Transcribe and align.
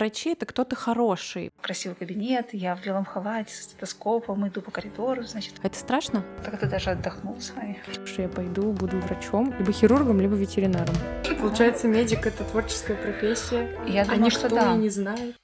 врачи— 0.00 0.30
это 0.32 0.46
кто-то 0.46 0.74
хороший. 0.74 1.52
Красивый 1.60 1.94
кабинет, 1.94 2.48
я 2.52 2.74
в 2.74 2.82
белом 2.82 3.04
халате 3.04 3.52
с 3.54 3.64
стетоскопом, 3.64 4.48
иду 4.48 4.62
по 4.62 4.70
коридору, 4.70 5.22
значит. 5.24 5.54
Это 5.62 5.78
страшно? 5.78 6.24
Так 6.42 6.58
ты 6.58 6.66
даже 6.66 6.90
отдохнул 6.90 7.38
с 7.38 7.50
вами. 7.50 7.78
Что 8.06 8.22
я 8.22 8.28
пойду, 8.28 8.72
буду 8.72 8.98
врачом, 8.98 9.54
либо 9.58 9.72
хирургом, 9.72 10.20
либо 10.20 10.34
ветеринаром. 10.34 10.94
Получается, 11.38 11.86
медик— 11.86 12.26
это 12.26 12.44
творческая 12.44 12.96
профессия. 12.96 13.68
Я 13.86 14.02
а 14.02 14.04
думаю, 14.06 14.24
никто 14.24 14.38
что 14.48 14.48
да. 14.48 14.74
не 14.74 14.88
знает. 14.88 15.36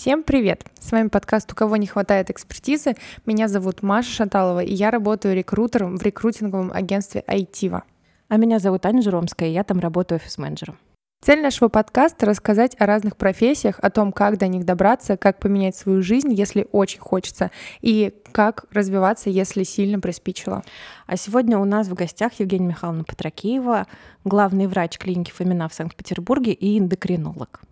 Всем 0.00 0.22
привет! 0.22 0.64
С 0.78 0.92
вами 0.92 1.08
подкаст 1.08 1.50
«У 1.52 1.56
кого 1.56 1.76
не 1.76 1.88
хватает 1.88 2.30
экспертизы». 2.30 2.94
Меня 3.26 3.48
зовут 3.48 3.82
Маша 3.82 4.08
Шаталова, 4.08 4.62
и 4.62 4.72
я 4.72 4.92
работаю 4.92 5.34
рекрутером 5.34 5.96
в 5.96 6.02
рекрутинговом 6.04 6.70
агентстве 6.72 7.24
Айтива. 7.26 7.82
А 8.28 8.36
меня 8.36 8.60
зовут 8.60 8.86
Аня 8.86 9.02
Журомская, 9.02 9.48
и 9.48 9.52
я 9.52 9.64
там 9.64 9.80
работаю 9.80 10.20
офис-менеджером. 10.20 10.78
Цель 11.20 11.42
нашего 11.42 11.68
подкаста— 11.68 12.26
рассказать 12.26 12.76
о 12.78 12.86
разных 12.86 13.16
профессиях, 13.16 13.80
о 13.80 13.90
том, 13.90 14.12
как 14.12 14.38
до 14.38 14.46
них 14.46 14.64
добраться, 14.64 15.16
как 15.16 15.40
поменять 15.40 15.74
свою 15.74 16.00
жизнь, 16.00 16.32
если 16.32 16.68
очень 16.70 17.00
хочется, 17.00 17.50
и 17.80 18.14
как 18.30 18.66
развиваться, 18.70 19.30
если 19.30 19.64
сильно 19.64 19.98
приспичило. 19.98 20.62
А 21.08 21.16
сегодня 21.16 21.58
у 21.58 21.64
нас 21.64 21.88
в 21.88 21.94
гостях 21.94 22.34
Евгения 22.38 22.68
Михайловна 22.68 23.02
Патракеева, 23.02 23.88
главный 24.22 24.68
врач 24.68 24.96
клиники 24.96 25.32
Фомина 25.32 25.68
в 25.68 25.74
Санкт-Петербурге 25.74 26.52
и 26.52 26.78
эндокринолог. 26.78 27.62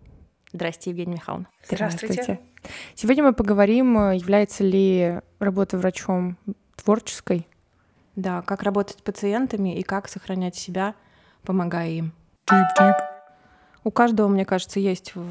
Здрасте, 0.53 0.91
Евгения 0.91 1.13
Михайловна. 1.15 1.47
Здравствуйте. 1.69 2.39
Сегодня 2.95 3.23
мы 3.23 3.33
поговорим, 3.33 3.97
э, 3.97 4.15
является 4.17 4.63
ли 4.63 5.19
работа 5.39 5.77
врачом 5.77 6.37
творческой. 6.75 7.47
Да, 8.15 8.41
как 8.41 8.63
работать 8.63 8.97
с 8.99 9.01
пациентами 9.01 9.77
и 9.77 9.83
как 9.83 10.07
сохранять 10.07 10.55
себя, 10.55 10.95
помогая 11.43 11.89
им. 11.89 12.13
У 13.83 13.91
каждого, 13.91 14.27
мне 14.27 14.43
кажется, 14.43 14.79
есть 14.79 15.13
в, 15.15 15.21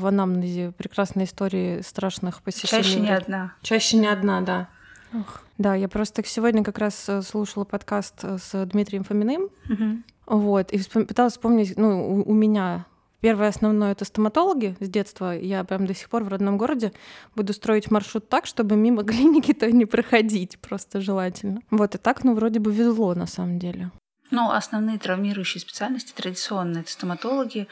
в 0.00 0.06
анамнезе 0.06 0.72
прекрасные 0.72 1.26
истории 1.26 1.80
страшных 1.82 2.42
посещений. 2.42 2.82
Чаще 2.82 3.00
не 3.00 3.10
одна. 3.10 3.52
Чаще 3.62 3.96
не 3.98 4.08
одна, 4.08 4.40
да. 4.40 4.68
Ох. 5.12 5.42
Да, 5.58 5.74
я 5.74 5.88
просто 5.88 6.24
сегодня 6.24 6.64
как 6.64 6.78
раз 6.78 7.08
э, 7.08 7.22
слушала 7.22 7.64
подкаст 7.64 8.14
э, 8.24 8.38
с 8.38 8.66
Дмитрием 8.66 9.04
Фоминым, 9.04 9.48
Мгм. 9.68 10.04
вот, 10.26 10.72
и 10.72 10.78
вспом- 10.78 11.04
пыталась 11.04 11.34
вспомнить, 11.34 11.76
ну, 11.76 12.14
у, 12.20 12.30
у 12.30 12.32
меня 12.34 12.86
первое 13.20 13.48
основное 13.48 13.92
это 13.92 14.04
стоматологи 14.04 14.76
с 14.80 14.88
детства. 14.88 15.36
Я 15.36 15.64
прям 15.64 15.86
до 15.86 15.94
сих 15.94 16.08
пор 16.08 16.24
в 16.24 16.28
родном 16.28 16.58
городе 16.58 16.92
буду 17.36 17.52
строить 17.52 17.90
маршрут 17.90 18.28
так, 18.28 18.46
чтобы 18.46 18.76
мимо 18.76 19.04
клиники-то 19.10 19.70
не 19.70 19.86
проходить, 19.86 20.58
просто 20.58 21.00
желательно. 21.00 21.60
Вот, 21.70 21.94
и 21.94 21.98
так, 21.98 22.24
ну, 22.24 22.34
вроде 22.34 22.60
бы 22.60 22.72
везло 22.72 23.14
на 23.14 23.26
самом 23.26 23.58
деле. 23.58 23.90
Ну, 24.30 24.50
основные 24.50 24.98
травмирующие 24.98 25.60
специальности 25.60 26.12
традиционные— 26.14 26.80
это 26.82 26.90
стоматологи 26.90 27.66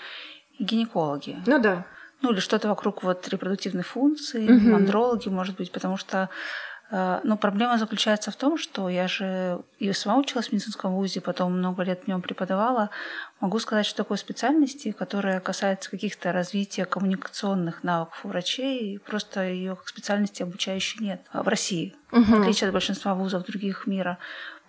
и 0.58 0.64
гинекологи. 0.64 1.36
Ну 1.46 1.60
да. 1.60 1.86
Ну, 2.20 2.32
или 2.32 2.40
что-то 2.40 2.68
вокруг 2.68 3.04
вот 3.04 3.28
репродуктивной 3.28 3.84
функции, 3.84 4.48
Мгм. 4.48 4.74
андрологи, 4.74 5.28
может 5.28 5.56
быть, 5.56 5.70
потому 5.70 5.96
что 5.96 6.30
э, 6.90 7.20
ну, 7.24 7.36
проблема 7.36 7.78
заключается 7.78 8.30
в 8.30 8.36
том, 8.36 8.58
что 8.58 8.88
я 8.88 9.08
же 9.08 9.60
и 9.78 9.92
сама 9.92 10.16
училась 10.18 10.48
в 10.48 10.52
медицинском 10.52 10.92
вузе, 10.94 11.20
потом 11.20 11.58
много 11.58 11.82
лет 11.82 12.02
в 12.04 12.08
нем 12.08 12.22
преподавала. 12.22 12.90
Могу 13.40 13.58
сказать, 13.58 13.86
что 13.86 13.98
такой 13.98 14.18
специальности, 14.18 14.92
которая 14.92 15.40
касается 15.40 15.90
каких-то 15.90 16.32
развития 16.32 16.84
коммуникационных 16.84 17.82
навыков 17.84 18.20
у 18.24 18.28
врачей, 18.28 18.98
просто 18.98 19.42
ее 19.48 19.76
как 19.76 19.88
специальности 19.88 20.42
обучающей 20.42 21.04
нет 21.04 21.20
в 21.32 21.46
России, 21.48 21.94
в 22.10 22.16
Мгм. 22.18 22.42
отличие 22.42 22.68
от 22.68 22.72
большинства 22.72 23.14
вузов 23.14 23.44
других 23.44 23.86
мира. 23.86 24.18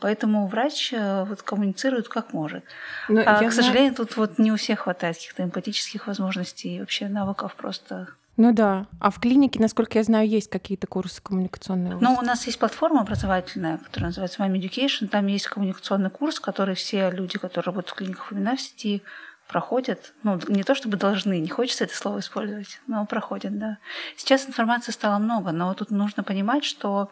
Поэтому 0.02 0.48
врач 0.48 0.94
э, 0.94 1.26
вот 1.26 1.42
коммуницирует 1.42 2.08
как 2.08 2.32
может. 2.32 2.64
Ну, 3.10 3.20
А, 3.22 3.34
к 3.36 3.38
знаю- 3.40 3.52
сожалению, 3.52 3.96
тут 3.96 4.16
вот 4.16 4.38
не 4.40 4.52
у 4.52 4.56
всех 4.56 4.80
хватает 4.82 5.16
каких-то 5.18 5.44
эмпатических 5.44 6.08
возможностей 6.08 6.78
и 6.78 6.80
вообще 6.80 7.10
навыков 7.10 7.54
просто. 7.56 8.08
Ну 8.40 8.54
да. 8.54 8.86
А 9.02 9.12
в 9.12 9.20
клинике, 9.20 9.60
насколько 9.60 9.98
я 9.98 10.04
знаю, 10.06 10.26
есть 10.26 10.50
какие-то 10.50 10.88
курсы 10.88 11.22
коммуникационные? 11.22 11.98
Ну, 12.00 12.14
у 12.14 12.22
нас 12.22 12.46
есть 12.48 12.58
платформа 12.58 13.02
образовательная, 13.02 13.80
которая 13.80 14.12
называется 14.12 14.42
Mime 14.42 14.62
Education. 14.62 15.10
Там 15.10 15.28
есть 15.28 15.48
коммуникационный 15.48 16.10
курс, 16.10 16.40
который 16.40 16.74
все 16.76 17.12
люди, 17.12 17.38
которые 17.38 17.66
работают 17.66 17.90
в 17.90 17.96
клиниках 17.96 18.32
имена 18.32 18.56
в 18.56 18.62
сети, 18.62 19.04
проходят. 19.50 20.14
Ну, 20.24 20.40
не 20.48 20.64
то 20.64 20.74
чтобы 20.74 20.96
должны, 20.96 21.42
не 21.42 21.50
хочется 21.50 21.84
это 21.84 21.94
слово 21.94 22.20
использовать, 22.20 22.80
но 22.88 23.06
проходят, 23.06 23.60
да. 23.60 23.78
Сейчас 24.16 24.48
информации 24.48 24.94
стало 24.94 25.20
много, 25.20 25.52
но 25.52 25.74
тут 25.74 25.92
нужно 25.92 26.24
понимать, 26.24 26.64
что 26.64 27.12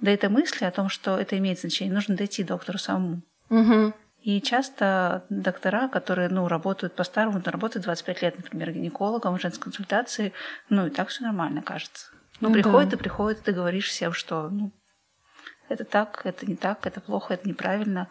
до 0.00 0.12
этой 0.12 0.28
мысли 0.28 0.64
о 0.64 0.70
том, 0.70 0.88
что 0.88 1.18
это 1.18 1.36
имеет 1.38 1.58
значение, 1.58 1.92
нужно 1.92 2.14
дойти 2.14 2.44
доктору 2.44 2.78
самому. 2.78 3.22
Мгм. 3.48 3.92
И 4.22 4.40
часто 4.42 5.24
доктора, 5.30 5.88
которые 5.88 6.28
ну, 6.28 6.46
работают 6.46 6.94
по-старому, 6.94 7.40
работают 7.44 7.84
25 7.84 8.22
лет, 8.22 8.36
например, 8.36 8.72
гинекологом 8.72 9.36
в 9.36 9.40
женской 9.40 9.64
консультации, 9.64 10.32
ну 10.68 10.86
и 10.86 10.90
так 10.90 11.08
все 11.08 11.24
нормально 11.24 11.62
кажется. 11.62 12.08
Ну, 12.40 12.48
Ну 12.48 12.54
приходит 12.54 12.90
да. 12.90 12.96
и 12.96 12.98
приходит, 12.98 13.40
и 13.40 13.44
ты 13.44 13.52
говоришь 13.52 13.88
всем, 13.88 14.12
что 14.12 14.48
ну, 14.50 14.72
это 15.68 15.84
так, 15.84 16.20
это 16.24 16.46
не 16.46 16.56
так, 16.56 16.86
это 16.86 17.00
плохо, 17.00 17.34
это 17.34 17.48
неправильно, 17.48 18.08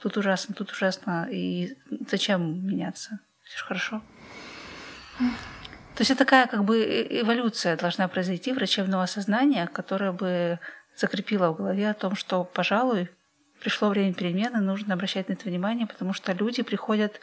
тут 0.00 0.16
ужасно, 0.16 0.54
тут 0.54 0.70
ужасно, 0.70 1.26
и 1.30 1.76
зачем 2.08 2.66
меняться? 2.66 3.18
Все 3.42 3.58
же 3.58 3.64
хорошо. 3.64 4.02
То 5.18 6.02
есть 6.02 6.10
это 6.12 6.18
такая 6.18 6.46
как 6.46 6.64
бы 6.64 6.78
э- 6.78 7.22
эволюция 7.22 7.76
должна 7.76 8.06
произойти 8.06 8.52
врачебного 8.52 9.06
сознания, 9.06 9.66
которая 9.66 10.12
бы 10.12 10.60
закрепила 10.94 11.50
в 11.50 11.56
голове 11.56 11.90
о 11.90 11.94
том, 11.94 12.14
что, 12.14 12.44
пожалуй, 12.44 13.10
пришло 13.60 13.88
время 13.88 14.14
перемены, 14.14 14.60
нужно 14.60 14.94
обращать 14.94 15.28
на 15.28 15.34
это 15.34 15.44
внимание, 15.44 15.86
потому 15.86 16.12
что 16.12 16.32
люди 16.32 16.62
приходят 16.62 17.20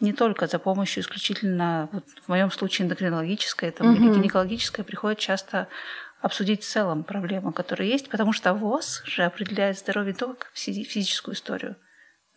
не 0.00 0.12
только 0.12 0.46
за 0.46 0.58
помощью 0.58 1.02
исключительно, 1.02 1.88
вот 1.92 2.04
в 2.24 2.28
моем 2.28 2.50
случае 2.50 2.86
эндокринологической 2.86 3.70
там, 3.70 3.92
или 3.92 4.00
Мгм. 4.00 4.12
гинекологической, 4.12 4.84
приходят 4.84 5.18
часто 5.18 5.68
обсудить 6.20 6.62
в 6.62 6.68
целом 6.68 7.04
проблемы, 7.04 7.52
которые 7.52 7.90
есть, 7.90 8.08
потому 8.08 8.32
что 8.32 8.54
ВОЗ 8.54 9.02
же 9.04 9.24
определяет 9.24 9.78
здоровье 9.78 10.12
не 10.12 10.18
только 10.18 10.46
физи- 10.54 10.84
физическую 10.84 11.34
историю, 11.34 11.76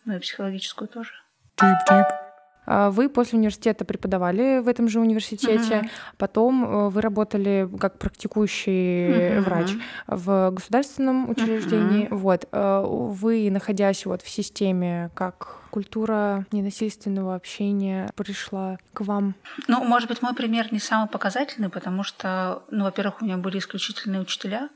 но 0.04 0.16
и 0.16 0.18
психологическую 0.20 0.88
тоже. 0.88 1.12
А 1.58 2.25
Вы 2.66 3.08
после 3.08 3.38
университета 3.38 3.84
преподавали 3.84 4.58
в 4.58 4.68
этом 4.68 4.88
же 4.88 5.00
университете, 5.00 5.78
Мгм. 5.78 5.90
потом 6.18 6.64
э, 6.64 6.88
вы 6.88 7.00
работали 7.00 7.68
как 7.78 7.98
практикующий 7.98 9.36
Мгм. 9.36 9.44
врач 9.44 9.70
в 10.06 10.50
государственном 10.50 11.30
учреждении. 11.30 12.08
Вот 12.10 12.48
э, 12.50 12.84
вы, 12.86 13.50
находясь 13.50 14.04
вот 14.06 14.22
в 14.22 14.28
системе, 14.28 15.10
как 15.14 15.58
культура 15.70 16.46
ненасильственного 16.52 17.34
общения 17.34 18.10
пришла 18.16 18.78
к 18.92 19.02
вам? 19.02 19.34
Ну, 19.68 19.84
может 19.84 20.08
быть, 20.08 20.22
мой 20.22 20.34
пример 20.34 20.72
не 20.72 20.78
самый 20.78 21.08
показательный, 21.08 21.68
потому 21.68 22.02
что, 22.02 22.62
ну, 22.70 22.84
во-первых, 22.84 23.22
у 23.22 23.24
меня 23.24 23.36
были 23.36 23.58
исключительные 23.58 24.20
учителя, 24.20 24.68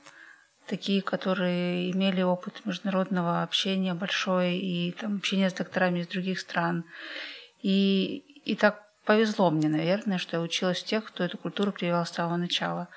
такие, 0.69 1.03
которые 1.03 1.91
имели 1.91 2.23
опыт 2.23 2.63
международного 2.65 3.43
общения 3.43 3.95
большой 3.95 4.57
и 4.59 4.93
там, 4.93 5.17
общения 5.17 5.51
с 5.51 5.55
докторами 5.55 6.01
из 6.01 6.07
других 6.07 6.39
стран. 6.39 6.85
И, 7.63 8.19
и 8.45 8.55
так 8.55 8.83
повезло 9.05 9.51
мне, 9.51 9.69
наверное, 9.69 10.19
что 10.19 10.37
я 10.37 10.43
училась 10.43 10.83
тех, 10.83 11.05
кто 11.05 11.25
эту 11.25 11.39
культуру 11.39 11.73
привел 11.73 12.05
с 12.05 12.11
самого 12.11 12.37
начала. 12.37 12.89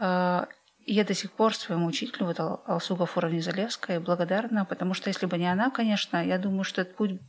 И 0.00 0.94
Я 0.94 1.04
до 1.04 1.12
сих 1.14 1.32
пор 1.32 1.54
своему 1.54 1.86
учителю, 1.86 2.26
вот 2.26 2.40
Ал- 2.40 2.62
Алсу 2.66 2.96
Гафуровне 2.96 3.42
Залевской, 3.42 3.98
благодарна, 3.98 4.64
потому 4.64 4.94
что 4.94 5.10
если 5.10 5.26
бы 5.26 5.36
не 5.36 5.46
она, 5.52 5.70
конечно, 5.70 6.24
я 6.24 6.38
думаю, 6.38 6.64
что 6.64 6.80
этот 6.80 6.96
путь, 6.96 7.20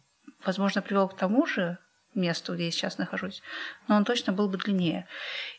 возможно, 0.45 0.81
привел 0.81 1.09
к 1.09 1.17
тому 1.17 1.45
же 1.45 1.77
месту, 2.15 2.55
где 2.55 2.65
я 2.65 2.71
сейчас 2.71 2.97
нахожусь, 2.97 3.41
но 3.87 3.97
он 3.97 4.05
точно 4.05 4.31
был 4.31 4.47
бы 4.47 4.57
длиннее. 4.57 5.07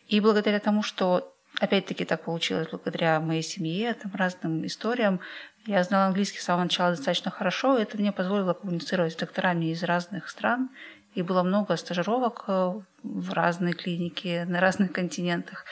И 0.08 0.20
благодаря 0.20 0.60
тому, 0.60 0.82
что 0.82 1.36
опять-таки 1.60 2.06
так 2.06 2.24
получилось, 2.24 2.68
благодаря 2.70 3.20
моей 3.20 3.42
семье, 3.42 3.92
там, 3.92 4.12
разным 4.14 4.64
историям, 4.64 5.20
я 5.66 5.82
знала 5.84 6.06
английский 6.06 6.38
с 6.38 6.44
самого 6.44 6.64
начала 6.64 6.90
достаточно 6.90 7.30
хорошо, 7.30 7.78
и 7.78 7.82
это 7.82 7.98
мне 7.98 8.12
позволило 8.12 8.54
коммуницировать 8.54 9.12
с 9.12 9.16
докторами 9.16 9.66
из 9.66 9.82
разных 9.82 10.28
стран, 10.28 10.70
и 11.14 11.22
было 11.22 11.42
много 11.42 11.76
стажировок 11.76 12.44
э, 12.46 12.72
в 13.02 13.32
разные 13.32 13.74
клиники 13.74 14.44
на 14.48 14.60
разных 14.60 14.92
континентах. 14.98 15.64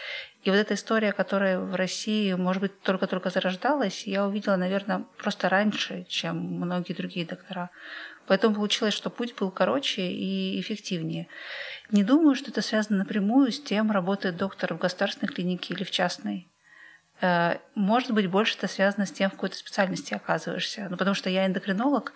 И 0.43 0.50
вот 0.50 0.56
эта 0.56 0.75
история, 0.75 1.12
которая 1.12 1.58
в 1.58 1.75
России, 1.75 2.32
может 2.35 2.62
быть, 2.62 2.81
только-только 2.82 3.31
зарождалась, 3.31 4.06
я 4.06 4.26
увидела, 4.26 4.56
наверное, 4.56 5.05
просто 5.17 5.49
раньше, 5.49 6.06
чем 6.08 6.37
многие 6.37 6.93
другие 6.93 7.26
доктора. 7.26 7.70
Поэтому 8.26 8.55
получилось, 8.55 8.94
что 8.94 9.11
путь 9.11 9.34
был 9.34 9.50
короче 9.50 10.02
и 10.02 10.61
эффективнее. 10.61 11.29
Не 11.91 12.05
думаю, 12.05 12.34
что 12.34 12.50
это 12.50 12.62
связано 12.62 12.99
напрямую 12.99 13.50
с 13.52 13.61
тем, 13.61 13.91
работает 13.91 14.37
доктор 14.37 14.75
в 14.75 14.79
государственной 14.79 15.32
клинике 15.32 15.73
или 15.75 15.82
в 15.82 15.91
частной. 15.91 16.46
Э, 17.20 17.56
Может 17.75 18.12
быть, 18.12 18.29
больше 18.29 18.56
это 18.56 18.69
связано 18.69 19.06
с 19.06 19.12
тем, 19.12 19.31
в 19.31 19.35
какой 19.35 19.50
ты 19.50 19.56
специальности 19.56 20.15
оказываешься. 20.15 20.88
Ну, 20.91 20.97
потому 20.97 21.15
что 21.15 21.31
я 21.31 21.47
эндокринолог, 21.47 22.12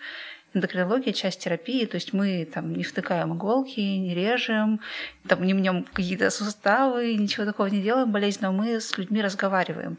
эндокринология– 0.53 1.13
часть 1.13 1.41
терапии, 1.41 1.85
то 1.85 1.95
есть 1.95 2.13
мы 2.13 2.45
там 2.45 2.73
не 2.73 2.83
втыкаем 2.83 3.33
иголки, 3.33 3.79
не 3.79 4.13
режем, 4.13 4.81
там 5.27 5.43
не 5.43 5.53
мнем 5.53 5.85
какие-то 5.91 6.29
суставы, 6.29 7.15
ничего 7.15 7.45
такого 7.45 7.67
не 7.67 7.81
делаем 7.81 8.11
болезненного, 8.11 8.53
мы 8.53 8.79
с 8.79 8.97
людьми 8.97 9.21
разговариваем. 9.21 9.97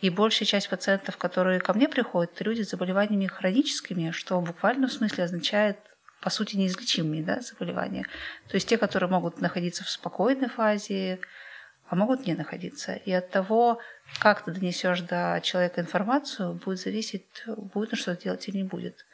И 0.00 0.10
большая 0.10 0.46
часть 0.46 0.68
пациентов, 0.68 1.16
которые 1.16 1.58
ко 1.58 1.74
мне 1.74 1.88
приходят, 1.88 2.32
это 2.32 2.44
люди 2.44 2.62
с 2.62 2.70
заболеваниями 2.70 3.26
хроническими, 3.26 4.12
что 4.12 4.40
в 4.40 4.44
буквальном 4.44 4.88
смысле 4.88 5.24
означает 5.24 5.78
по 6.20 6.30
сути, 6.30 6.56
неизлечимые 6.56 7.22
да, 7.22 7.40
заболевания. 7.40 8.04
То 8.48 8.56
есть 8.56 8.68
те, 8.68 8.76
которые 8.76 9.08
могут 9.08 9.40
находиться 9.40 9.84
в 9.84 9.88
спокойной 9.88 10.48
фазе, 10.48 11.20
а 11.88 11.96
могут 11.96 12.26
не 12.26 12.34
находиться. 12.34 12.94
И 12.94 13.12
от 13.12 13.30
того, 13.30 13.80
как 14.18 14.44
ты 14.44 14.52
донесешь 14.52 15.00
до 15.02 15.40
человека 15.42 15.80
информацию, 15.80 16.54
будет 16.54 16.80
зависеть, 16.80 17.26
будет 17.46 17.92
он 17.92 17.98
что-то 17.98 18.22
делать 18.22 18.48
или 18.48 18.58
не 18.58 18.64
будет. 18.64 19.06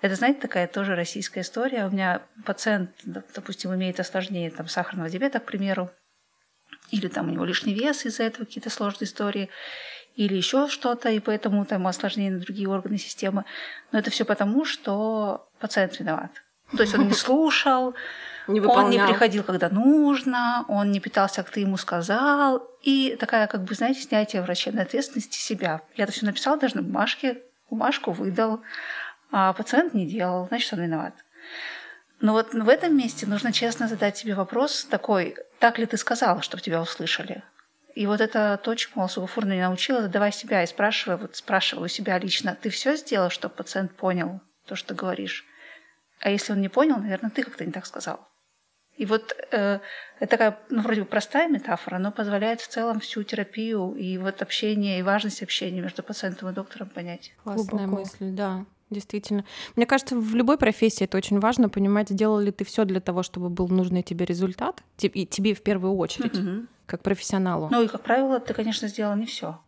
Это, 0.00 0.16
знаете, 0.16 0.40
такая 0.40 0.66
тоже 0.66 0.96
российская 0.96 1.40
история. 1.42 1.86
У 1.86 1.90
меня 1.90 2.22
пациент, 2.44 2.90
допустим, 3.04 3.72
имеет 3.74 4.00
осложнение 4.00 4.50
там, 4.50 4.66
сахарного 4.66 5.08
диабета, 5.08 5.38
к 5.38 5.44
примеру, 5.44 5.90
или 6.90 7.06
там 7.06 7.28
у 7.28 7.32
него 7.32 7.44
лишний 7.44 7.72
вес 7.72 8.04
из-за 8.04 8.24
этого 8.24 8.44
какие-то 8.44 8.68
сложные 8.68 9.06
истории, 9.06 9.48
или 10.16 10.34
еще 10.34 10.68
что-то, 10.68 11.08
и 11.08 11.20
поэтому 11.20 11.64
там 11.64 11.86
осложнение 11.86 12.32
на 12.32 12.40
другие 12.40 12.68
органы 12.68 12.98
системы. 12.98 13.44
Но 13.92 13.98
это 13.98 14.10
все 14.10 14.24
потому, 14.24 14.64
что 14.64 15.48
пациент 15.58 15.98
виноват. 16.00 16.32
То 16.76 16.82
есть 16.82 16.94
он 16.94 17.06
не 17.06 17.14
слушал, 17.14 17.94
не 18.48 18.60
он 18.60 18.90
не 18.90 18.98
приходил, 18.98 19.42
когда 19.42 19.68
нужно, 19.68 20.64
он 20.68 20.90
не 20.90 21.00
питался, 21.00 21.42
как 21.42 21.52
ты 21.52 21.60
ему 21.60 21.76
сказал. 21.76 22.68
И 22.82 23.16
такая, 23.18 23.46
как 23.46 23.62
бы, 23.62 23.74
знаете, 23.74 24.00
снятие 24.00 24.42
врачебной 24.42 24.82
ответственности 24.82 25.38
себя. 25.38 25.82
Я 25.94 26.04
это 26.04 26.12
все 26.12 26.26
написал 26.26 26.58
даже 26.58 26.76
на 26.76 26.82
бумажке, 26.82 27.42
бумажку 27.70 28.12
выдал, 28.12 28.60
а 29.30 29.52
пациент 29.52 29.94
не 29.94 30.06
делал, 30.06 30.46
значит, 30.48 30.72
он 30.72 30.80
виноват. 30.80 31.14
Но 32.20 32.32
вот 32.32 32.54
в 32.54 32.68
этом 32.68 32.96
месте 32.96 33.26
нужно 33.26 33.52
честно 33.52 33.88
задать 33.88 34.16
себе 34.16 34.34
вопрос 34.34 34.84
такой, 34.84 35.36
так 35.58 35.78
ли 35.78 35.86
ты 35.86 35.96
сказала, 35.96 36.42
чтобы 36.42 36.62
тебя 36.62 36.80
услышали? 36.80 37.42
И 37.94 38.06
вот 38.06 38.20
это 38.20 38.58
то, 38.62 38.74
чему 38.74 39.02
Алсу 39.02 39.20
Гафурна 39.20 39.52
не 39.52 39.60
научила, 39.60 40.02
задавай 40.02 40.32
себя 40.32 40.62
и 40.62 40.66
спрашивай, 40.66 41.16
вот 41.16 41.36
спрашивай 41.36 41.86
у 41.86 41.88
себя 41.88 42.18
лично, 42.18 42.56
ты 42.60 42.70
все 42.70 42.96
сделал, 42.96 43.28
чтобы 43.28 43.54
пациент 43.54 43.94
понял 43.94 44.40
то, 44.66 44.76
что 44.76 44.88
ты 44.88 44.94
говоришь? 44.94 45.44
А 46.20 46.30
если 46.30 46.52
он 46.52 46.60
не 46.60 46.68
понял, 46.68 46.96
наверное, 46.96 47.30
ты 47.30 47.42
как-то 47.42 47.64
не 47.64 47.72
так 47.72 47.84
сказал. 47.84 48.28
И 48.96 49.06
вот 49.06 49.34
э, 49.50 49.80
это 50.20 50.30
такая, 50.30 50.58
ну, 50.70 50.82
вроде 50.82 51.02
бы 51.02 51.06
простая 51.06 51.48
метафора, 51.48 51.98
но 51.98 52.12
позволяет 52.12 52.60
в 52.60 52.68
целом 52.68 53.00
всю 53.00 53.22
терапию 53.22 53.94
и 53.94 54.18
вот 54.18 54.42
общение, 54.42 54.98
и 54.98 55.02
важность 55.02 55.42
общения 55.42 55.80
между 55.80 56.02
пациентом 56.02 56.50
и 56.50 56.52
доктором 56.52 56.88
понять. 56.88 57.32
Классная 57.42 57.86
Глубоко. 57.86 58.02
мысль, 58.02 58.30
да. 58.30 58.64
Действительно. 58.90 59.44
Мне 59.74 59.86
кажется, 59.86 60.16
в 60.16 60.34
любой 60.34 60.58
профессии 60.58 61.04
это 61.04 61.16
очень 61.16 61.40
важно 61.40 61.70
понимать, 61.70 62.10
сделал 62.10 62.38
ли 62.38 62.52
ты 62.52 62.64
все 62.64 62.84
для 62.84 63.00
того, 63.00 63.22
чтобы 63.22 63.48
был 63.48 63.68
нужный 63.68 64.02
тебе 64.02 64.26
результат, 64.26 64.82
и 65.00 65.26
тебе 65.26 65.54
в 65.54 65.62
первую 65.62 65.94
очередь, 65.96 66.34
mm-hmm. 66.34 66.66
как 66.84 67.02
профессионалу. 67.02 67.68
Ну 67.70 67.82
и, 67.82 67.88
как 67.88 68.02
правило, 68.02 68.38
ты, 68.38 68.52
конечно, 68.52 68.88
сделал 68.88 69.16
не 69.16 69.24
все. 69.24 69.58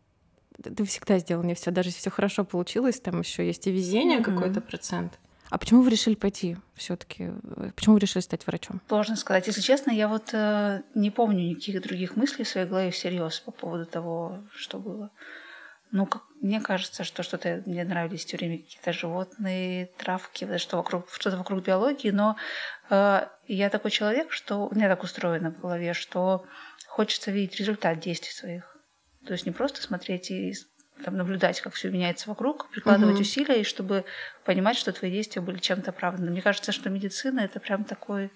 Ты 0.62 0.84
всегда 0.84 1.18
сделал 1.18 1.42
не 1.42 1.54
все, 1.54 1.70
даже 1.70 1.88
если 1.88 2.00
все 2.00 2.10
хорошо 2.10 2.44
получилось, 2.44 3.00
там 3.00 3.20
еще 3.20 3.46
есть 3.46 3.66
и 3.66 3.72
везение 3.72 4.18
mm-hmm. 4.18 4.24
какой-то 4.24 4.60
процент. 4.60 5.18
А 5.54 5.58
почему 5.58 5.82
вы 5.82 5.90
решили 5.90 6.16
пойти 6.16 6.56
все-таки? 6.74 7.30
Почему 7.76 7.94
вы 7.94 8.00
решили 8.00 8.24
стать 8.24 8.44
врачом? 8.44 8.82
Сложно 8.88 9.14
сказать. 9.14 9.46
Если 9.46 9.60
честно, 9.60 9.92
я 9.92 10.08
вот 10.08 10.30
э, 10.32 10.82
не 10.96 11.12
помню 11.12 11.48
никаких 11.48 11.80
других 11.80 12.16
мыслей 12.16 12.44
в 12.44 12.48
своей 12.48 12.66
голове 12.66 12.90
всерьез 12.90 13.38
по 13.38 13.52
поводу 13.52 13.86
того, 13.86 14.40
что 14.52 14.80
было. 14.80 15.12
Ну, 15.92 16.06
как, 16.06 16.22
мне 16.40 16.60
кажется, 16.60 17.04
что 17.04 17.22
что-то 17.22 17.62
мне 17.66 17.84
нравились 17.84 18.24
все 18.24 18.36
время 18.36 18.58
какие-то 18.58 18.92
животные, 18.92 19.92
травки, 19.96 20.58
что 20.58 20.78
вокруг, 20.78 21.08
что-то 21.12 21.36
вокруг 21.36 21.62
биологии, 21.62 22.10
но 22.10 22.34
э, 22.90 23.24
я 23.46 23.70
такой 23.70 23.92
человек, 23.92 24.32
что 24.32 24.66
у 24.66 24.74
меня 24.74 24.88
так 24.88 25.04
устроено 25.04 25.52
в 25.52 25.60
голове, 25.60 25.94
что 25.94 26.44
хочется 26.88 27.30
видеть 27.30 27.60
результат 27.60 28.00
действий 28.00 28.32
своих. 28.32 28.76
То 29.24 29.34
есть 29.34 29.46
не 29.46 29.52
просто 29.52 29.80
смотреть 29.80 30.32
и 30.32 30.52
там, 31.02 31.16
наблюдать, 31.16 31.60
как 31.60 31.72
все 31.74 31.90
меняется 31.90 32.28
вокруг, 32.28 32.68
прикладывать 32.70 33.16
угу. 33.16 33.22
усилия, 33.22 33.60
и 33.60 33.64
чтобы 33.64 34.04
понимать, 34.44 34.76
что 34.76 34.92
твои 34.92 35.10
действия 35.10 35.42
были 35.42 35.58
чем-то 35.58 35.90
оправданы. 35.90 36.30
Мне 36.30 36.42
кажется, 36.42 36.72
что 36.72 36.90
медицина 36.90 37.40
это 37.40 37.58
прям 37.60 37.84
такой 37.84 38.30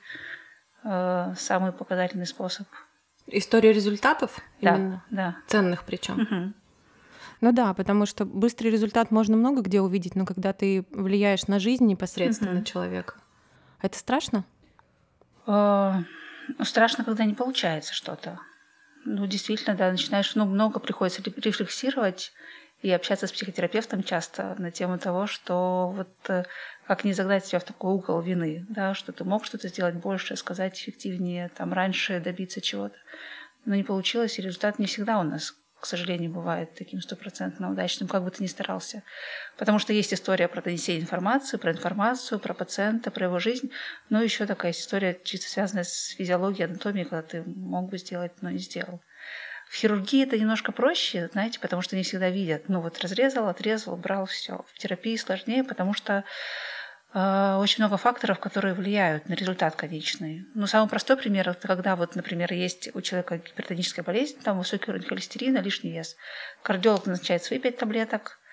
э, 0.84 1.34
самый 1.36 1.72
показательный 1.72 2.26
способ. 2.26 2.66
История 3.26 3.72
результатов 3.72 4.38
да, 4.60 4.76
именно? 4.76 5.04
Да. 5.10 5.36
Ценных 5.46 5.84
причем. 5.84 6.20
Угу. 6.20 6.52
Ну 7.40 7.52
да, 7.52 7.72
потому 7.74 8.06
что 8.06 8.24
быстрый 8.24 8.68
результат 8.68 9.10
можно 9.10 9.36
много 9.36 9.62
где 9.62 9.80
увидеть, 9.80 10.16
но 10.16 10.26
когда 10.26 10.52
ты 10.52 10.84
влияешь 10.90 11.46
на 11.46 11.60
жизнь 11.60 11.86
непосредственно 11.86 12.58
угу. 12.58 12.64
человека, 12.64 13.14
это 13.80 13.96
страшно? 13.96 14.44
Э, 15.46 15.94
ну, 16.58 16.64
страшно, 16.64 17.04
когда 17.04 17.24
не 17.24 17.34
получается 17.34 17.94
что-то. 17.94 18.40
Ну, 19.10 19.26
действительно, 19.26 19.74
да, 19.74 19.90
начинаешь, 19.90 20.34
ну, 20.34 20.44
много 20.44 20.80
приходится 20.80 21.22
рефлексировать 21.22 22.32
и 22.82 22.90
общаться 22.90 23.26
с 23.26 23.32
психотерапевтом 23.32 24.02
часто 24.02 24.54
на 24.58 24.70
тему 24.70 24.98
того, 24.98 25.26
что 25.26 25.90
вот 25.96 26.10
э, 26.28 26.44
как 26.86 27.04
не 27.04 27.14
загнать 27.14 27.46
себя 27.46 27.58
в 27.58 27.64
такой 27.64 27.94
угол 27.94 28.20
вины, 28.20 28.66
да, 28.68 28.92
что 28.92 29.12
ты 29.12 29.24
мог 29.24 29.46
что-то 29.46 29.68
сделать 29.68 29.94
больше, 29.94 30.36
сказать 30.36 30.78
эффективнее, 30.78 31.50
там, 31.56 31.72
раньше 31.72 32.20
добиться 32.20 32.60
чего-то. 32.60 32.96
Но 33.64 33.74
не 33.74 33.82
получилось, 33.82 34.38
и 34.38 34.42
результат 34.42 34.78
не 34.78 34.84
всегда 34.84 35.20
у 35.20 35.22
нас, 35.22 35.54
к 35.80 35.86
сожалению, 35.86 36.32
бывает 36.32 36.74
таким 36.74 37.00
стопроцентно 37.00 37.70
удачным, 37.70 38.08
как 38.08 38.24
бы 38.24 38.30
ты 38.30 38.42
ни 38.42 38.48
старался. 38.48 39.02
Потому 39.56 39.78
что 39.78 39.92
есть 39.92 40.12
история 40.12 40.48
про 40.48 40.60
донесение 40.60 41.02
информации, 41.02 41.56
про 41.56 41.72
информацию, 41.72 42.40
про 42.40 42.54
пациента, 42.54 43.10
про 43.10 43.26
его 43.26 43.38
жизнь, 43.38 43.70
но 44.08 44.20
еще 44.22 44.46
такая 44.46 44.72
история 44.72 45.18
чисто 45.24 45.48
связанная 45.48 45.84
с 45.84 46.14
физиологией, 46.16 46.66
анатомией, 46.66 47.06
когда 47.06 47.22
ты 47.22 47.42
мог 47.44 47.90
бы 47.90 47.98
сделать, 47.98 48.32
но 48.40 48.50
не 48.50 48.58
сделал. 48.58 49.00
В 49.68 49.74
хирургии 49.74 50.24
это 50.24 50.38
немножко 50.38 50.72
проще, 50.72 51.28
знаете, 51.32 51.60
потому 51.60 51.82
что 51.82 51.94
не 51.94 52.02
всегда 52.02 52.30
видят. 52.30 52.68
Ну 52.68 52.80
вот 52.80 52.98
разрезал, 53.00 53.48
отрезал, 53.48 53.96
брал 53.96 54.24
все. 54.24 54.64
В 54.72 54.78
терапии 54.78 55.16
сложнее, 55.16 55.62
потому 55.62 55.92
что 55.92 56.24
очень 57.14 57.82
много 57.82 57.96
факторов, 57.96 58.38
которые 58.38 58.74
влияют 58.74 59.28
на 59.28 59.34
результат 59.34 59.76
конечный. 59.76 60.46
Ну, 60.54 60.66
самый 60.66 60.88
простой 60.88 61.16
пример 61.16 61.48
это 61.48 61.66
когда 61.66 61.96
вот, 61.96 62.16
например, 62.16 62.52
есть 62.52 62.90
у 62.94 63.00
человека 63.00 63.38
гипертоническая 63.38 64.04
болезнь, 64.04 64.36
там 64.42 64.58
высокий 64.58 64.90
уровень 64.90 65.06
холестерина, 65.06 65.58
лишний 65.58 65.92
вес. 65.92 66.16
Кардиолог 66.62 67.06
назначает 67.06 67.42
свои 67.42 67.58
пять 67.58 67.78
таблеток, 67.78 68.38
Э, 68.38 68.47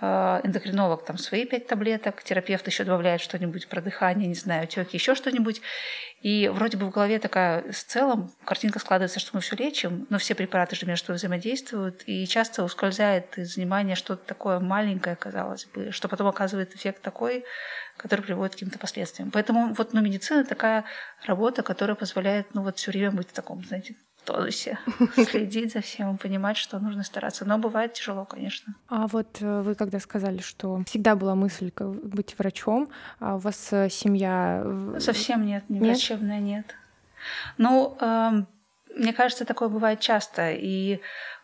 эндокринолог 0.00 1.04
там 1.04 1.18
свои 1.18 1.44
пять 1.44 1.66
таблеток, 1.66 2.22
терапевт 2.22 2.66
еще 2.66 2.84
добавляет 2.84 3.20
что-нибудь 3.20 3.68
про 3.68 3.80
дыхание, 3.82 4.28
не 4.28 4.34
знаю, 4.34 4.64
отеки, 4.64 4.96
еще 4.96 5.14
что-нибудь. 5.14 5.60
И 6.22 6.48
вроде 6.48 6.76
бы 6.76 6.86
в 6.86 6.90
голове 6.90 7.18
такая 7.18 7.70
с 7.72 7.82
целом 7.82 8.30
картинка 8.44 8.78
складывается, 8.78 9.20
что 9.20 9.30
мы 9.34 9.40
все 9.40 9.56
лечим, 9.56 10.06
но 10.10 10.18
все 10.18 10.34
препараты 10.34 10.76
же 10.76 10.86
между 10.86 11.14
взаимодействуют, 11.14 12.02
и 12.06 12.26
часто 12.26 12.62
ускользает 12.62 13.38
из 13.38 13.56
внимания 13.56 13.94
что-то 13.94 14.26
такое 14.26 14.60
маленькое, 14.60 15.16
казалось 15.16 15.66
бы, 15.66 15.92
что 15.92 16.08
потом 16.08 16.26
оказывает 16.26 16.74
эффект 16.74 17.00
такой, 17.02 17.44
который 17.96 18.22
приводит 18.22 18.52
к 18.52 18.56
каким-то 18.56 18.78
последствиям. 18.78 19.30
Поэтому 19.30 19.72
вот 19.74 19.92
ну, 19.92 20.00
медицина 20.00 20.44
такая 20.44 20.84
работа, 21.26 21.62
которая 21.62 21.94
позволяет 21.94 22.54
ну, 22.54 22.62
вот 22.62 22.78
все 22.78 22.90
время 22.90 23.12
быть 23.12 23.30
в 23.30 23.32
таком, 23.32 23.64
знаете, 23.64 23.96
тонусе, 24.20 24.78
следить 25.30 25.72
за 25.72 25.80
всем, 25.80 26.18
понимать, 26.18 26.56
что 26.56 26.78
нужно 26.78 27.02
стараться. 27.02 27.44
Но 27.44 27.58
бывает 27.58 27.94
тяжело, 27.94 28.24
конечно. 28.24 28.74
А 28.88 29.06
вот 29.06 29.38
э, 29.40 29.62
вы 29.62 29.74
когда 29.74 30.00
сказали, 30.00 30.40
что 30.40 30.82
всегда 30.86 31.16
была 31.16 31.34
мысль 31.34 31.70
быть 31.78 32.38
врачом, 32.38 32.88
а 33.18 33.36
у 33.36 33.38
вас 33.38 33.72
э, 33.72 33.88
семья... 33.90 34.64
Совсем 34.98 35.44
нет, 35.46 35.64
не 35.68 35.78
нет? 35.78 35.88
врачебная 35.88 36.40
нет. 36.40 36.74
Ну, 37.58 37.96
э, 38.00 38.30
мне 38.96 39.12
кажется, 39.12 39.44
такое 39.44 39.68
бывает 39.68 40.00
часто. 40.00 40.50
И 40.52 41.00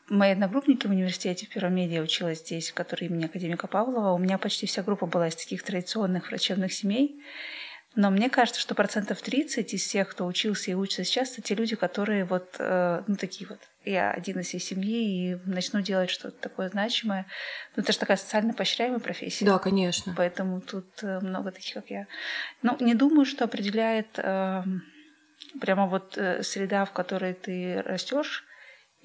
мои 0.08 0.32
одногруппники 0.32 0.86
в 0.86 0.90
университете 0.90 1.46
в 1.46 1.48
Первом 1.48 1.74
медиа 1.74 2.02
училась 2.02 2.40
здесь, 2.40 2.72
который 2.72 3.06
имени 3.06 3.26
академика 3.26 3.66
Павлова. 3.66 4.12
У 4.12 4.18
меня 4.18 4.38
почти 4.38 4.66
вся 4.66 4.82
группа 4.82 5.06
была 5.06 5.28
из 5.28 5.36
таких 5.36 5.62
традиционных 5.62 6.28
врачебных 6.28 6.72
семей. 6.72 7.22
Но 7.96 8.10
мне 8.10 8.28
кажется, 8.28 8.60
что 8.60 8.74
процентов 8.74 9.22
30 9.22 9.72
из 9.72 9.82
всех, 9.82 10.10
кто 10.10 10.26
учился 10.26 10.70
и 10.70 10.74
учится 10.74 11.02
сейчас, 11.02 11.32
это 11.32 11.42
те 11.42 11.54
люди, 11.54 11.76
которые 11.76 12.24
вот, 12.24 12.56
э, 12.58 13.02
ну, 13.06 13.16
такие 13.16 13.48
вот. 13.48 13.58
Я 13.84 14.10
один 14.10 14.40
из 14.40 14.48
всей 14.48 14.60
семьи 14.60 15.32
и 15.32 15.38
начну 15.46 15.80
делать 15.80 16.10
что-то 16.10 16.36
такое 16.38 16.68
значимое. 16.68 17.26
Ну, 17.74 17.82
это 17.82 17.92
же 17.92 17.98
такая 17.98 18.18
социально 18.18 18.52
поощряемая 18.52 18.98
профессия. 18.98 19.46
Да, 19.46 19.58
конечно. 19.58 20.12
Поэтому 20.14 20.60
тут 20.60 21.02
э, 21.02 21.20
много 21.20 21.52
таких, 21.52 21.72
как 21.74 21.88
я. 21.88 22.06
Ну, 22.62 22.76
не 22.80 22.94
думаю, 22.94 23.24
что 23.24 23.44
определяет 23.44 24.18
э, 24.18 24.62
прямо 25.58 25.86
вот 25.86 26.18
э, 26.18 26.42
среда, 26.42 26.84
в 26.84 26.92
которой 26.92 27.32
ты 27.32 27.80
растешь, 27.80 28.44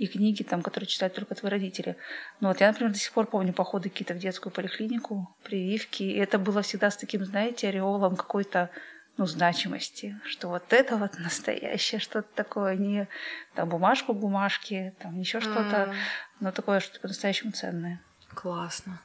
и 0.02 0.08
книги, 0.08 0.42
там, 0.42 0.64
которые 0.64 0.88
читают 0.88 1.14
только 1.14 1.36
твои 1.36 1.52
родители. 1.52 1.96
Ну 2.40 2.48
вот 2.48 2.60
я, 2.60 2.68
например, 2.68 2.92
до 2.92 2.98
сих 2.98 3.12
пор 3.12 3.28
помню 3.28 3.54
походы 3.54 3.90
какие-то 3.90 4.16
в 4.16 4.18
детскую 4.18 4.52
поликлинику, 4.52 5.30
прививки, 5.44 6.02
и 6.02 6.18
это 6.18 6.40
было 6.40 6.64
всегда 6.64 6.90
с 6.90 6.98
таким, 6.98 7.24
знаете, 7.24 7.70
ореолом 7.70 8.16
какой-то 8.16 8.72
ну, 9.18 9.28
значимости, 9.28 10.20
что 10.26 10.48
вот 10.48 10.64
это 10.74 10.98
вот 10.98 11.20
настоящее, 11.20 12.02
что-то 12.02 12.28
такое, 12.34 12.76
не 12.78 13.08
там 13.54 13.70
бумажку 13.70 14.14
бумажки, 14.14 14.96
там 14.98 15.20
еще 15.20 15.40
что-то, 15.40 15.94
но 16.40 16.52
такое 16.52 16.80
что-то 16.80 17.00
по-настоящему 17.02 17.52
ценное. 17.52 18.02
Классно. 18.34 19.00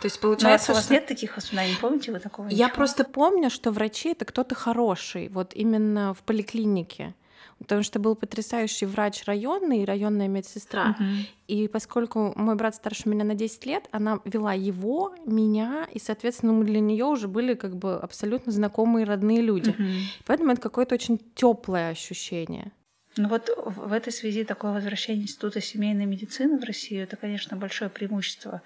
То 0.00 0.06
есть 0.06 0.20
получается, 0.20 0.70
Но 0.70 0.74
у 0.74 0.76
вас 0.76 0.84
что... 0.84 0.94
нет 0.94 1.06
таких 1.06 1.36
воспоминаний, 1.36 1.76
помните 1.80 2.12
вы 2.12 2.20
такого? 2.20 2.46
Я 2.46 2.66
ничего? 2.66 2.76
просто 2.76 3.02
помню, 3.02 3.50
что 3.50 3.72
врачи 3.72 4.10
это 4.10 4.24
кто-то 4.24 4.54
хороший, 4.54 5.28
вот 5.30 5.52
именно 5.52 6.14
в 6.14 6.22
поликлинике. 6.22 7.14
Потому 7.62 7.82
что 7.82 7.98
был 7.98 8.14
потрясающий 8.14 8.86
врач 8.86 9.24
районный, 9.24 9.84
районная 9.84 10.28
медсестра. 10.28 10.96
Мгм. 10.98 11.26
И 11.48 11.68
поскольку 11.68 12.32
мой 12.36 12.54
брат 12.54 12.74
старше 12.74 13.08
меня 13.08 13.24
на 13.24 13.34
10 13.34 13.66
лет, 13.66 13.88
она 13.90 14.20
вела 14.24 14.52
его, 14.52 15.14
меня, 15.26 15.86
и, 15.92 15.98
соответственно, 15.98 16.52
мы 16.52 16.64
для 16.64 16.80
нее 16.80 17.04
уже 17.04 17.28
были 17.28 17.54
как 17.54 17.76
бы 17.76 17.94
абсолютно 17.94 18.52
знакомые 18.52 19.06
родные 19.06 19.40
люди. 19.40 19.74
Мгм. 19.76 19.92
Поэтому 20.26 20.52
это 20.52 20.60
какое-то 20.60 20.94
очень 20.94 21.20
теплое 21.34 21.90
ощущение. 21.90 22.72
Ну 23.16 23.28
вот 23.28 23.50
в 23.56 23.92
этой 23.92 24.10
связи 24.10 24.42
такое 24.42 24.72
возвращение 24.72 25.24
Института 25.24 25.60
семейной 25.60 26.06
медицины 26.06 26.58
в 26.58 26.64
Россию, 26.64 27.02
это, 27.02 27.16
конечно, 27.16 27.58
большое 27.58 27.90
преимущество. 27.90 28.62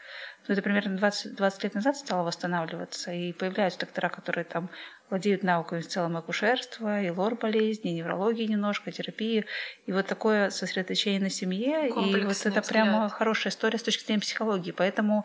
Ну, 0.46 0.52
это 0.52 0.62
примерно 0.62 0.96
20, 0.96 1.34
20 1.34 1.64
лет 1.64 1.74
назад 1.74 1.96
стало 1.96 2.24
восстанавливаться, 2.24 3.10
и 3.10 3.32
появляются 3.32 3.80
доктора, 3.80 4.08
которые 4.08 4.44
там 4.44 4.70
владеют 5.10 5.42
науками 5.42 5.80
в 5.80 5.88
целом 5.88 6.16
акушерства, 6.16 7.02
и 7.02 7.10
лор-болезни, 7.10 7.90
и 7.90 7.94
неврологии 7.94 8.44
немножко, 8.44 8.92
терапии. 8.92 9.46
И 9.86 9.92
вот 9.92 10.06
такое 10.06 10.50
сосредоточение 10.50 11.20
на 11.20 11.30
семье, 11.30 11.88
и 11.88 11.92
вот 11.92 12.36
это 12.36 12.48
взгляд. 12.48 12.68
прямо 12.68 13.08
хорошая 13.08 13.52
история 13.52 13.78
с 13.78 13.82
точки 13.82 14.04
зрения 14.04 14.20
психологии. 14.20 14.70
Поэтому 14.70 15.24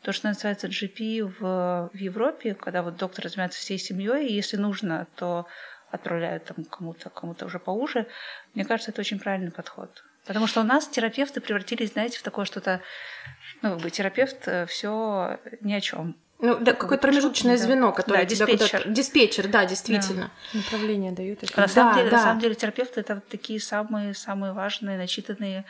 то, 0.00 0.12
что 0.12 0.28
называется 0.28 0.68
GP 0.68 1.24
в, 1.24 1.90
в 1.92 1.96
Европе, 1.96 2.54
когда 2.54 2.82
вот 2.82 2.96
доктор 2.96 3.28
занимается 3.28 3.60
всей 3.60 3.78
семьей, 3.78 4.28
и 4.28 4.32
если 4.32 4.56
нужно, 4.56 5.06
то 5.16 5.46
отправляют 5.92 6.44
там 6.46 6.64
кому-то, 6.64 7.10
кому-то 7.10 7.46
уже 7.46 7.58
поуже, 7.58 8.06
мне 8.54 8.64
кажется, 8.64 8.90
это 8.90 9.00
очень 9.00 9.20
правильный 9.20 9.52
подход. 9.52 10.02
Потому 10.26 10.46
что 10.46 10.60
у 10.60 10.64
нас 10.64 10.88
терапевты 10.88 11.40
превратились, 11.40 11.92
знаете, 11.92 12.18
в 12.18 12.22
такое 12.22 12.44
что-то, 12.44 12.80
ну, 13.60 13.70
как 13.70 13.80
бы 13.80 13.90
терапевт 13.90 14.48
все 14.68 15.38
ни 15.60 15.72
о 15.72 15.80
чем. 15.80 16.16
Ну, 16.38 16.58
да, 16.58 16.72
какое-то 16.72 17.02
промежуточное 17.02 17.56
Да. 17.56 17.62
звено, 17.62 17.92
которое 17.92 18.20
Да, 18.20 18.24
диспетчер. 18.24 18.88
Диспетчер, 18.88 19.46
да, 19.48 19.64
действительно. 19.64 20.30
Направление 20.52 21.12
дают. 21.12 21.40
А 21.54 21.60
на, 21.60 21.68
самом 21.68 21.92
Да, 21.94 21.98
деле, 21.98 22.10
да. 22.10 22.16
на 22.16 22.22
самом 22.24 22.40
деле 22.40 22.54
терапевты 22.56 23.00
это 23.00 23.14
вот 23.16 23.28
такие 23.28 23.60
самые, 23.60 24.12
самые 24.14 24.52
важные, 24.52 24.98
начитанные, 24.98 25.64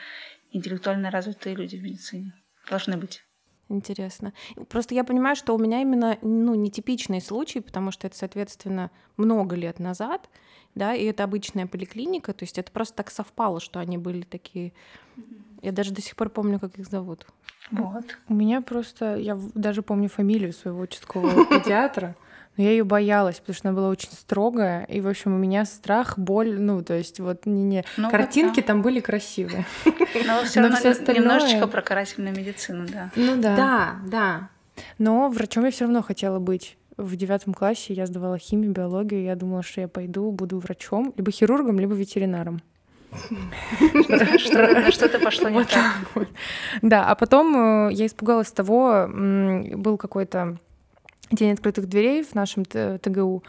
интеллектуально 0.50 1.10
развитые 1.10 1.54
люди 1.56 1.76
в 1.76 1.82
медицине. 1.82 2.32
Должны 2.70 2.96
быть. 2.96 3.22
Интересно. 3.72 4.34
Просто 4.68 4.94
я 4.94 5.02
понимаю, 5.02 5.34
что 5.34 5.54
у 5.54 5.58
меня 5.58 5.80
именно 5.80 6.18
ну, 6.20 6.54
нетипичный 6.54 7.22
случай, 7.22 7.60
потому 7.60 7.90
что 7.90 8.06
это, 8.06 8.16
соответственно, 8.16 8.90
много 9.16 9.56
лет 9.56 9.78
назад, 9.78 10.28
да, 10.74 10.94
и 10.94 11.04
это 11.04 11.24
обычная 11.24 11.66
поликлиника, 11.66 12.34
то 12.34 12.42
есть 12.42 12.58
это 12.58 12.70
просто 12.70 12.96
так 12.96 13.10
совпало, 13.10 13.60
что 13.60 13.80
они 13.80 13.96
были 13.96 14.22
такие... 14.22 14.74
Я 15.62 15.72
даже 15.72 15.92
до 15.92 16.02
сих 16.02 16.16
пор 16.16 16.28
помню, 16.28 16.60
как 16.60 16.78
их 16.78 16.86
зовут. 16.86 17.26
Вот. 17.70 18.04
У 18.28 18.34
меня 18.34 18.60
просто, 18.60 19.16
я 19.16 19.38
даже 19.54 19.80
помню 19.82 20.10
фамилию 20.10 20.52
своего 20.52 20.80
участкового 20.80 21.46
педиатра, 21.46 22.14
но 22.56 22.64
я 22.64 22.70
ее 22.70 22.84
боялась, 22.84 23.40
потому 23.40 23.54
что 23.54 23.68
она 23.68 23.76
была 23.76 23.88
очень 23.88 24.10
строгая, 24.12 24.84
и, 24.84 25.00
в 25.00 25.08
общем, 25.08 25.34
у 25.34 25.38
меня 25.38 25.64
страх, 25.64 26.18
боль, 26.18 26.60
ну, 26.60 26.82
то 26.82 26.94
есть 26.94 27.18
вот 27.18 27.46
не, 27.46 27.62
не... 27.62 27.84
Ну, 27.96 28.04
вот 28.04 28.12
картинки 28.12 28.60
да. 28.60 28.66
там 28.66 28.82
были 28.82 29.00
красивые. 29.00 29.64
Но 30.26 30.44
все 30.44 30.60
Но 30.60 30.68
равно 30.68 31.12
немножечко 31.12 31.66
про 31.66 31.80
карательную 31.80 32.36
медицину, 32.36 32.86
да. 32.86 33.10
Ну 33.16 33.36
да. 33.40 33.56
Да, 33.56 33.96
да. 34.06 34.48
Но 34.98 35.28
врачом 35.30 35.64
я 35.64 35.70
все 35.70 35.84
равно 35.84 36.02
хотела 36.02 36.38
быть. 36.38 36.76
В 36.98 37.16
девятом 37.16 37.54
классе 37.54 37.94
я 37.94 38.06
сдавала 38.06 38.36
химию, 38.38 38.72
биологию, 38.72 39.22
я 39.22 39.34
думала, 39.34 39.62
что 39.62 39.80
я 39.80 39.88
пойду, 39.88 40.30
буду 40.30 40.58
врачом, 40.58 41.14
либо 41.16 41.30
хирургом, 41.30 41.80
либо 41.80 41.94
ветеринаром. 41.94 42.60
Что- 44.38 44.90
Что-то 44.90 45.18
пошло 45.18 45.48
не 45.48 45.64
так. 45.64 45.96
Да, 46.80 47.04
а 47.06 47.14
потом 47.14 47.88
э, 47.88 47.92
я 47.92 48.06
испугалась 48.06 48.50
того, 48.52 49.06
был 49.08 49.96
какой-то 49.96 50.58
день 51.34 51.52
открытых 51.52 51.88
дверей 51.88 52.22
в 52.22 52.34
нашем 52.34 52.64
Т- 52.64 52.98
ТГУ, 52.98 53.42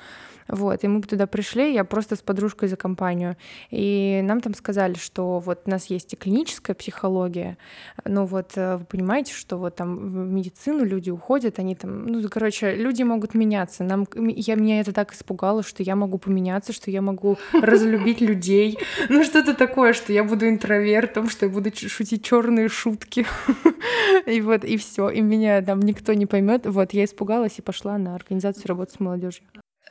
вот, 0.47 0.83
и 0.83 0.87
мы 0.87 1.01
туда 1.01 1.27
пришли, 1.27 1.73
я 1.73 1.83
просто 1.83 2.15
с 2.15 2.21
подружкой 2.21 2.69
за 2.69 2.75
компанию, 2.75 3.37
и 3.71 4.21
нам 4.23 4.41
там 4.41 4.53
сказали, 4.53 4.95
что 4.95 5.39
вот 5.39 5.61
у 5.65 5.69
нас 5.69 5.85
есть 5.87 6.13
и 6.13 6.15
клиническая 6.15 6.75
психология, 6.75 7.57
но 8.05 8.25
вот 8.25 8.53
э, 8.55 8.77
вы 8.77 8.85
понимаете, 8.85 9.33
что 9.33 9.57
вот 9.57 9.75
там 9.75 9.95
в 9.97 10.31
медицину 10.31 10.83
люди 10.85 11.09
уходят, 11.09 11.59
они 11.59 11.75
там, 11.75 12.07
ну, 12.07 12.27
короче, 12.29 12.75
люди 12.75 13.03
могут 13.03 13.33
меняться, 13.33 13.83
нам, 13.83 14.07
я, 14.15 14.55
меня 14.55 14.79
это 14.79 14.93
так 14.93 15.13
испугало, 15.13 15.63
что 15.63 15.83
я 15.83 15.95
могу 15.95 16.17
поменяться, 16.17 16.73
что 16.73 16.91
я 16.91 17.01
могу 17.01 17.37
разлюбить 17.53 18.21
людей, 18.21 18.77
ну, 19.09 19.23
что-то 19.23 19.53
такое, 19.53 19.93
что 19.93 20.13
я 20.13 20.23
буду 20.23 20.47
интровертом, 20.47 21.29
что 21.29 21.45
я 21.45 21.51
буду 21.51 21.71
шутить 21.75 22.23
черные 22.23 22.69
шутки. 22.69 23.25
И 24.25 24.41
вот, 24.41 24.63
и 24.63 24.77
все. 24.77 25.09
И 25.09 25.21
меня 25.21 25.61
там 25.61 25.79
никто 25.79 26.13
не 26.13 26.25
поймет. 26.25 26.65
Вот, 26.65 26.93
я 26.93 27.03
испугалась 27.03 27.59
и 27.59 27.61
пошла 27.61 27.97
на 27.97 28.15
организацию 28.15 28.67
работы 28.67 28.93
с 28.93 28.99
молодежью. 28.99 29.43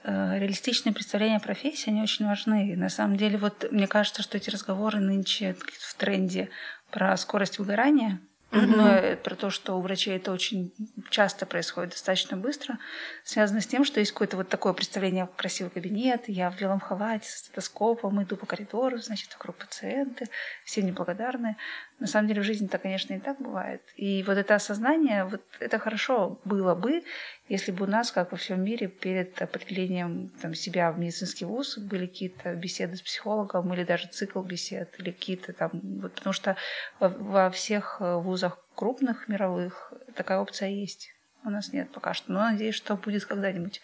Э, 0.04 0.38
реалистичные 0.38 0.92
представления 0.92 1.36
о 1.36 1.40
профессии, 1.40 1.90
они 1.90 2.02
очень 2.02 2.26
важны. 2.26 2.74
На 2.76 2.88
самом 2.88 3.16
деле, 3.16 3.38
вот 3.38 3.70
мне 3.70 3.86
кажется, 3.86 4.22
что 4.22 4.36
эти 4.36 4.50
разговоры 4.50 4.98
нынче 4.98 5.56
в 5.78 5.94
тренде 5.94 6.50
про 6.90 7.16
скорость 7.16 7.58
выгорания, 7.58 8.20
ну, 8.50 8.86
э, 8.86 9.16
про 9.16 9.34
то, 9.34 9.48
что 9.48 9.78
у 9.78 9.80
врачей 9.80 10.16
это 10.16 10.32
очень 10.32 10.72
часто 11.08 11.46
происходит 11.46 11.92
достаточно 11.92 12.36
быстро, 12.36 12.78
связано 13.24 13.60
с 13.60 13.66
тем, 13.66 13.84
что 13.84 14.00
есть 14.00 14.12
какое-то 14.12 14.36
вот 14.36 14.48
такое 14.48 14.72
представление 14.72 15.28
красивый 15.36 15.70
кабинет, 15.70 16.24
я 16.26 16.50
в 16.50 16.58
белом 16.58 16.80
халате 16.80 17.28
с 17.28 17.36
стетоскопом, 17.36 18.22
иду 18.22 18.36
по 18.36 18.44
коридору, 18.44 18.98
значит, 18.98 19.32
вокруг 19.32 19.56
пациенты, 19.56 20.26
все 20.64 20.82
мне 20.82 20.92
благодарны. 20.92 21.56
На 22.02 22.08
самом 22.08 22.26
деле 22.26 22.40
в 22.40 22.44
жизни-то, 22.44 22.78
конечно, 22.78 23.14
не 23.14 23.20
так 23.20 23.40
бывает. 23.40 23.80
И 23.94 24.24
вот 24.26 24.36
это 24.36 24.56
осознание, 24.56 25.24
вот 25.24 25.40
это 25.60 25.78
хорошо 25.78 26.40
было 26.44 26.74
бы, 26.74 27.04
если 27.48 27.70
бы 27.70 27.84
у 27.84 27.88
нас, 27.88 28.10
как 28.10 28.32
во 28.32 28.36
всем 28.36 28.60
мире, 28.64 28.88
перед 28.88 29.40
определением 29.40 30.32
там, 30.42 30.52
себя 30.52 30.90
в 30.90 30.98
медицинский 30.98 31.44
вуз 31.44 31.78
были 31.78 32.08
какие-то 32.08 32.56
беседы 32.56 32.96
с 32.96 33.02
психологом 33.02 33.72
или 33.72 33.84
даже 33.84 34.08
цикл 34.08 34.42
бесед, 34.42 34.92
или 34.98 35.12
какие-то 35.12 35.52
там... 35.52 35.70
Вот, 36.00 36.12
потому 36.14 36.32
что 36.32 36.56
во, 36.98 37.08
во 37.08 37.50
всех 37.50 37.98
э, 38.00 38.16
вузах 38.16 38.58
крупных 38.74 39.28
мировых 39.28 39.92
такая 40.16 40.40
опция 40.40 40.70
есть. 40.70 41.14
У 41.44 41.50
нас 41.50 41.72
нет 41.72 41.88
пока 41.92 42.14
что, 42.14 42.32
но 42.32 42.40
надеюсь, 42.40 42.74
что 42.74 42.96
будет 42.96 43.26
когда-нибудь. 43.26 43.80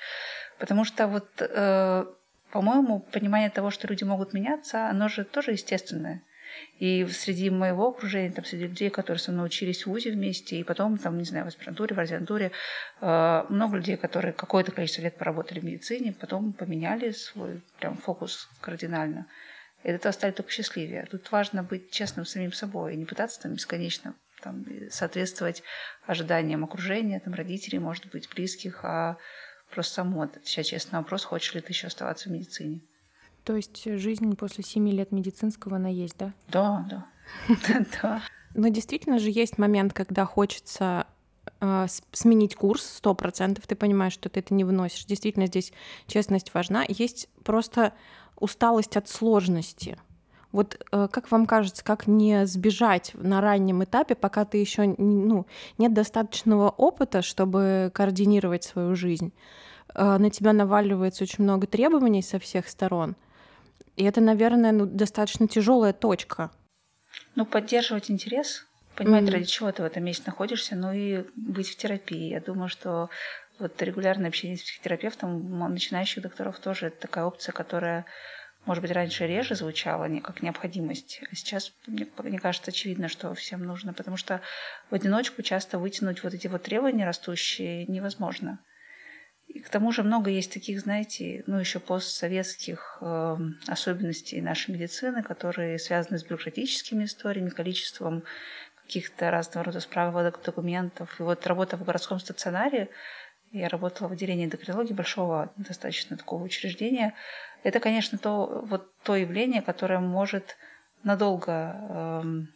Потому 0.59 0.85
что 0.85 1.07
вот, 1.07 1.29
э, 1.39 2.05
по-моему, 2.51 2.99
понимание 2.99 3.51
того, 3.51 3.71
что 3.71 3.87
люди 3.87 4.03
могут 4.03 4.33
меняться, 4.33 4.89
оно 4.89 5.07
же 5.07 5.23
тоже 5.23 5.53
естественное. 5.53 6.25
И 6.79 7.05
среди 7.07 7.51
моего 7.51 7.89
окружения, 7.89 8.31
там, 8.31 8.45
среди 8.45 8.67
людей, 8.67 8.91
которые 8.91 9.19
со 9.19 9.33
мной 9.33 9.47
учились 9.47 9.85
в 9.85 9.87
ВУЗе 9.89 10.13
вместе, 10.13 10.57
и 10.57 10.65
потом, 10.65 10.97
там, 10.99 11.19
не 11.19 11.25
знаю, 11.25 11.45
в 11.45 11.49
аспирантуре, 11.49 11.95
в 11.95 11.99
резидентуре, 11.99 12.53
э, 13.01 13.45
много 13.49 13.77
людей, 13.77 13.97
которые 13.97 14.33
какое-то 14.33 14.73
количество 14.73 15.03
лет 15.03 15.17
поработали 15.17 15.61
в 15.61 15.65
медицине, 15.65 16.15
потом 16.19 16.53
поменяли 16.53 17.11
свой 17.11 17.63
прям 17.81 17.97
фокус 17.97 18.49
кардинально. 18.61 19.27
И 19.85 19.91
от 19.91 19.97
этого 19.97 20.13
стали 20.13 20.33
только 20.33 20.51
счастливее. 20.51 21.07
Тут 21.11 21.31
важно 21.31 21.63
быть 21.63 21.91
честным 21.91 22.25
с 22.25 22.31
самим 22.31 22.53
собой 22.53 22.95
и 22.95 22.97
не 22.97 23.05
пытаться 23.05 23.41
там 23.43 23.55
бесконечно 23.55 24.15
там, 24.43 24.65
соответствовать 24.91 25.63
ожиданиям 26.07 26.65
окружения, 26.65 27.21
там, 27.21 27.35
родителей, 27.35 27.79
может 27.79 28.07
быть, 28.07 28.29
близких, 28.29 28.85
а 28.85 29.17
просто 29.71 29.95
саму 29.95 30.23
отвечать 30.23 30.69
честно 30.69 30.99
на 30.99 31.03
вопрос, 31.03 31.25
хочешь 31.25 31.55
ли 31.55 31.61
ты 31.61 31.73
еще 31.73 31.89
оставаться 31.89 32.29
в 32.29 32.33
медицине. 32.33 32.81
То 33.49 33.57
есть 33.57 33.83
жизнь 33.87 34.37
после 34.37 34.63
семи 34.63 34.93
лет 34.93 35.11
медицинского, 35.11 35.77
она 35.77 35.89
есть, 35.89 36.19
да? 36.19 36.35
Да, 36.49 36.87
да. 36.91 37.07
Да. 38.03 38.21
Но 38.55 38.69
действительно 38.69 39.19
же 39.19 39.31
есть 39.31 39.57
момент, 39.57 39.95
когда 39.95 40.27
хочется 40.27 41.07
э, 41.63 41.87
сменить 42.13 42.57
курс 42.57 42.85
сто 42.85 43.15
процентов, 43.15 43.67
ты 43.67 43.75
понимаешь, 43.75 44.13
что 44.13 44.29
ты 44.29 44.41
это 44.41 44.53
не 44.53 44.65
выносишь. 44.65 45.07
Действительно, 45.07 45.47
здесь 45.47 45.73
честность 46.07 46.53
важна. 46.53 46.85
Есть 46.87 47.31
просто 47.43 47.95
усталость 48.39 48.99
от 48.99 49.09
сложности. 49.09 49.97
Вот 50.53 50.85
э, 50.93 51.09
как 51.11 51.31
вам 51.31 51.47
кажется, 51.47 51.83
как 51.83 52.07
не 52.07 52.45
сбежать 52.45 53.13
на 53.15 53.41
раннем 53.41 53.83
этапе, 53.83 54.15
пока 54.15 54.45
ты 54.45 54.59
еще 54.59 54.95
ну, 54.99 55.47
нет 55.79 55.95
достаточного 55.95 56.69
опыта, 56.69 57.23
чтобы 57.23 57.91
координировать 57.95 58.65
свою 58.65 58.95
жизнь? 58.95 59.33
Э, 59.95 60.19
на 60.19 60.29
тебя 60.29 60.53
наваливается 60.53 61.25
очень 61.25 61.45
много 61.45 61.67
требований 61.67 62.21
со 62.21 62.39
всех 62.39 62.69
сторон. 62.69 63.17
И 63.99 64.05
это, 64.05 64.21
наверное, 64.21 64.71
ну, 64.71 64.87
достаточно 64.87 65.49
тяжелая 65.49 65.93
точка. 65.93 66.53
Ну, 67.35 67.45
поддерживать 67.45 68.13
интерес, 68.13 68.65
понимать, 68.95 69.25
Мгм. 69.25 69.33
ради 69.33 69.47
чего 69.47 69.73
ты 69.73 69.83
в 69.83 69.87
этом 69.87 70.05
месте 70.05 70.23
находишься, 70.27 70.77
ну 70.77 70.93
и 70.93 71.25
быть 71.35 71.69
в 71.69 71.77
терапии. 71.77 72.31
Я 72.31 72.41
думаю, 72.41 72.69
что 72.69 73.11
вот 73.59 73.83
регулярное 73.83 74.29
общение 74.29 74.57
с 74.57 74.63
психотерапевтом 74.63 75.59
начинающих 75.73 76.23
докторов 76.23 76.61
тоже 76.61 76.87
это 76.87 77.01
такая 77.01 77.25
опция, 77.25 77.53
которая, 77.53 78.07
может 78.67 78.83
быть, 78.83 78.93
раньше 78.93 79.27
реже 79.27 79.57
звучала 79.57 80.05
не 80.05 80.21
как 80.21 80.43
необходимость, 80.43 81.21
а 81.29 81.35
сейчас, 81.35 81.73
мне, 81.89 82.07
мне 82.23 82.39
кажется, 82.39 82.71
очевидно, 82.71 83.09
что 83.09 83.35
всем 83.35 83.65
нужно, 83.65 83.93
потому 83.95 84.17
что 84.17 84.41
в 84.91 84.95
одиночку 84.95 85.43
часто 85.43 85.81
вытянуть 85.81 86.23
вот 86.23 86.35
эти 86.35 86.47
вот 86.47 86.63
требования 86.63 87.05
растущие 87.05 87.85
невозможно. 87.87 88.61
И 89.49 89.61
к 89.61 89.71
тому 89.71 89.93
же 89.93 90.03
много 90.03 90.31
есть 90.31 90.53
таких, 90.53 90.81
знаете, 90.81 91.43
ну 91.47 91.59
еще 91.59 91.81
постсоветских 91.81 92.99
э, 93.01 93.37
особенностей 93.67 94.43
нашей 94.43 94.75
медицины, 94.75 95.23
которые 95.23 95.79
связаны 95.79 96.19
с 96.19 96.25
бюрократическими 96.25 97.05
историями, 97.05 97.49
количеством 97.49 98.25
каких-то 98.83 99.31
разного 99.31 99.65
рода 99.67 99.81
справок, 99.81 100.41
документов. 100.45 101.19
И 101.19 101.23
вот 101.23 101.47
работа 101.47 101.77
в 101.77 101.85
городском 101.85 102.19
стационаре, 102.21 102.89
Я 103.51 103.69
работала 103.69 104.09
в 104.09 104.13
отделении 104.13 104.45
эндокринологии 104.45 104.93
большого 104.93 105.51
достаточно 105.57 106.17
такого 106.19 106.45
учреждения. 106.45 107.15
Это, 107.63 107.81
конечно, 107.81 108.19
то, 108.19 108.63
вот 108.67 108.93
то 109.03 109.17
явление, 109.17 109.63
которое 109.63 110.01
может 110.01 110.57
надолго 111.03 111.53
эм, 111.53 112.49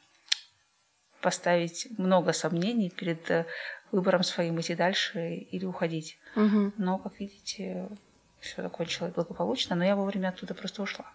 поставить 1.23 1.89
много 1.99 2.33
сомнений 2.33 2.91
перед 2.91 3.31
э, 3.31 3.47
выбором 3.93 4.23
своим 4.23 4.61
идти 4.61 4.75
дальше 4.75 5.35
или 5.35 5.65
уходить. 5.65 6.19
Угу. 6.35 6.73
Но, 6.79 6.99
как 6.99 7.21
видите, 7.21 7.89
все 8.41 8.63
закончилось 8.63 9.13
благополучно, 9.15 9.77
но 9.77 9.85
я 9.85 9.95
вовремя 9.95 10.29
оттуда 10.29 10.55
просто 10.55 10.83
ушла. 10.83 11.07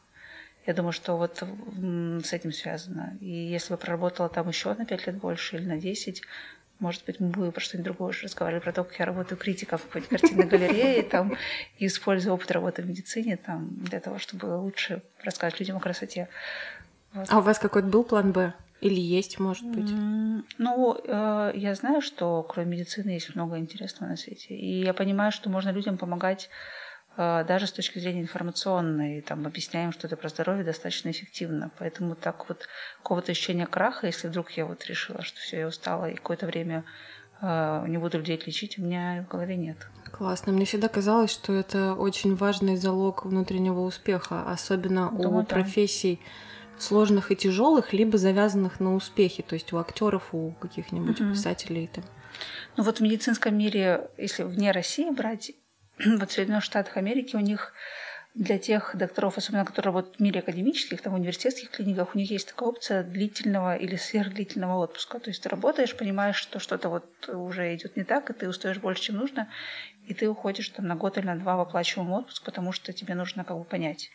Я 0.66 0.74
думаю, 0.74 0.92
что 0.92 1.18
вот 1.18 1.38
с 1.38 2.34
этим 2.34 2.52
связано. 2.52 3.18
И 3.22 3.30
если 3.30 3.74
бы 3.74 3.78
проработала 3.78 4.30
там 4.30 4.50
еще 4.50 4.74
на 4.74 4.86
5 4.86 5.08
лет 5.08 5.18
больше 5.18 5.56
или 5.56 5.66
на 5.66 5.78
10, 5.78 6.22
может 6.80 7.06
быть, 7.06 7.20
мы 7.20 7.30
бы 7.30 7.52
про 7.52 7.62
что-нибудь 7.62 7.86
другое 7.86 8.10
уже 8.10 8.24
разговаривали, 8.26 8.62
про 8.62 8.72
то, 8.72 8.84
как 8.84 9.00
я 9.00 9.06
работаю 9.06 9.38
критиком 9.38 9.80
в 9.80 9.86
какой-то 9.86 10.10
картинной 10.10 10.46
галерее, 10.46 11.02
там, 11.10 11.36
и 11.80 11.88
использую 11.88 12.36
опыт 12.36 12.52
работы 12.52 12.84
в 12.84 12.88
медицине 12.88 13.38
там, 13.38 13.70
для 13.78 14.00
того, 14.00 14.20
чтобы 14.20 14.46
лучше 14.46 15.02
рассказывать 15.24 15.60
людям 15.60 15.78
о 15.78 15.80
красоте. 15.80 16.28
Вот. 17.14 17.28
А 17.30 17.40
у 17.40 17.42
вас 17.42 17.58
какой-то 17.58 17.88
был 17.88 18.04
план 18.04 18.32
«Б»? 18.32 18.54
Или 18.82 19.00
есть, 19.00 19.40
может 19.40 19.66
быть? 19.66 19.90
Ну, 20.58 20.98
э, 21.04 21.52
я 21.56 21.74
знаю, 21.74 22.02
что 22.02 22.44
кроме 22.44 22.78
медицины 22.78 23.12
есть 23.12 23.34
много 23.36 23.58
интересного 23.58 24.12
на 24.12 24.18
свете. 24.18 24.56
И 24.56 24.84
я 24.84 24.94
понимаю, 24.94 25.32
что 25.32 25.50
можно 25.50 25.72
людям 25.72 25.98
помогать 25.98 26.50
э, 27.18 27.44
даже 27.48 27.66
с 27.66 27.72
точки 27.72 27.98
зрения 27.98 28.22
информационной. 28.22 29.22
Там 29.22 29.48
объясняем 29.48 29.92
что-то 29.92 30.16
про 30.16 30.30
здоровье 30.30 30.64
достаточно 30.64 31.10
эффективно. 31.10 31.72
Поэтому 31.80 32.16
так 32.16 32.48
вот 32.50 32.68
какого-то 33.02 33.32
ощущения 33.32 33.66
краха, 33.66 34.06
если 34.06 34.28
вдруг 34.28 34.52
я 34.52 34.66
вот 34.66 34.86
решила, 34.86 35.24
что 35.24 35.40
все, 35.40 35.60
я 35.60 35.68
устала 35.68 36.10
и 36.12 36.16
какое-то 36.16 36.46
время 36.46 36.84
э, 37.42 37.86
не 37.88 37.98
буду 37.98 38.20
людей 38.20 38.40
лечить, 38.46 38.78
у 38.78 38.84
меня 38.84 39.26
в 39.28 39.32
голове 39.32 39.56
нет. 39.56 39.78
Классно. 40.12 40.52
Мне 40.52 40.66
всегда 40.66 40.88
казалось, 40.88 41.32
что 41.32 41.52
это 41.52 41.96
очень 41.96 42.36
важный 42.36 42.78
залог 42.78 43.26
внутреннего 43.26 43.80
успеха, 43.82 44.44
особенно 44.52 45.10
Думаю, 45.10 45.40
у 45.40 45.42
да. 45.42 45.56
Сложных 46.78 47.32
и 47.32 47.36
тяжелых, 47.36 47.94
либо 47.94 48.18
завязанных 48.18 48.80
на 48.80 48.96
успехе, 48.96 49.44
то 49.44 49.56
есть 49.56 49.74
у 49.74 49.78
актеров, 49.78 50.34
у 50.34 50.52
каких-нибудь 50.52 51.20
mm-hmm. 51.20 51.32
писателей. 51.32 51.90
Там. 51.94 52.04
Ну 52.76 52.84
вот 52.84 53.00
в 53.00 53.02
медицинском 53.02 53.58
мире, 53.58 54.10
если 54.18 54.44
вне 54.44 54.72
России 54.72 55.10
брать, 55.10 55.52
вот 56.06 56.30
в 56.30 56.34
Соединенных 56.34 56.64
Штатах 56.64 56.98
Америки 56.98 57.36
у 57.36 57.40
них 57.40 57.74
для 58.38 58.60
тех 58.60 58.96
докторов, 58.96 59.38
особенно 59.38 59.66
которые 59.66 59.88
работают 59.88 60.18
в 60.18 60.20
мире 60.20 60.42
академических, 60.42 61.02
там, 61.02 61.14
в 61.14 61.16
университетских 61.16 61.72
клиниках, 61.72 62.14
у 62.14 62.18
них 62.18 62.30
есть 62.30 62.50
такая 62.50 62.70
опция 62.70 63.04
длительного 63.04 63.76
или 63.76 63.96
сверхдлительного 63.96 64.84
отпуска. 64.84 65.20
То 65.20 65.32
есть 65.32 65.42
ты 65.42 65.50
работаешь, 65.50 65.98
понимаешь, 65.98 66.36
что 66.36 66.60
что-то 66.60 66.90
вот 66.90 67.30
уже 67.30 67.74
идет 67.76 67.98
не 67.98 68.04
так, 68.04 68.30
и 68.30 68.34
ты 68.34 68.48
устаешь 68.48 68.78
больше, 68.78 69.02
чем 69.02 69.16
нужно, 69.18 69.50
и 70.06 70.14
ты 70.14 70.30
уходишь 70.30 70.70
там 70.70 70.86
на 70.86 70.96
год 70.96 71.18
или 71.18 71.26
на 71.26 71.36
два 71.36 71.58
в 71.58 71.62
оплачиваемый 71.62 72.20
отпуск, 72.20 72.44
потому 72.44 72.72
что 72.72 72.94
тебе 72.94 73.16
нужно 73.16 73.44
как 73.44 73.58
бы 73.58 73.64
понять, 73.64 74.12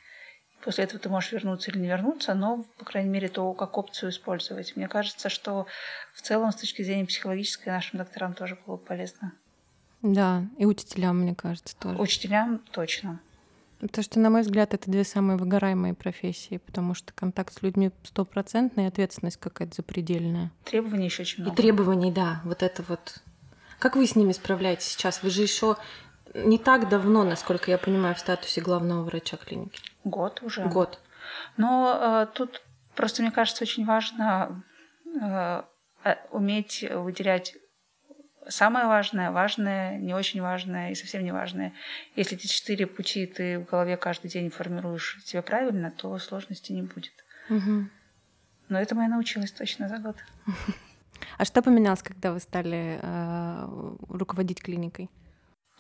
После 0.64 0.85
этого 0.85 1.00
ты 1.00 1.09
можешь 1.09 1.33
вернуться 1.33 1.71
или 1.71 1.78
не 1.78 1.88
вернуться, 1.88 2.35
но, 2.35 2.64
по 2.78 2.85
крайней 2.85 3.11
мере, 3.11 3.28
то, 3.28 3.52
как 3.52 3.76
опцию 3.76 4.11
использовать. 4.11 4.76
Мне 4.76 4.87
кажется, 4.87 5.28
что 5.28 5.66
в 6.14 6.23
целом, 6.23 6.52
с 6.52 6.57
точки 6.57 6.83
зрения 6.83 7.04
психологической, 7.04 7.73
нашим 7.73 7.99
докторам 7.99 8.35
тоже 8.35 8.57
было 8.64 8.76
бы 8.76 8.83
полезно. 8.83 9.33
Да, 10.02 10.45
и 10.59 10.64
учителям, 10.64 11.21
мне 11.21 11.35
кажется, 11.35 11.76
тоже. 11.76 12.00
Учителям 12.00 12.61
точно. 12.71 13.21
Потому 13.81 14.04
что, 14.04 14.21
на 14.21 14.31
мой 14.31 14.42
взгляд, 14.42 14.75
это 14.75 14.88
две 14.88 15.02
самые 15.02 15.37
выгораемые 15.37 15.95
профессии, 15.95 16.59
потому 16.59 16.95
что 16.95 17.12
контакт 17.12 17.52
с 17.52 17.62
людьми 17.62 17.90
стопроцентный, 18.04 18.87
ответственность 18.87 19.38
какая-то 19.38 19.75
запредельная. 19.75 20.52
Требований 20.64 21.07
еще 21.07 21.23
очень 21.23 21.42
много. 21.42 21.61
И 21.61 21.62
требований, 21.62 22.12
да, 22.12 22.40
вот 22.45 22.62
это 22.62 22.85
вот. 22.87 23.16
Как 23.81 23.97
вы 23.97 24.07
с 24.07 24.14
ними 24.14 24.31
справляетесь 24.31 24.87
сейчас? 24.87 25.25
Вы 25.25 25.31
же 25.31 25.42
еще 25.42 25.76
не 26.34 26.58
так 26.58 26.88
давно, 26.88 27.24
насколько 27.24 27.70
я 27.70 27.78
понимаю, 27.78 28.14
в 28.14 28.18
статусе 28.18 28.60
главного 28.60 29.04
врача 29.04 29.36
клиники. 29.36 29.80
Год 30.04 30.42
уже. 30.42 30.64
Год. 30.64 31.00
Но 31.56 32.26
э, 32.30 32.34
тут 32.34 32.62
просто, 32.94 33.22
мне 33.22 33.30
кажется, 33.30 33.64
очень 33.64 33.84
важно 33.84 34.62
э, 35.04 35.62
э, 36.04 36.16
уметь 36.30 36.84
выделять 36.90 37.56
самое 38.48 38.86
важное, 38.86 39.30
важное, 39.30 39.98
не 39.98 40.14
очень 40.14 40.40
важное 40.40 40.90
и 40.90 40.94
совсем 40.94 41.24
не 41.24 41.32
важное. 41.32 41.72
Если 42.16 42.36
эти 42.36 42.46
четыре 42.46 42.86
пути 42.86 43.26
ты 43.26 43.58
в 43.58 43.64
голове 43.64 43.96
каждый 43.96 44.28
день 44.28 44.50
формируешь 44.50 45.21
себе 45.25 45.42
правильно, 45.42 45.90
то 45.90 46.18
сложности 46.18 46.73
не 46.73 46.82
будет. 46.82 47.12
Угу. 47.50 47.88
Но 48.68 48.80
этому 48.80 49.02
я 49.02 49.08
научилась 49.08 49.52
точно 49.52 49.88
за 49.88 49.99
год. 49.99 50.16
А 51.38 51.45
что 51.45 51.62
поменялось, 51.62 52.02
когда 52.02 52.32
вы 52.32 52.40
стали 52.40 52.99
э, 53.00 53.68
руководить 54.08 54.60
клиникой? 54.60 55.08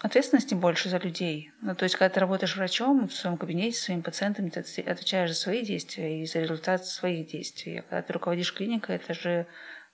Ответственности 0.02 0.54
больше 0.54 0.88
за 0.88 0.98
людей. 0.98 1.52
Ну, 1.62 1.74
то 1.74 1.84
есть, 1.84 1.94
когда 1.94 2.12
ты 2.12 2.20
работаешь 2.20 2.56
врачом 2.56 3.08
в 3.08 3.14
своем 3.14 3.36
кабинете 3.36 3.76
с 3.76 3.82
своими 3.82 4.02
пациентами, 4.02 4.50
ты 4.50 4.60
отвечаешь 4.82 5.30
за 5.30 5.36
свои 5.36 5.64
действия 5.64 6.22
и 6.22 6.26
за 6.26 6.40
результат 6.40 6.84
своих 6.84 7.28
действий. 7.28 7.78
А 7.78 7.82
когда 7.82 8.02
ты 8.02 8.12
руководишь 8.12 8.52
клиникой, 8.52 8.96
это 8.96 9.14
же 9.14 9.46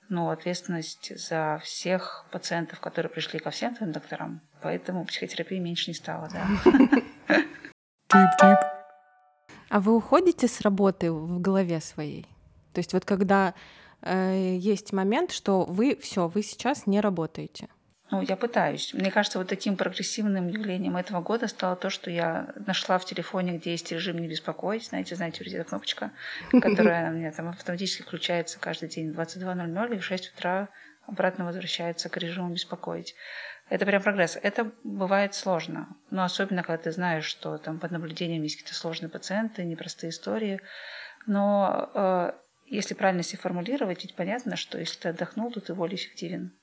ну, 0.09 0.31
ответственность 0.31 1.17
за 1.19 1.61
всех 1.63 2.27
пациентов, 2.33 2.81
которые 2.81 3.11
пришли 3.13 3.39
ко 3.39 3.51
всем 3.51 3.75
твоим 3.75 3.93
докторам. 3.93 4.41
Поэтому 4.63 5.05
психотерапии 5.05 5.59
меньше 5.59 5.91
не 5.91 5.95
стало, 5.95 6.29
да. 6.33 6.47
А 9.69 9.81
вы 9.81 9.95
уходите 9.95 10.49
с 10.49 10.63
работы 10.63 11.13
в 11.13 11.41
голове 11.41 11.81
своей? 11.81 12.23
То 12.73 12.79
есть 12.79 12.95
вот 12.95 13.05
когда 13.05 13.55
э, 14.01 14.57
есть 14.59 14.95
момент, 14.95 15.31
что 15.31 15.65
вы 15.65 15.99
все, 16.01 16.27
вы 16.27 16.43
сейчас 16.43 16.87
не 16.87 17.03
работаете. 17.03 17.69
Ну, 18.11 18.23
я 18.23 18.37
пытаюсь. 18.37 18.95
Мне 18.95 19.11
кажется, 19.11 19.39
вот 19.39 19.49
таким 19.49 19.77
прогрессивным 19.77 20.49
явлением 20.49 20.97
этого 20.97 21.21
года 21.21 21.47
стало 21.47 21.77
то, 21.77 21.91
что 21.91 22.11
я 22.11 22.55
нашла 22.67 22.99
в 22.99 23.05
телефоне, 23.05 23.59
где 23.59 23.73
есть 23.73 23.93
режим 23.93 24.19
«Не 24.19 24.29
беспокоить». 24.29 24.87
Знаете, 24.87 25.15
знаете, 25.15 25.45
вот 25.45 25.53
эта 25.53 25.65
кнопочка, 25.65 26.13
которая 26.51 27.11
у 27.11 27.15
меня 27.15 27.33
там 27.33 27.49
автоматически 27.49 28.03
включается 28.03 28.59
каждый 28.59 28.89
день 28.89 29.13
в 29.13 29.19
22.00 29.19 29.95
и 29.95 29.99
в 29.99 30.05
6 30.05 30.33
утра 30.35 30.69
обратно 31.07 31.45
возвращается 31.45 32.09
к 32.09 32.17
режиму 32.17 32.51
«Беспокоить». 32.51 33.15
Это 33.69 33.85
прям 33.85 34.03
прогресс. 34.03 34.39
Это 34.43 34.71
бывает 34.83 35.35
сложно. 35.35 35.89
Но 36.11 36.25
особенно, 36.25 36.63
когда 36.63 36.85
ты 36.85 36.93
знаешь, 36.93 37.25
что 37.25 37.59
там 37.59 37.79
под 37.79 37.91
наблюдением 37.91 38.43
есть 38.43 38.57
какие-то 38.57 38.75
сложные 38.75 39.11
пациенты, 39.11 39.65
непростые 39.65 40.11
истории. 40.11 40.61
Но 41.27 41.91
э, 41.93 42.33
если 42.67 42.95
правильно 42.95 43.23
себе 43.23 43.39
формулировать, 43.39 44.03
ведь 44.03 44.15
понятно, 44.15 44.57
что 44.57 44.79
если 44.79 44.99
ты 44.99 45.09
отдохнул, 45.11 45.53
то 45.53 45.61
ты 45.61 45.75
более 45.75 45.97
эффективен. 45.97 46.59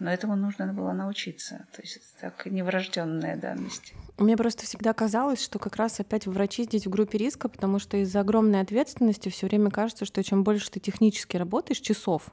Но 0.00 0.10
этому 0.10 0.34
нужно 0.34 0.72
было 0.72 0.92
научиться. 0.92 1.66
То 1.76 1.82
есть 1.82 1.96
это 1.96 2.06
так 2.22 2.46
неврожденная 2.46 3.36
данность. 3.36 3.92
Мне 4.16 4.36
просто 4.36 4.64
всегда 4.64 4.94
казалось, 4.94 5.44
что 5.44 5.58
как 5.58 5.76
раз 5.76 6.00
опять 6.00 6.26
врачи 6.26 6.64
здесь 6.64 6.86
в 6.86 6.90
группе 6.90 7.18
риска, 7.18 7.50
потому 7.50 7.78
что 7.78 7.98
из-за 7.98 8.20
огромной 8.20 8.62
ответственности 8.62 9.28
все 9.28 9.46
время 9.46 9.70
кажется, 9.70 10.06
что 10.06 10.24
чем 10.24 10.42
больше 10.42 10.70
ты 10.70 10.80
технически 10.80 11.36
работаешь, 11.36 11.80
часов, 11.80 12.30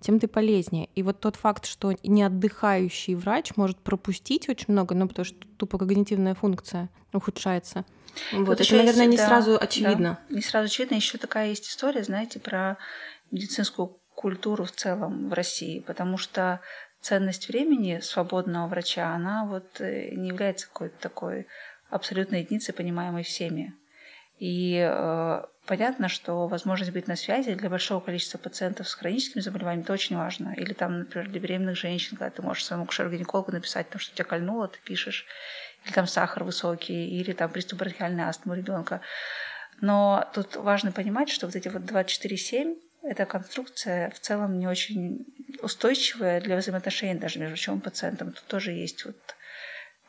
тем 0.00 0.18
ты 0.18 0.26
полезнее. 0.26 0.88
И 0.96 1.04
вот 1.04 1.20
тот 1.20 1.36
факт, 1.36 1.66
что 1.66 1.92
не 2.02 2.24
отдыхающий 2.24 3.14
врач 3.14 3.56
может 3.56 3.78
пропустить 3.78 4.48
очень 4.48 4.66
много, 4.68 4.96
ну 4.96 5.06
потому 5.06 5.24
что 5.24 5.38
тупо 5.56 5.78
когнитивная 5.78 6.34
функция 6.34 6.90
ухудшается. 7.12 7.84
Вот, 8.32 8.60
это, 8.60 8.74
наверное, 8.74 9.06
не 9.06 9.16
да, 9.16 9.26
сразу 9.28 9.56
очевидно. 9.60 10.18
Да, 10.28 10.34
не 10.34 10.42
сразу 10.42 10.66
очевидно. 10.66 10.96
Еще 10.96 11.18
такая 11.18 11.50
есть 11.50 11.68
история, 11.68 12.02
знаете, 12.02 12.40
про 12.40 12.76
медицинскую 13.30 14.00
культуру 14.14 14.64
в 14.64 14.72
целом 14.72 15.28
в 15.28 15.32
России, 15.32 15.80
потому 15.80 16.18
что 16.18 16.60
ценность 17.04 17.48
времени 17.48 18.00
свободного 18.00 18.66
врача, 18.66 19.14
она 19.14 19.44
вот 19.44 19.78
э, 19.80 20.10
не 20.14 20.28
является 20.28 20.66
какой-то 20.66 20.98
такой 20.98 21.46
абсолютной 21.90 22.40
единицей, 22.40 22.72
понимаемой 22.72 23.24
всеми. 23.24 23.74
И 24.38 24.78
э, 24.82 25.42
понятно, 25.66 26.08
что 26.08 26.48
возможность 26.48 26.92
быть 26.92 27.06
на 27.06 27.14
связи 27.14 27.52
для 27.52 27.68
большого 27.68 28.00
количества 28.00 28.38
пациентов 28.38 28.88
с 28.88 28.94
хроническими 28.94 29.42
заболеваниями 29.42 29.84
это 29.84 29.92
очень 29.92 30.16
важно. 30.16 30.54
Или 30.56 30.72
там, 30.72 31.00
например, 31.00 31.28
для 31.28 31.40
беременных 31.40 31.76
женщин, 31.76 32.16
когда 32.16 32.30
ты 32.30 32.40
можешь 32.40 32.64
своему 32.64 32.86
кушеру-гинекологу 32.86 33.52
написать, 33.52 33.90
там, 33.90 34.00
что 34.00 34.14
тебя 34.14 34.24
кольнуло, 34.24 34.68
ты 34.68 34.78
пишешь, 34.82 35.26
или 35.84 35.92
там 35.92 36.06
сахар 36.06 36.42
высокий, 36.42 37.20
или 37.20 37.32
там 37.32 37.50
приступ 37.50 37.80
бронхиальной 37.80 38.24
астмы 38.24 38.54
у 38.54 38.56
ребенка. 38.56 39.02
Но 39.82 40.26
тут 40.32 40.56
важно 40.56 40.90
понимать, 40.90 41.28
что 41.28 41.46
вот 41.46 41.54
эти 41.54 41.68
вот 41.68 41.82
24-7 41.82 42.76
эта 43.04 43.26
конструкция 43.26 44.10
в 44.10 44.18
целом 44.18 44.58
не 44.58 44.66
очень 44.66 45.26
устойчивая 45.62 46.40
для 46.40 46.56
взаимоотношений 46.56 47.14
даже 47.14 47.38
между 47.38 47.52
врачом 47.52 47.78
и 47.78 47.82
пациентом. 47.82 48.32
Тут 48.32 48.44
тоже 48.46 48.72
есть 48.72 49.04
вот 49.04 49.16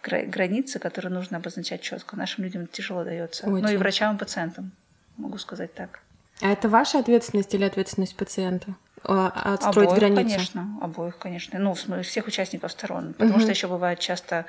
границы, 0.01 0.79
которые 0.79 1.11
нужно 1.11 1.37
обозначать 1.37 1.81
четко. 1.81 2.15
Нашим 2.15 2.43
людям 2.43 2.67
тяжело 2.67 3.03
дается. 3.03 3.47
Очень. 3.47 3.63
Ну 3.63 3.73
и 3.73 3.77
врачам 3.77 4.15
и 4.15 4.19
пациентам, 4.19 4.71
могу 5.17 5.37
сказать 5.37 5.73
так. 5.73 5.99
А 6.41 6.51
это 6.51 6.69
ваша 6.69 6.99
ответственность 6.99 7.53
или 7.53 7.63
ответственность 7.63 8.15
пациента? 8.15 8.75
А, 9.03 9.53
отстроить 9.53 9.89
обоих, 9.89 9.99
границу? 9.99 10.21
конечно, 10.23 10.79
обоих, 10.81 11.17
конечно. 11.17 11.59
Ну, 11.59 11.73
всех 12.01 12.27
участников 12.27 12.71
сторон. 12.71 13.13
Потому 13.13 13.35
угу. 13.35 13.41
что 13.41 13.51
еще 13.51 13.67
бывает 13.67 13.99
часто 13.99 14.45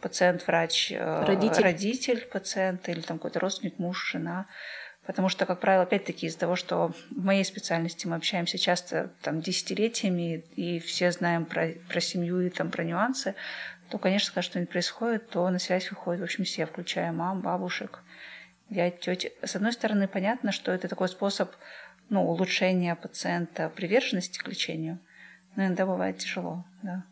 пациент, 0.00 0.46
врач, 0.46 0.92
э, 0.92 1.24
родитель, 1.24 1.62
родитель 1.62 2.26
пациента 2.32 2.90
или 2.90 3.00
там 3.00 3.18
какой-то 3.18 3.40
родственник, 3.40 3.78
муж, 3.78 4.10
жена. 4.10 4.46
Потому 5.08 5.30
что, 5.30 5.46
как 5.46 5.58
правило, 5.60 5.84
опять-таки 5.84 6.26
из-за 6.26 6.38
того, 6.38 6.54
что 6.54 6.92
в 7.10 7.24
моей 7.24 7.42
специальности 7.42 8.06
мы 8.06 8.16
общаемся 8.16 8.58
часто 8.58 9.10
там, 9.22 9.40
десятилетиями, 9.40 10.44
и 10.54 10.78
все 10.80 11.10
знаем 11.12 11.46
про, 11.46 11.70
про 11.88 11.98
семью 11.98 12.42
и 12.42 12.50
там, 12.50 12.70
про 12.70 12.84
нюансы, 12.84 13.34
то, 13.88 13.96
конечно, 13.96 14.34
когда 14.34 14.42
что-нибудь 14.42 14.70
происходит, 14.70 15.30
то 15.30 15.48
на 15.48 15.58
связь 15.58 15.88
выходит, 15.88 16.20
в 16.20 16.24
общем, 16.24 16.44
все, 16.44 16.66
включая 16.66 17.10
мам, 17.10 17.40
бабушек, 17.40 18.02
дядь, 18.68 19.00
тети. 19.00 19.32
С 19.42 19.56
одной 19.56 19.72
стороны, 19.72 20.08
понятно, 20.08 20.52
что 20.52 20.72
это 20.72 20.88
такой 20.88 21.08
способ 21.08 21.52
ну, 22.10 22.28
улучшения 22.28 22.94
пациента 22.94 23.70
приверженности 23.70 24.38
к 24.38 24.46
лечению, 24.46 24.98
но 25.56 25.64
иногда 25.64 25.86
бывает 25.86 26.18
тяжело, 26.18 26.66
да. 26.82 27.06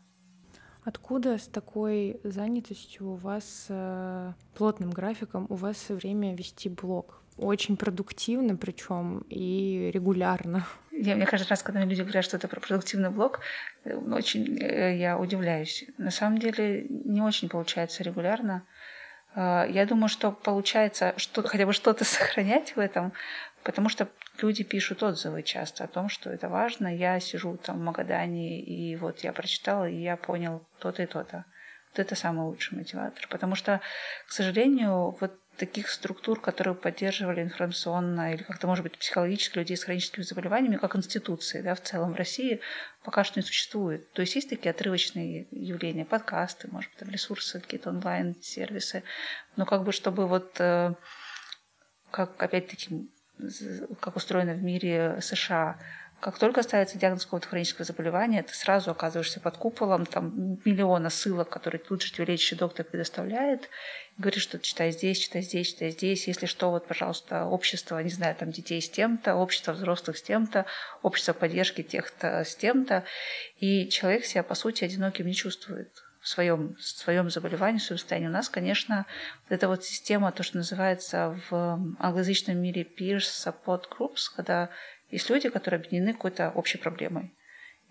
Откуда 0.84 1.38
с 1.38 1.48
такой 1.48 2.20
занятостью 2.24 3.12
у 3.12 3.14
вас, 3.14 3.68
э, 3.70 4.34
плотным 4.54 4.90
графиком, 4.90 5.46
у 5.48 5.54
вас 5.54 5.88
время 5.88 6.36
вести 6.36 6.68
блог? 6.68 7.22
Очень 7.36 7.76
продуктивно 7.76 8.56
причем 8.56 9.18
и 9.28 9.90
регулярно. 9.92 10.66
Я, 10.90 11.16
мне 11.16 11.26
каждый 11.26 11.48
раз, 11.48 11.62
когда 11.62 11.84
люди 11.84 12.00
говорят, 12.00 12.24
что 12.24 12.38
это 12.38 12.48
продуктивный 12.48 13.10
блог, 13.10 13.40
э, 13.84 13.94
очень 13.94 14.58
э, 14.58 14.96
я 14.96 15.18
удивляюсь. 15.18 15.84
На 15.98 16.10
самом 16.10 16.38
деле 16.38 16.86
не 16.88 17.20
очень 17.20 17.50
получается 17.50 18.02
регулярно. 18.02 18.66
Э, 19.34 19.66
я 19.68 19.84
думаю, 19.84 20.08
что 20.08 20.32
получается 20.32 21.12
что, 21.18 21.42
хотя 21.42 21.66
бы 21.66 21.74
что-то 21.74 22.04
сохранять 22.06 22.74
в 22.74 22.80
этом, 22.80 23.12
потому 23.62 23.90
что 23.90 24.08
люди 24.40 24.64
пишут 24.64 25.02
отзывы 25.02 25.42
часто 25.42 25.84
о 25.84 25.88
том, 25.88 26.08
что 26.08 26.30
это 26.30 26.48
важно. 26.48 26.88
Я 26.88 27.20
сижу 27.20 27.58
там 27.58 27.78
в 27.78 27.82
Магадане, 27.82 28.62
и 28.62 28.96
вот 28.96 29.20
я 29.20 29.34
прочитала, 29.34 29.86
и 29.86 30.00
я 30.00 30.16
понял 30.16 30.66
то-то 30.78 31.02
и 31.02 31.06
то-то. 31.06 31.44
Вот 31.92 31.98
это 31.98 32.14
самый 32.14 32.46
лучший 32.46 32.78
мотиватор. 32.78 33.26
Потому 33.28 33.54
что, 33.54 33.82
к 34.26 34.32
сожалению, 34.32 35.14
вот 35.20 35.38
таких 35.56 35.88
структур, 35.88 36.40
которые 36.40 36.74
поддерживали 36.74 37.42
информационно 37.42 38.34
или 38.34 38.42
как-то, 38.42 38.66
может 38.66 38.82
быть, 38.82 38.98
психологически 38.98 39.58
людей 39.58 39.76
с 39.76 39.84
хроническими 39.84 40.22
заболеваниями, 40.22 40.76
как 40.76 40.96
институции 40.96 41.62
да, 41.62 41.74
в 41.74 41.80
целом 41.80 42.12
в 42.12 42.16
России, 42.16 42.60
пока 43.04 43.24
что 43.24 43.40
не 43.40 43.44
существует. 43.44 44.12
То 44.12 44.22
есть 44.22 44.34
есть 44.34 44.50
такие 44.50 44.70
отрывочные 44.70 45.46
явления, 45.50 46.04
подкасты, 46.04 46.68
может 46.70 46.90
быть, 46.90 46.98
там 47.00 47.10
ресурсы, 47.10 47.60
какие-то 47.60 47.90
онлайн-сервисы, 47.90 49.02
но 49.56 49.66
как 49.66 49.84
бы 49.84 49.92
чтобы 49.92 50.26
вот 50.26 50.60
э, 50.60 50.94
как 52.10 52.42
опять-таки 52.42 53.10
как 54.00 54.16
устроено 54.16 54.54
в 54.54 54.62
мире 54.62 55.18
США, 55.20 55.78
как 56.20 56.38
только 56.38 56.62
ставится 56.62 56.98
диагноз 56.98 57.24
какого-то 57.24 57.48
хронического 57.48 57.84
заболевания, 57.84 58.42
ты 58.42 58.54
сразу 58.54 58.90
оказываешься 58.90 59.38
под 59.38 59.56
куполом 59.58 60.06
там 60.06 60.58
миллиона 60.64 61.10
ссылок, 61.10 61.50
которые 61.50 61.78
тут 61.78 62.02
же 62.02 62.12
тебе 62.12 62.24
лечащий 62.24 62.56
доктор 62.56 62.86
предоставляет, 62.86 63.68
говорит, 64.16 64.40
что 64.40 64.58
читай 64.58 64.92
здесь, 64.92 65.18
читай 65.18 65.42
здесь, 65.42 65.68
читай 65.74 65.90
здесь. 65.90 66.26
Если 66.26 66.46
что, 66.46 66.70
вот, 66.70 66.86
пожалуйста, 66.86 67.44
общество, 67.44 67.98
не 67.98 68.10
знаю, 68.10 68.34
там 68.34 68.50
детей 68.50 68.80
с 68.80 68.88
тем-то, 68.88 69.34
общество 69.34 69.72
взрослых 69.72 70.16
с 70.16 70.22
тем-то, 70.22 70.64
общество 71.02 71.34
поддержки 71.34 71.82
тех-то 71.82 72.44
с 72.44 72.56
тем-то. 72.56 73.04
И 73.58 73.88
человек 73.88 74.24
себя, 74.24 74.42
по 74.42 74.54
сути, 74.54 74.84
одиноким 74.84 75.26
не 75.26 75.34
чувствует 75.34 75.92
в 76.26 76.28
своем, 76.28 76.74
в 76.74 76.82
своем 76.82 77.30
заболевании, 77.30 77.78
в 77.78 77.82
своем 77.82 77.98
состоянии. 77.98 78.26
У 78.26 78.32
нас, 78.32 78.48
конечно, 78.48 79.06
вот 79.48 79.54
эта 79.54 79.68
вот 79.68 79.84
система, 79.84 80.32
то, 80.32 80.42
что 80.42 80.56
называется 80.56 81.38
в 81.48 81.96
англоязычном 82.00 82.58
мире 82.58 82.82
peer 82.82 83.18
support 83.18 83.84
groups, 83.88 84.24
когда 84.34 84.70
есть 85.10 85.30
люди, 85.30 85.48
которые 85.48 85.78
объединены 85.78 86.12
какой-то 86.12 86.50
общей 86.50 86.78
проблемой. 86.78 87.34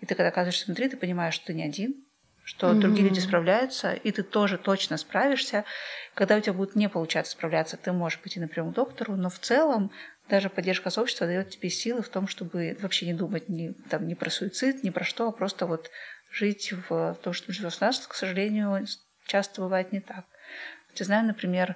И 0.01 0.05
ты, 0.05 0.15
когда 0.15 0.29
оказываешься 0.29 0.65
внутри, 0.65 0.89
ты 0.89 0.97
понимаешь, 0.97 1.35
что 1.35 1.47
ты 1.47 1.53
не 1.53 1.63
один, 1.63 2.05
что 2.43 2.69
mm-hmm. 2.69 2.79
другие 2.79 3.09
люди 3.09 3.19
справляются, 3.19 3.93
и 3.93 4.11
ты 4.11 4.21
тоже 4.23 4.57
точно 4.57 4.97
справишься. 4.97 5.65
Когда 6.13 6.37
у 6.37 6.39
тебя 6.39 6.53
будет 6.53 6.75
не 6.75 6.89
получаться 6.89 7.31
справляться, 7.31 7.77
ты 7.77 7.91
можешь 7.91 8.19
пойти 8.19 8.39
напрямую 8.39 8.73
к 8.73 8.75
доктору, 8.75 9.15
но 9.15 9.29
в 9.29 9.39
целом 9.39 9.91
даже 10.29 10.49
поддержка 10.49 10.89
сообщества 10.89 11.27
дает 11.27 11.49
тебе 11.49 11.69
силы 11.69 12.01
в 12.01 12.09
том, 12.09 12.27
чтобы 12.27 12.77
вообще 12.81 13.07
не 13.07 13.13
думать 13.13 13.49
ни, 13.49 13.73
там, 13.89 14.07
ни 14.07 14.13
про 14.13 14.29
суицид, 14.29 14.83
ни 14.83 14.89
про 14.89 15.03
что, 15.03 15.27
а 15.27 15.31
просто 15.31 15.65
вот 15.65 15.89
жить 16.31 16.73
в 16.87 17.17
том, 17.23 17.33
что 17.33 17.51
живешь. 17.51 17.77
У 17.81 17.85
нас, 17.85 18.05
к 18.05 18.13
сожалению, 18.13 18.85
часто 19.25 19.61
бывает 19.61 19.91
не 19.91 20.01
так. 20.01 20.25
Я 20.95 21.05
знаю, 21.05 21.25
например, 21.25 21.75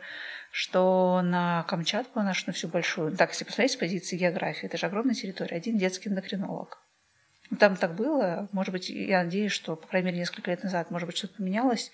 что 0.52 1.22
на 1.24 1.64
Камчатку, 1.64 2.22
нашу, 2.22 2.46
на 2.48 2.54
всю 2.54 2.68
большую, 2.68 3.16
так, 3.16 3.30
если 3.32 3.44
посмотреть 3.44 3.72
с 3.74 3.78
позиции 3.78 4.18
географии, 4.18 4.66
это 4.66 4.78
же 4.78 4.86
огромная 4.86 5.16
территория, 5.16 5.58
один 5.58 5.78
детский 5.78 6.10
эндокринолог. 6.10 6.82
Там 7.60 7.76
так 7.76 7.96
было, 7.96 8.48
может 8.52 8.72
быть, 8.72 8.90
я 8.90 9.24
надеюсь, 9.24 9.52
что, 9.52 9.76
по 9.76 9.88
крайней 9.88 10.08
мере, 10.08 10.20
несколько 10.20 10.52
лет 10.52 10.64
назад, 10.64 10.92
может 10.92 11.08
быть, 11.08 11.18
что-то 11.18 11.36
поменялось, 11.36 11.92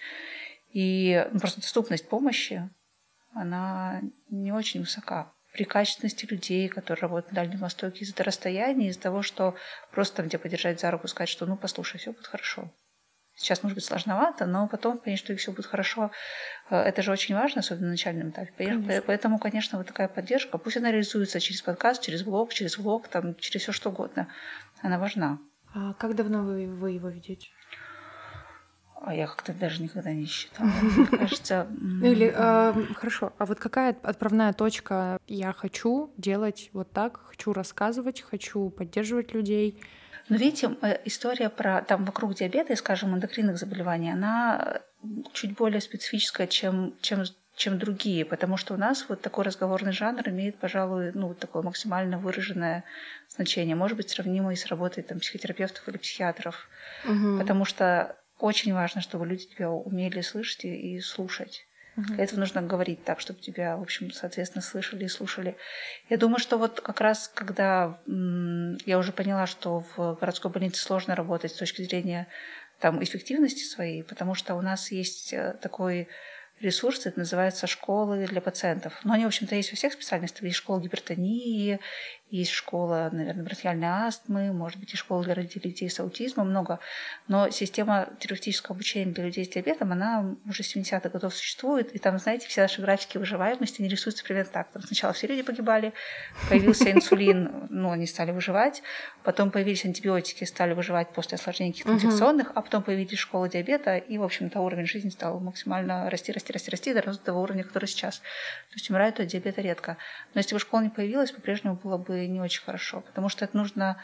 и 0.72 1.26
ну, 1.32 1.40
просто 1.40 1.62
доступность 1.62 2.10
помощи, 2.10 2.70
она 3.34 4.02
не 4.30 4.52
очень 4.52 4.82
высока 4.82 5.32
при 5.54 5.64
качественности 5.64 6.26
людей, 6.26 6.68
которые 6.68 7.02
работают 7.02 7.32
на 7.32 7.42
Дальнем 7.42 7.60
Востоке, 7.60 8.04
из-за 8.04 8.22
расстояния, 8.24 8.90
из-за 8.90 9.00
того, 9.00 9.22
что 9.22 9.56
просто 9.92 10.18
там 10.18 10.30
тебя 10.30 10.40
подержать 10.40 10.82
за 10.82 10.92
руку, 10.92 11.08
сказать, 11.08 11.30
что 11.30 11.46
ну 11.46 11.56
послушай, 11.56 11.98
все 11.98 12.12
будет 12.12 12.28
хорошо. 12.28 12.70
Сейчас, 13.36 13.64
может 13.64 13.76
быть, 13.76 13.84
сложновато, 13.84 14.46
но 14.46 14.68
потом 14.68 14.98
понять, 14.98 15.20
что 15.20 15.36
все 15.36 15.52
будет 15.52 15.66
хорошо, 15.66 16.12
э, 16.70 16.76
это 16.78 17.02
же 17.02 17.12
очень 17.12 17.36
важно, 17.36 17.60
особенно 17.60 17.88
на 17.88 17.92
начальном 17.92 18.30
этапе. 18.30 18.52
Конечно. 18.58 19.04
Поэтому, 19.06 19.40
конечно, 19.40 19.78
вот 19.78 19.88
такая 19.88 20.08
поддержка, 20.08 20.58
пусть 20.58 20.78
она 20.78 20.90
реализуется 20.92 21.40
через 21.42 21.62
подкаст, 21.62 22.02
через 22.02 22.24
блог, 22.24 22.54
через 22.54 22.78
влог, 22.78 23.10
там, 23.10 23.36
через 23.36 23.64
все 23.64 23.72
что 23.74 23.90
угодно, 23.90 24.30
она 24.82 24.98
важна. 24.98 25.40
А 25.74 25.94
как 25.94 26.16
давно 26.16 26.44
вы, 26.44 26.68
вы 26.68 26.92
его 26.92 27.10
ведете? 27.10 27.50
А 29.02 29.14
я 29.14 29.28
как-то 29.28 29.54
даже 29.54 29.84
никогда 29.84 30.14
не 30.14 30.26
считала. 30.26 30.68
Мне 30.82 31.06
кажется... 31.06 31.68
Ну 31.70 32.06
или, 32.06 32.34
э, 32.34 32.94
хорошо, 32.96 33.34
а 33.38 33.46
вот 33.46 33.60
какая 33.60 33.96
отправная 34.02 34.54
точка 34.54 35.20
«я 35.28 35.52
хочу 35.52 36.14
делать 36.18 36.70
вот 36.72 36.92
так, 36.92 37.20
хочу 37.26 37.52
рассказывать, 37.52 38.22
хочу 38.22 38.70
поддерживать 38.70 39.34
людей»? 39.34 39.80
Но 40.30 40.38
видите, 40.38 40.76
э, 40.82 41.00
история 41.06 41.50
про 41.50 41.82
там 41.82 42.06
вокруг 42.06 42.36
диабета 42.36 42.74
и, 42.74 42.76
скажем, 42.76 43.16
эндокринных 43.16 43.58
заболеваний, 43.58 44.12
она 44.12 44.82
чуть 45.34 45.56
более 45.56 45.82
специфическая, 45.82 46.48
чем, 46.48 46.96
чем, 47.02 47.24
чем 47.56 47.78
другие, 47.78 48.26
потому 48.26 48.58
что 48.58 48.74
у 48.74 48.78
нас 48.78 49.06
вот 49.08 49.22
такой 49.22 49.44
разговорный 49.44 49.92
жанр 49.92 50.28
имеет, 50.30 50.58
пожалуй, 50.58 51.12
ну, 51.14 51.34
такое 51.36 51.62
максимально 51.62 52.18
выраженное 52.18 52.84
значение, 53.30 53.76
может 53.76 53.98
быть, 53.98 54.10
сравнимо 54.10 54.52
и 54.52 54.56
с 54.56 54.66
работой 54.66 55.04
там, 55.04 55.20
психотерапевтов 55.20 55.88
или 55.88 55.98
психиатров, 55.98 56.68
угу. 57.04 57.38
потому 57.38 57.66
что 57.66 58.16
очень 58.40 58.74
важно, 58.74 59.02
чтобы 59.02 59.28
люди 59.28 59.46
тебя 59.46 59.70
умели 59.70 60.22
слышать 60.22 60.66
и 60.66 61.00
слушать. 61.00 61.66
Угу. 61.98 62.14
Для 62.16 62.28
нужно 62.34 62.62
говорить 62.62 63.04
так, 63.04 63.20
чтобы 63.20 63.40
тебя, 63.40 63.78
в 63.78 63.82
общем, 63.82 64.12
соответственно, 64.12 64.62
слышали 64.62 65.06
и 65.06 65.10
слушали. 65.10 65.56
Я 66.10 66.18
думаю, 66.18 66.40
что 66.40 66.58
вот 66.58 66.82
как 66.82 67.00
раз, 67.00 67.32
когда 67.34 68.00
я 68.06 68.98
уже 68.98 69.12
поняла, 69.12 69.48
что 69.48 69.86
в 69.96 70.16
городской 70.20 70.52
больнице 70.52 70.82
сложно 70.82 71.16
работать 71.16 71.52
с 71.52 71.58
точки 71.58 71.84
зрения 71.84 72.28
там, 72.80 73.02
эффективности 73.02 73.64
своей, 73.64 74.04
потому 74.04 74.36
что 74.36 74.56
у 74.56 74.62
нас 74.62 74.92
есть 74.92 75.32
э, 75.32 75.58
такой 75.62 76.10
ресурсы, 76.60 77.10
это 77.10 77.20
называется 77.20 77.68
школы 77.68 78.28
для 78.28 78.42
пациентов. 78.42 79.00
Но 79.04 79.14
они, 79.14 79.24
в 79.24 79.28
общем-то, 79.28 79.56
есть 79.56 79.72
во 79.72 79.76
всех 79.76 79.94
специальностях. 79.94 80.44
Есть 80.44 80.58
школа 80.58 80.82
гипертонии, 80.82 81.80
есть 82.36 82.52
школа, 82.52 83.10
наверное, 83.12 83.44
бронхиальной 83.44 83.88
астмы, 83.88 84.52
может 84.52 84.80
быть, 84.80 84.94
и 84.94 84.98
школа 84.98 85.24
для 85.24 85.34
родителей 85.34 85.72
детей 85.72 85.90
с 85.90 86.00
аутизмом, 86.00 86.50
много. 86.50 86.80
Но 87.28 87.50
система 87.50 88.10
терапевтического 88.20 88.76
обучения 88.76 89.12
для 89.12 89.26
людей 89.26 89.46
с 89.46 89.50
диабетом, 89.50 89.92
она 89.92 90.36
уже 90.48 90.64
с 90.64 90.76
70-х 90.76 91.10
годов 91.10 91.36
существует. 91.36 91.94
И 91.96 92.00
там, 92.00 92.20
знаете, 92.20 92.48
все 92.48 92.62
наши 92.62 92.82
графики 92.82 93.18
выживаемости, 93.18 93.82
они 93.82 93.90
рисуются 93.90 94.24
примерно 94.24 94.52
так. 94.52 94.72
Там 94.72 94.82
сначала 94.84 95.14
все 95.14 95.28
люди 95.28 95.44
погибали, 95.44 95.94
появился 96.50 96.92
инсулин, 96.92 97.68
ну, 97.70 97.92
они 97.92 98.06
стали 98.06 98.32
выживать. 98.32 98.84
Потом 99.24 99.52
появились 99.52 99.86
антибиотики, 99.86 100.44
стали 100.44 100.74
выживать 100.74 101.10
после 101.10 101.36
осложнений 101.36 101.74
каких-то 101.74 101.94
инфекционных, 101.94 102.52
а 102.56 102.62
потом 102.62 102.84
появились 102.84 103.18
школы 103.18 103.50
диабета, 103.50 103.98
и, 103.98 104.18
в 104.18 104.24
общем-то, 104.24 104.60
уровень 104.60 104.86
жизни 104.86 105.10
стал 105.10 105.40
максимально 105.40 106.10
расти, 106.10 106.32
расти, 106.32 106.52
расти, 106.52 106.70
расти 106.70 106.94
до 106.94 107.18
того 107.18 107.42
уровня, 107.42 107.64
который 107.64 107.86
сейчас. 107.86 108.20
То 108.20 108.76
есть 108.76 108.90
умирают 108.90 109.20
от 109.20 109.28
диабета 109.28 109.62
редко. 109.62 109.98
Но 110.34 110.40
если 110.40 110.54
бы 110.54 110.60
школа 110.60 110.82
не 110.82 110.90
появилась, 110.90 111.32
по-прежнему 111.32 111.76
было 111.76 111.98
бы 111.98 112.25
не 112.28 112.42
очень 112.42 112.64
хорошо, 112.64 113.02
потому 113.02 113.30
что 113.30 113.46
это 113.46 113.58
нужно 113.58 113.98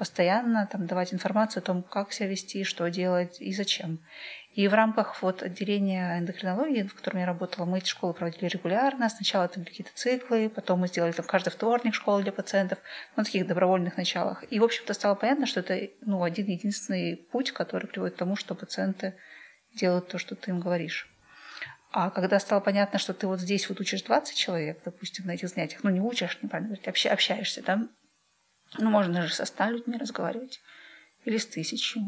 постоянно 0.00 0.66
там, 0.66 0.86
давать 0.86 1.12
информацию 1.12 1.60
о 1.60 1.66
том, 1.66 1.82
как 1.82 2.12
себя 2.12 2.28
вести, 2.28 2.64
что 2.64 2.88
делать 2.88 3.38
и 3.38 3.52
зачем. 3.52 4.00
И 4.54 4.66
в 4.66 4.74
рамках 4.74 5.22
вот 5.22 5.42
отделения 5.42 6.18
эндокринологии, 6.18 6.82
в 6.82 6.94
котором 6.94 7.20
я 7.20 7.26
работала, 7.26 7.66
мы 7.66 7.78
эти 7.78 7.86
школы 7.86 8.14
проводили 8.14 8.46
регулярно. 8.46 9.08
Сначала 9.08 9.46
там 9.46 9.64
какие-то 9.64 9.92
циклы, 9.94 10.48
потом 10.48 10.80
мы 10.80 10.88
сделали 10.88 11.12
там 11.12 11.26
каждый 11.26 11.50
вторник 11.50 11.94
школу 11.94 12.22
для 12.22 12.32
пациентов 12.32 12.78
на 13.14 13.24
таких 13.24 13.46
добровольных 13.46 13.96
началах. 13.98 14.42
И, 14.50 14.58
в 14.58 14.64
общем-то, 14.64 14.94
стало 14.94 15.14
понятно, 15.14 15.46
что 15.46 15.60
это 15.60 15.88
ну, 16.00 16.22
один 16.24 16.46
единственный 16.46 17.16
путь, 17.16 17.52
который 17.52 17.86
приводит 17.86 18.16
к 18.16 18.18
тому, 18.18 18.36
что 18.36 18.54
пациенты 18.54 19.14
делают 19.74 20.08
то, 20.08 20.18
что 20.18 20.34
ты 20.34 20.50
им 20.50 20.60
говоришь. 20.60 21.08
А 21.92 22.10
когда 22.10 22.38
стало 22.38 22.60
понятно, 22.60 22.98
что 22.98 23.12
ты 23.12 23.26
вот 23.26 23.40
здесь 23.40 23.68
вот 23.68 23.80
учишь 23.80 24.02
20 24.02 24.36
человек, 24.36 24.80
допустим, 24.84 25.26
на 25.26 25.32
этих 25.32 25.48
занятиях, 25.48 25.82
ну 25.82 25.90
не 25.90 26.00
учишь, 26.00 26.38
неправильно 26.40 26.68
говорить, 26.68 26.86
общ, 26.86 27.06
общаешься, 27.06 27.62
да? 27.62 27.88
Ну, 28.78 28.90
можно 28.90 29.14
даже 29.14 29.34
со 29.34 29.44
100 29.44 29.64
людьми 29.70 29.96
разговаривать. 29.96 30.60
Или 31.24 31.36
с 31.36 31.46
тысячей. 31.46 32.02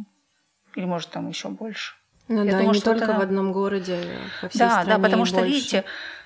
Или, 0.76 0.84
может, 0.84 1.10
там 1.10 1.28
еще 1.28 1.48
больше. 1.48 1.94
Ну 2.28 2.44
Я 2.44 2.52
да, 2.52 2.58
думаю, 2.58 2.74
не 2.74 2.80
только 2.80 3.04
это... 3.04 3.14
в 3.14 3.20
одном 3.20 3.52
городе, 3.52 3.94
а 3.96 4.42
по 4.42 4.48
всей 4.48 4.58
Да, 4.60 4.70
стране 4.70 4.90
да, 4.90 4.98
потому 4.98 5.24
что, 5.24 5.38
больше. 5.38 5.50
видите, 5.52 5.84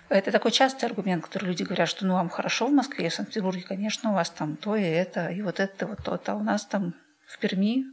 это 0.08 0.30
такой 0.30 0.50
частый 0.52 0.88
аргумент, 0.88 1.24
который 1.24 1.46
люди 1.46 1.62
говорят, 1.62 1.88
что 1.88 2.06
ну 2.06 2.14
вам 2.14 2.28
хорошо 2.28 2.66
в 2.66 2.72
Москве, 2.72 3.08
в 3.08 3.14
Санкт-Петербурге, 3.14 3.62
конечно, 3.62 4.10
у 4.10 4.14
вас 4.14 4.30
там 4.30 4.56
то 4.56 4.76
и 4.76 4.82
это, 4.82 5.28
и 5.28 5.40
вот 5.42 5.58
это, 5.58 5.86
вот 5.86 6.04
то-то, 6.04 6.32
а 6.32 6.34
у 6.36 6.42
нас 6.42 6.66
там 6.66 6.94
в 7.26 7.38
Перми 7.38 7.84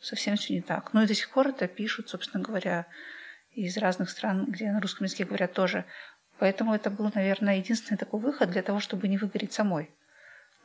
совсем 0.00 0.36
все 0.36 0.54
не 0.54 0.62
так. 0.62 0.94
Ну 0.94 1.02
и 1.02 1.06
до 1.06 1.14
сих 1.14 1.28
пор 1.30 1.48
это 1.48 1.66
пишут, 1.66 2.08
собственно 2.08 2.42
говоря, 2.42 2.86
из 3.66 3.76
разных 3.76 4.10
стран, 4.10 4.46
где 4.46 4.70
на 4.70 4.80
русском 4.80 5.04
языке 5.04 5.24
говорят 5.24 5.52
тоже. 5.52 5.84
Поэтому 6.38 6.74
это 6.74 6.90
был, 6.90 7.10
наверное, 7.14 7.58
единственный 7.58 7.98
такой 7.98 8.20
выход 8.20 8.50
для 8.50 8.62
того, 8.62 8.80
чтобы 8.80 9.08
не 9.08 9.18
выгореть 9.18 9.52
самой. 9.52 9.90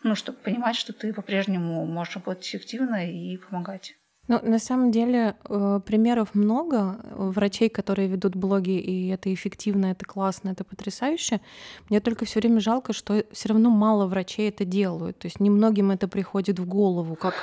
Ну, 0.03 0.15
чтобы 0.15 0.37
понимать, 0.37 0.75
что 0.75 0.93
ты 0.93 1.13
по-прежнему 1.13 1.85
можешь 1.85 2.15
работать 2.15 2.45
эффективно 2.45 3.09
и 3.09 3.37
помогать. 3.37 3.95
Ну, 4.29 4.39
на 4.41 4.59
самом 4.59 4.91
деле 4.91 5.35
э, 5.49 5.81
примеров 5.85 6.33
много 6.33 6.97
врачей, 7.11 7.69
которые 7.69 8.07
ведут 8.07 8.35
блоги, 8.35 8.79
и 8.79 9.09
это 9.09 9.33
эффективно, 9.33 9.87
это 9.87 10.05
классно, 10.05 10.49
это 10.49 10.63
потрясающе. 10.63 11.41
Мне 11.89 11.99
только 11.99 12.23
все 12.23 12.39
время 12.39 12.61
жалко, 12.61 12.93
что 12.93 13.25
все 13.31 13.49
равно 13.49 13.69
мало 13.69 14.07
врачей 14.07 14.47
это 14.47 14.63
делают. 14.63 15.19
То 15.19 15.25
есть 15.25 15.41
немногим 15.41 15.91
это 15.91 16.07
приходит 16.07 16.59
в 16.59 16.65
голову. 16.65 17.15
Как... 17.15 17.33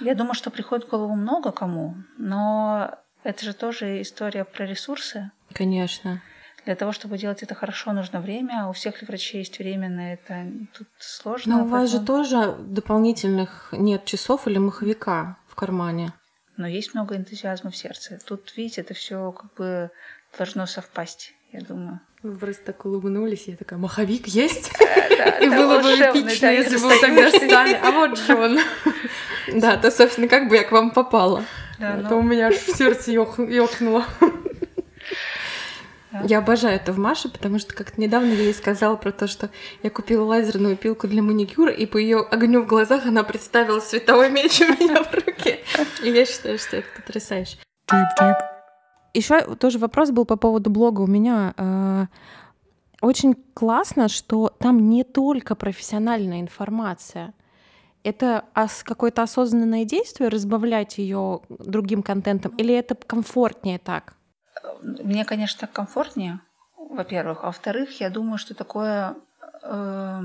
Я 0.00 0.14
думаю, 0.14 0.34
что 0.34 0.50
приходит 0.50 0.86
в 0.86 0.90
голову 0.90 1.16
много 1.16 1.50
кому, 1.50 1.96
но 2.18 2.94
это 3.24 3.44
же 3.44 3.52
тоже 3.52 4.00
история 4.02 4.44
про 4.44 4.66
ресурсы. 4.66 5.30
Конечно. 5.52 6.22
Для 6.64 6.76
того, 6.76 6.92
чтобы 6.92 7.16
делать 7.16 7.42
это 7.42 7.54
хорошо, 7.54 7.92
нужно 7.92 8.20
время. 8.20 8.64
А 8.64 8.68
у 8.68 8.72
всех 8.72 9.00
ли 9.00 9.06
врачей 9.06 9.38
есть 9.38 9.58
время 9.58 9.88
на 9.88 10.12
это? 10.12 10.46
Тут 10.76 10.88
сложно. 10.98 11.58
Но 11.58 11.64
у 11.64 11.68
вас 11.68 11.90
же 11.90 12.00
тоже 12.00 12.54
дополнительных 12.58 13.70
нет 13.72 14.04
часов 14.04 14.46
или 14.46 14.58
маховика 14.58 15.38
в 15.46 15.54
кармане 15.54 16.12
но 16.58 16.66
есть 16.66 16.92
много 16.92 17.16
энтузиазма 17.16 17.70
в 17.70 17.76
сердце. 17.76 18.18
Тут, 18.26 18.52
видите, 18.56 18.82
это 18.82 18.92
все 18.92 19.32
как 19.32 19.54
бы 19.54 19.90
должно 20.36 20.66
совпасть, 20.66 21.32
я 21.52 21.60
думаю. 21.60 22.00
Вы 22.22 22.36
просто 22.36 22.64
так 22.64 22.84
улыбнулись, 22.84 23.44
я 23.46 23.56
такая, 23.56 23.78
маховик 23.78 24.26
есть? 24.26 24.72
И 25.40 25.48
было 25.48 25.80
бы 25.80 25.88
эпично, 25.90 26.46
если 26.46 26.76
бы 26.76 26.88
вы 26.88 27.00
тогда 27.00 27.30
встали. 27.30 27.74
А 27.74 27.90
вот 27.92 28.18
Джон. 28.18 28.58
Да, 29.50 29.78
то, 29.78 29.90
собственно, 29.90 30.28
как 30.28 30.50
бы 30.50 30.56
я 30.56 30.64
к 30.64 30.72
вам 30.72 30.90
попала. 30.90 31.42
Это 31.78 32.16
у 32.16 32.22
меня 32.22 32.48
аж 32.48 32.56
в 32.56 32.76
сердце 32.76 33.12
ёкнуло. 33.12 34.04
Я 36.24 36.38
обожаю 36.38 36.76
это 36.76 36.92
в 36.92 36.98
Маше, 36.98 37.28
потому 37.28 37.58
что 37.58 37.74
как-то 37.74 38.00
недавно 38.00 38.32
я 38.32 38.44
ей 38.44 38.54
сказала 38.54 38.96
про 38.96 39.12
то, 39.12 39.26
что 39.26 39.50
я 39.82 39.90
купила 39.90 40.24
лазерную 40.24 40.76
пилку 40.76 41.06
для 41.06 41.22
маникюра, 41.22 41.70
и 41.70 41.86
по 41.86 41.98
ее 41.98 42.20
огню 42.20 42.62
в 42.62 42.66
глазах 42.66 43.06
она 43.06 43.22
представила 43.22 43.80
световой 43.80 44.30
меч 44.30 44.60
у 44.60 44.64
меня 44.64 45.02
в 45.02 45.14
руке. 45.14 45.60
И 46.02 46.10
я 46.10 46.24
считаю, 46.24 46.58
что 46.58 46.78
это 46.78 46.88
потрясающе. 46.96 47.58
Еще 49.14 49.40
тоже 49.56 49.78
вопрос 49.78 50.10
был 50.10 50.24
по 50.24 50.36
поводу 50.36 50.70
блога 50.70 51.02
у 51.02 51.06
меня. 51.06 51.54
А, 51.56 52.06
очень 53.00 53.34
классно, 53.54 54.08
что 54.08 54.54
там 54.58 54.88
не 54.88 55.04
только 55.04 55.54
профессиональная 55.54 56.40
информация. 56.40 57.34
Это 58.08 58.44
какое-то 58.84 59.22
осознанное 59.22 59.84
действие, 59.84 60.30
разбавлять 60.30 60.96
ее 60.96 61.42
другим 61.50 62.02
контентом, 62.02 62.54
или 62.56 62.74
это 62.74 62.94
комфортнее 62.94 63.78
так? 63.78 64.14
Мне, 64.82 65.26
конечно, 65.26 65.60
так 65.60 65.72
комфортнее, 65.72 66.40
во-первых. 66.78 67.40
А 67.42 67.46
во-вторых, 67.48 68.00
я 68.00 68.08
думаю, 68.08 68.38
что 68.38 68.54
такое 68.54 69.14
э, 69.62 70.20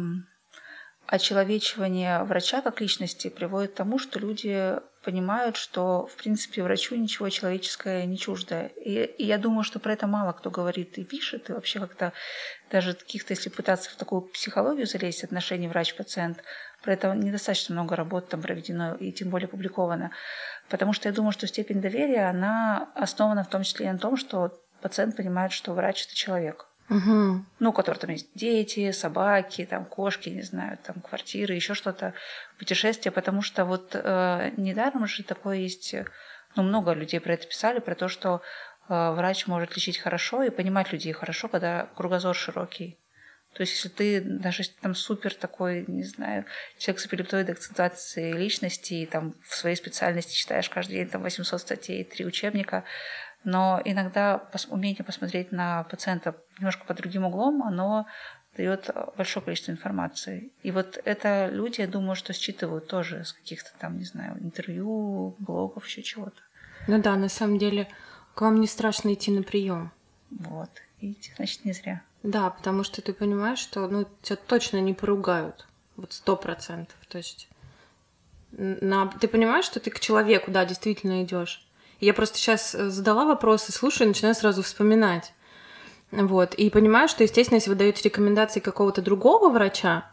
очеловечивание 1.07 2.23
врача 2.23 2.61
как 2.61 2.79
личности 2.79 3.27
приводит 3.29 3.71
к 3.71 3.75
тому, 3.75 3.99
что 3.99 4.17
люди 4.17 4.79
понимают, 5.03 5.57
что, 5.57 6.07
в 6.07 6.15
принципе, 6.15 6.63
врачу 6.63 6.95
ничего 6.95 7.27
человеческое 7.27 8.05
не 8.05 8.17
чуждо. 8.17 8.67
И, 8.77 9.03
и 9.03 9.25
я 9.25 9.37
думаю, 9.37 9.65
что 9.65 9.79
про 9.79 9.91
это 9.91 10.07
мало 10.07 10.31
кто 10.31 10.49
говорит 10.49 10.97
и 10.97 11.03
пишет, 11.03 11.49
и 11.49 11.53
вообще 11.53 11.81
как-то 11.81 12.13
даже 12.71 12.93
каких-то, 12.93 13.33
если 13.33 13.49
пытаться 13.49 13.89
в 13.89 13.95
такую 13.95 14.21
психологию 14.21 14.87
залезть, 14.87 15.25
отношений 15.25 15.67
врач-пациент, 15.67 16.41
про 16.83 16.93
это 16.93 17.13
недостаточно 17.15 17.73
много 17.73 17.95
работ 17.95 18.29
там 18.29 18.41
проведено 18.41 18.95
и 18.95 19.11
тем 19.11 19.29
более 19.29 19.47
публиковано. 19.47 20.11
Потому 20.69 20.93
что 20.93 21.07
я 21.07 21.15
думаю, 21.15 21.31
что 21.31 21.47
степень 21.47 21.81
доверия, 21.81 22.29
она 22.29 22.89
основана 22.93 23.43
в 23.43 23.49
том 23.49 23.63
числе 23.63 23.87
и 23.87 23.91
на 23.91 23.97
том, 23.97 24.17
что 24.17 24.51
пациент 24.81 25.15
понимает, 25.15 25.53
что 25.53 25.73
врач– 25.73 26.05
это 26.05 26.15
человек. 26.15 26.67
Угу. 26.89 27.45
Ну, 27.59 27.69
у 27.69 27.71
которого 27.71 28.01
там 28.01 28.11
есть 28.11 28.29
дети, 28.35 28.91
собаки, 28.91 29.65
там 29.65 29.85
кошки, 29.85 30.29
не 30.29 30.41
знаю, 30.41 30.77
там 30.83 31.01
квартиры, 31.01 31.53
еще 31.53 31.73
что-то, 31.73 32.13
путешествия, 32.59 33.11
потому 33.11 33.41
что 33.41 33.63
вот 33.63 33.91
э, 33.93 34.51
недаром 34.57 35.07
же 35.07 35.23
такое 35.23 35.57
есть, 35.57 35.95
ну, 36.55 36.63
много 36.63 36.91
людей 36.91 37.21
про 37.21 37.33
это 37.33 37.47
писали, 37.47 37.79
про 37.79 37.95
то, 37.95 38.09
что 38.09 38.41
э, 38.89 39.11
врач 39.11 39.47
может 39.47 39.75
лечить 39.75 39.97
хорошо 39.97 40.43
и 40.43 40.49
понимать 40.49 40.91
людей 40.91 41.13
хорошо, 41.13 41.47
когда 41.47 41.87
кругозор 41.95 42.35
широкий. 42.35 42.99
То 43.53 43.61
есть, 43.61 43.73
если 43.73 43.89
ты 43.89 44.21
даже 44.21 44.63
там 44.81 44.95
супер 44.95 45.33
такой, 45.33 45.85
не 45.87 46.03
знаю, 46.03 46.45
человек 46.77 47.01
с 47.01 47.05
эпилептоидой 47.05 47.53
акцентуацией 47.53 48.33
личности, 48.35 48.93
и 48.95 49.05
там 49.05 49.35
в 49.43 49.55
своей 49.55 49.75
специальности 49.75 50.35
читаешь 50.35 50.69
каждый 50.69 50.93
день 50.93 51.09
там 51.09 51.21
800 51.21 51.61
статей, 51.61 52.03
три 52.03 52.25
учебника, 52.25 52.83
но 53.43 53.81
иногда 53.85 54.49
умение 54.69 55.03
посмотреть 55.03 55.51
на 55.51 55.83
пациента 55.83 56.35
немножко 56.57 56.85
под 56.85 56.97
другим 56.97 57.25
углом, 57.25 57.61
оно 57.63 58.07
дает 58.55 58.89
большое 59.17 59.43
количество 59.43 59.71
информации. 59.71 60.51
И 60.61 60.71
вот 60.71 60.99
это 61.03 61.49
люди, 61.51 61.81
я 61.81 61.87
думаю, 61.87 62.15
что 62.15 62.33
считывают 62.33 62.87
тоже 62.87 63.25
с 63.25 63.33
каких-то 63.33 63.71
там, 63.79 63.97
не 63.97 64.05
знаю, 64.05 64.37
интервью, 64.39 65.35
блогов, 65.39 65.85
еще 65.85 66.03
чего-то. 66.03 66.41
Ну 66.87 67.01
да, 67.01 67.15
на 67.15 67.29
самом 67.29 67.57
деле, 67.57 67.87
к 68.35 68.41
вам 68.41 68.59
не 68.59 68.67
страшно 68.67 69.13
идти 69.13 69.31
на 69.31 69.43
прием. 69.43 69.91
Вот, 70.29 70.69
видите, 71.03 71.33
значит, 71.35 71.65
не 71.65 71.73
зря. 71.73 72.01
Да, 72.23 72.49
потому 72.49 72.83
что 72.83 73.01
ты 73.01 73.13
понимаешь, 73.13 73.59
что 73.59 73.87
ну, 73.87 74.05
тебя 74.21 74.37
точно 74.37 74.79
не 74.79 74.93
поругают. 74.93 75.67
Вот 75.97 76.13
сто 76.13 76.35
процентов. 76.35 76.95
То 77.07 77.17
есть 77.17 77.47
на... 78.51 79.07
ты 79.07 79.27
понимаешь, 79.27 79.65
что 79.65 79.79
ты 79.79 79.91
к 79.91 79.99
человеку, 79.99 80.49
да, 80.51 80.65
действительно 80.65 81.23
идешь. 81.23 81.65
Я 81.99 82.13
просто 82.13 82.37
сейчас 82.37 82.73
э, 82.73 82.89
задала 82.89 83.25
вопросы, 83.25 83.71
слушаю 83.71 84.07
начинаю 84.07 84.35
сразу 84.35 84.63
вспоминать. 84.63 85.33
Вот. 86.11 86.53
И 86.55 86.69
понимаю, 86.69 87.07
что, 87.09 87.23
естественно, 87.23 87.57
если 87.57 87.69
вы 87.69 87.75
даете 87.75 88.03
рекомендации 88.03 88.59
какого-то 88.59 89.01
другого 89.01 89.49
врача, 89.49 90.09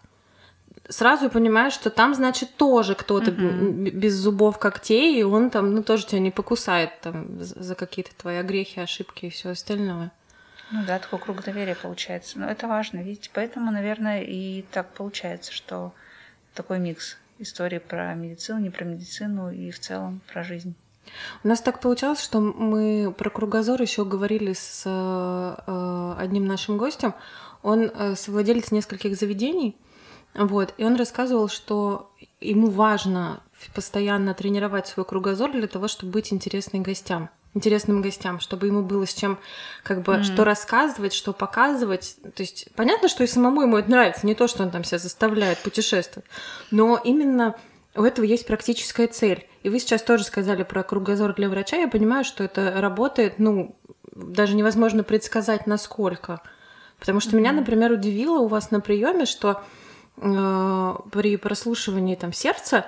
сразу 0.89 1.31
понимаешь, 1.31 1.75
что 1.75 1.91
там, 1.91 2.15
значит, 2.15 2.57
тоже 2.57 2.95
кто-то 2.95 3.31
uh-huh. 3.31 3.91
без 3.91 4.15
зубов 4.15 4.59
когтей, 4.59 5.21
и 5.21 5.23
он 5.23 5.51
там, 5.51 5.75
ну, 5.75 5.83
тоже 5.83 6.07
тебя 6.07 6.21
не 6.21 6.31
покусает 6.31 7.01
там 7.01 7.41
за 7.41 7.75
какие-то 7.75 8.11
твои 8.17 8.37
огрехи, 8.37 8.81
ошибки 8.81 9.27
и 9.27 9.31
все 9.31 9.51
остальное. 9.51 10.11
Ну 10.73 10.85
да, 10.87 10.99
такой 10.99 11.19
круг 11.19 11.43
доверия 11.43 11.75
получается. 11.75 12.39
Но 12.39 12.47
это 12.47 12.69
важно, 12.69 12.99
видите. 12.99 13.31
Поэтому, 13.33 13.71
наверное, 13.73 14.23
и 14.23 14.63
так 14.71 14.93
получается, 14.95 15.53
что 15.53 15.93
такой 16.55 16.79
микс 16.79 17.17
истории 17.39 17.79
про 17.79 18.15
медицину, 18.15 18.61
не 18.61 18.71
про 18.71 18.85
медицину 18.85 19.51
и 19.51 19.71
в 19.71 19.81
целом 19.81 20.21
про 20.33 20.45
жизнь. 20.45 20.75
У 21.43 21.49
нас 21.49 21.61
так 21.61 21.81
получалось, 21.81 22.23
что 22.23 22.41
мы 22.41 23.13
про 23.17 23.31
кругозор 23.31 23.81
еще 23.81 24.05
говорили 24.05 24.53
с 24.53 24.83
э, 24.85 26.15
одним 26.19 26.47
нашим 26.47 26.77
гостем. 26.77 27.15
Он 27.63 27.85
э, 27.85 28.15
совладелец 28.15 28.71
нескольких 28.71 29.17
заведений, 29.17 29.77
вот, 30.35 30.75
и 30.77 30.85
он 30.85 30.97
рассказывал, 30.97 31.49
что 31.49 32.13
ему 32.41 32.71
важно 32.71 33.43
постоянно 33.75 34.35
тренировать 34.35 34.87
свой 34.87 35.05
кругозор 35.05 35.51
для 35.53 35.67
того, 35.67 35.89
чтобы 35.89 36.13
быть 36.13 36.33
интересным 36.33 36.83
гостям 36.83 37.31
интересным 37.55 38.01
гостям, 38.01 38.41
чтобы 38.41 38.67
ему 38.67 38.83
было 38.83 39.07
с 39.07 39.15
чем 39.15 39.39
как 39.83 40.03
бы 40.03 40.15
mm. 40.15 40.23
что 40.23 40.45
рассказывать, 40.45 41.13
что 41.13 41.33
показывать. 41.33 42.17
То 42.35 42.43
есть 42.43 42.69
понятно, 42.77 43.09
что 43.09 43.25
и 43.25 43.27
самому 43.27 43.63
ему 43.63 43.77
это 43.79 43.91
нравится, 43.91 44.27
не 44.27 44.35
то, 44.35 44.47
что 44.47 44.63
он 44.63 44.71
там 44.71 44.85
себя 44.85 44.99
заставляет 44.99 45.59
путешествовать, 45.59 46.29
но 46.71 47.01
именно 47.03 47.57
у 47.97 48.05
этого 48.05 48.25
есть 48.25 48.47
практическая 48.47 49.09
цель. 49.09 49.49
И 49.63 49.69
вы 49.69 49.81
сейчас 49.81 50.03
тоже 50.03 50.25
сказали 50.25 50.63
про 50.63 50.83
кругозор 50.85 51.35
для 51.35 51.49
врача. 51.49 51.77
Я 51.77 51.89
понимаю, 51.89 52.25
что 52.25 52.45
это 52.45 52.81
работает, 52.81 53.39
ну, 53.39 53.77
даже 54.15 54.55
невозможно 54.55 55.03
предсказать, 55.03 55.67
насколько. 55.67 56.41
Потому 57.01 57.19
что 57.19 57.33
mm-hmm. 57.33 57.39
меня, 57.39 57.53
например, 57.53 57.93
удивило 57.93 58.39
у 58.39 58.47
вас 58.47 58.71
на 58.71 58.81
приеме, 58.81 59.27
что 59.27 59.63
э, 60.17 60.95
при 61.11 61.37
прослушивании 61.37 62.15
там 62.15 62.33
сердца 62.33 62.87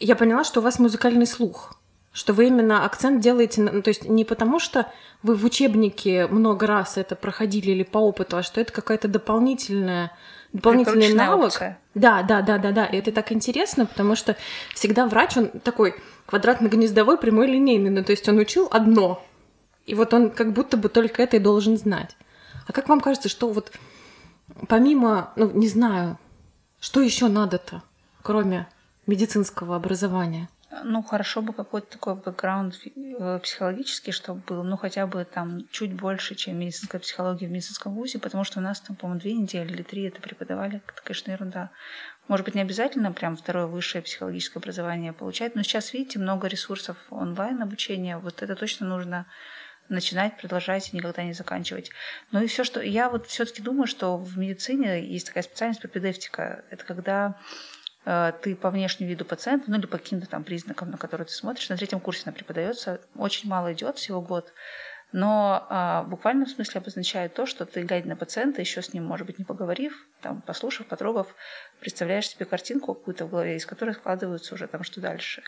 я 0.00 0.16
поняла, 0.16 0.42
что 0.42 0.60
у 0.60 0.62
вас 0.62 0.78
музыкальный 0.80 1.26
слух 1.26 1.78
что 2.12 2.32
вы 2.32 2.48
именно 2.48 2.84
акцент 2.84 3.20
делаете, 3.20 3.62
ну, 3.62 3.82
то 3.82 3.88
есть 3.88 4.08
не 4.08 4.24
потому, 4.24 4.58
что 4.58 4.90
вы 5.22 5.34
в 5.34 5.44
учебнике 5.44 6.26
много 6.26 6.66
раз 6.66 6.98
это 6.98 7.16
проходили 7.16 7.70
или 7.70 7.82
по 7.82 7.98
опыту, 7.98 8.36
а 8.36 8.42
что 8.42 8.60
это 8.60 8.72
какая-то 8.72 9.08
дополнительная 9.08 10.12
дополнительный 10.52 11.14
навык. 11.14 11.46
Опция. 11.46 11.78
Да, 11.94 12.22
да, 12.22 12.42
да, 12.42 12.58
да, 12.58 12.72
да. 12.72 12.84
И 12.84 12.98
это 12.98 13.10
так 13.12 13.32
интересно, 13.32 13.86
потому 13.86 14.14
что 14.14 14.36
всегда 14.74 15.06
врач, 15.06 15.36
он 15.38 15.48
такой 15.48 15.94
квадратно-гнездовой, 16.26 17.16
прямой 17.16 17.46
линейный, 17.46 17.90
ну 17.90 18.04
то 18.04 18.12
есть 18.12 18.28
он 18.28 18.38
учил 18.38 18.68
одно, 18.70 19.24
и 19.86 19.94
вот 19.94 20.12
он 20.12 20.30
как 20.30 20.52
будто 20.52 20.76
бы 20.76 20.88
только 20.88 21.22
это 21.22 21.36
и 21.36 21.40
должен 21.40 21.76
знать. 21.78 22.16
А 22.66 22.72
как 22.72 22.88
вам 22.88 23.00
кажется, 23.00 23.28
что 23.28 23.48
вот 23.48 23.72
помимо, 24.68 25.32
ну 25.36 25.50
не 25.50 25.68
знаю, 25.68 26.18
что 26.80 27.00
еще 27.00 27.28
надо-то, 27.28 27.82
кроме 28.22 28.68
медицинского 29.06 29.76
образования? 29.76 30.48
Ну, 30.84 31.02
хорошо 31.02 31.42
бы 31.42 31.52
какой-то 31.52 31.86
такой 31.86 32.14
бэкграунд 32.14 32.74
э, 32.96 33.38
психологический, 33.42 34.10
чтобы 34.10 34.40
был, 34.40 34.64
ну, 34.64 34.78
хотя 34.78 35.06
бы 35.06 35.24
там 35.26 35.68
чуть 35.70 35.92
больше, 35.92 36.34
чем 36.34 36.58
медицинская 36.58 36.98
психология 36.98 37.46
в 37.46 37.50
медицинском 37.50 37.94
вузе, 37.94 38.18
потому 38.18 38.42
что 38.44 38.58
у 38.58 38.62
нас 38.62 38.80
там, 38.80 38.96
по-моему, 38.96 39.20
две 39.20 39.34
недели 39.34 39.70
или 39.70 39.82
три 39.82 40.04
это 40.04 40.22
преподавали. 40.22 40.76
Это, 40.76 41.02
конечно, 41.04 41.30
ерунда. 41.30 41.70
Может 42.26 42.46
быть, 42.46 42.54
не 42.54 42.62
обязательно 42.62 43.12
прям 43.12 43.36
второе 43.36 43.66
высшее 43.66 44.00
психологическое 44.00 44.60
образование 44.60 45.12
получать, 45.12 45.54
но 45.54 45.62
сейчас, 45.62 45.92
видите, 45.92 46.18
много 46.18 46.48
ресурсов 46.48 46.96
онлайн 47.10 47.60
обучения. 47.60 48.16
Вот 48.16 48.42
это 48.42 48.56
точно 48.56 48.86
нужно 48.86 49.26
начинать, 49.90 50.38
продолжать 50.38 50.88
и 50.92 50.96
никогда 50.96 51.22
не 51.22 51.34
заканчивать. 51.34 51.90
Ну 52.30 52.42
и 52.42 52.46
все, 52.46 52.64
что... 52.64 52.80
Я 52.80 53.10
вот 53.10 53.26
все 53.26 53.44
таки 53.44 53.60
думаю, 53.60 53.86
что 53.86 54.16
в 54.16 54.38
медицине 54.38 55.04
есть 55.04 55.26
такая 55.26 55.42
специальность 55.42 55.82
пропедевтика. 55.82 56.64
Это 56.70 56.84
когда 56.84 57.38
ты 58.04 58.56
по 58.56 58.70
внешнему 58.70 59.10
виду 59.10 59.24
пациента, 59.24 59.70
ну 59.70 59.78
или 59.78 59.86
по 59.86 59.98
каким-то 59.98 60.26
там 60.26 60.44
признакам, 60.44 60.90
на 60.90 60.98
которые 60.98 61.26
ты 61.26 61.32
смотришь, 61.32 61.68
на 61.68 61.76
третьем 61.76 62.00
курсе 62.00 62.22
она 62.26 62.32
преподается, 62.32 63.00
очень 63.14 63.48
мало 63.48 63.72
идет, 63.72 63.96
всего 63.96 64.20
год, 64.20 64.52
но 65.12 65.66
а, 65.68 66.02
в 66.04 66.46
смысле 66.48 66.80
обозначает 66.80 67.34
то, 67.34 67.44
что 67.44 67.66
ты, 67.66 67.82
глядя 67.82 68.08
на 68.08 68.16
пациента, 68.16 68.62
еще 68.62 68.80
с 68.80 68.94
ним, 68.94 69.04
может 69.04 69.26
быть, 69.26 69.38
не 69.38 69.44
поговорив, 69.44 69.94
там, 70.22 70.40
послушав, 70.40 70.86
потрогав, 70.86 71.34
представляешь 71.80 72.28
себе 72.28 72.46
картинку 72.46 72.94
какую-то 72.94 73.26
в 73.26 73.30
голове, 73.30 73.56
из 73.56 73.66
которой 73.66 73.94
складываются 73.94 74.54
уже 74.54 74.66
там, 74.66 74.82
что 74.82 75.02
дальше 75.02 75.42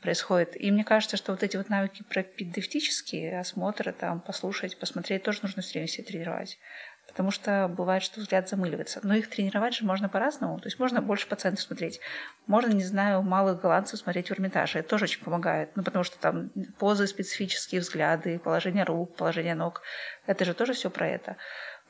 происходит. 0.00 0.58
И 0.58 0.70
мне 0.70 0.84
кажется, 0.84 1.18
что 1.18 1.32
вот 1.32 1.42
эти 1.42 1.56
вот 1.56 1.68
навыки 1.68 2.02
пропедевтические, 2.02 3.38
осмотры, 3.38 3.92
там, 3.92 4.20
послушать, 4.20 4.78
посмотреть, 4.78 5.22
тоже 5.22 5.40
нужно 5.42 5.60
все 5.60 5.74
время 5.74 5.88
себе 5.88 6.04
тренировать. 6.04 6.58
Потому 7.06 7.30
что 7.30 7.68
бывает, 7.68 8.02
что 8.02 8.20
взгляд 8.20 8.48
замыливается. 8.48 9.00
Но 9.02 9.14
их 9.14 9.30
тренировать 9.30 9.74
же 9.74 9.84
можно 9.84 10.08
по-разному. 10.08 10.58
То 10.58 10.66
есть 10.66 10.78
можно 10.80 11.00
больше 11.00 11.28
пациентов 11.28 11.62
смотреть. 11.62 12.00
Можно, 12.46 12.72
не 12.72 12.82
знаю, 12.82 13.22
малых 13.22 13.60
голландцев 13.60 14.00
смотреть 14.00 14.28
в 14.28 14.32
Эрмитаже. 14.32 14.80
Это 14.80 14.88
тоже 14.88 15.04
очень 15.04 15.22
помогает. 15.22 15.70
Ну, 15.76 15.84
потому 15.84 16.02
что 16.02 16.18
там 16.18 16.50
позы 16.78 17.06
специфические, 17.06 17.82
взгляды, 17.82 18.40
положение 18.40 18.84
рук, 18.84 19.14
положение 19.16 19.54
ног. 19.54 19.82
Это 20.26 20.44
же 20.44 20.54
тоже 20.54 20.72
все 20.72 20.90
про 20.90 21.08
это. 21.08 21.36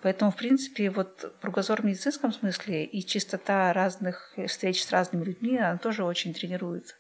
Поэтому, 0.03 0.31
в 0.31 0.37
принципе, 0.37 0.91
вот 0.91 1.35
кругозор 1.41 1.81
в 1.81 1.87
медицинском 1.87 2.31
смысле 2.31 2.85
и 2.85 3.07
чистота 3.07 3.73
разных 3.73 4.35
встреч 4.47 4.85
с 4.85 4.93
разными 4.93 5.25
людьми, 5.25 5.57
она 5.57 5.79
тоже 5.79 6.05
очень 6.05 6.35
тренирует 6.35 6.99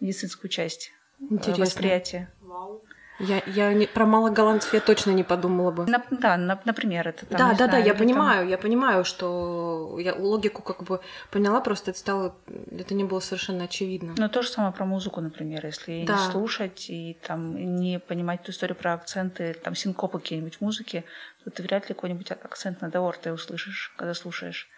медицинскую 0.00 0.50
часть 0.50 0.90
э, 1.20 1.24
Интересно. 1.30 1.64
восприятия. 1.64 2.32
Вау. 2.40 2.82
Я, 3.18 3.42
я 3.46 3.72
не, 3.72 3.86
про 3.86 4.06
малоголландцев 4.06 4.72
я 4.74 4.80
точно 4.80 5.10
не 5.10 5.22
подумала 5.22 5.70
бы. 5.70 5.86
На, 5.86 6.02
да, 6.10 6.36
на, 6.36 6.60
например, 6.64 7.08
это 7.08 7.26
там, 7.26 7.38
Да, 7.38 7.48
да, 7.50 7.66
знаю, 7.66 7.70
да, 7.70 7.78
я 7.78 7.94
понимаю, 7.94 8.40
там... 8.40 8.48
я 8.48 8.58
понимаю, 8.58 9.04
что 9.04 9.96
я 10.00 10.14
логику 10.14 10.62
как 10.62 10.82
бы 10.82 11.00
поняла, 11.30 11.60
просто 11.60 11.90
это 11.90 12.00
стало, 12.00 12.36
это 12.70 12.94
не 12.94 13.04
было 13.04 13.20
совершенно 13.20 13.64
очевидно. 13.64 14.14
Ну, 14.16 14.28
то 14.28 14.42
же 14.42 14.48
самое 14.48 14.72
про 14.72 14.84
музыку, 14.84 15.20
например, 15.20 15.64
если 15.64 16.04
да. 16.04 16.14
не 16.14 16.32
слушать 16.32 16.86
и 16.88 17.16
там 17.26 17.76
не 17.76 18.00
понимать 18.00 18.42
ту 18.42 18.50
историю 18.50 18.76
про 18.76 18.94
акценты, 18.94 19.54
там 19.54 19.74
синкопы 19.74 20.18
какие-нибудь 20.18 20.56
в 20.56 20.60
музыке, 20.60 21.04
то 21.44 21.50
ты 21.50 21.62
вряд 21.62 21.88
ли 21.88 21.94
какой-нибудь 21.94 22.30
акцент 22.30 22.80
на 22.80 22.90
даор 22.90 23.16
ты 23.16 23.32
услышишь, 23.32 23.94
когда 23.96 24.14
слушаешь. 24.14 24.68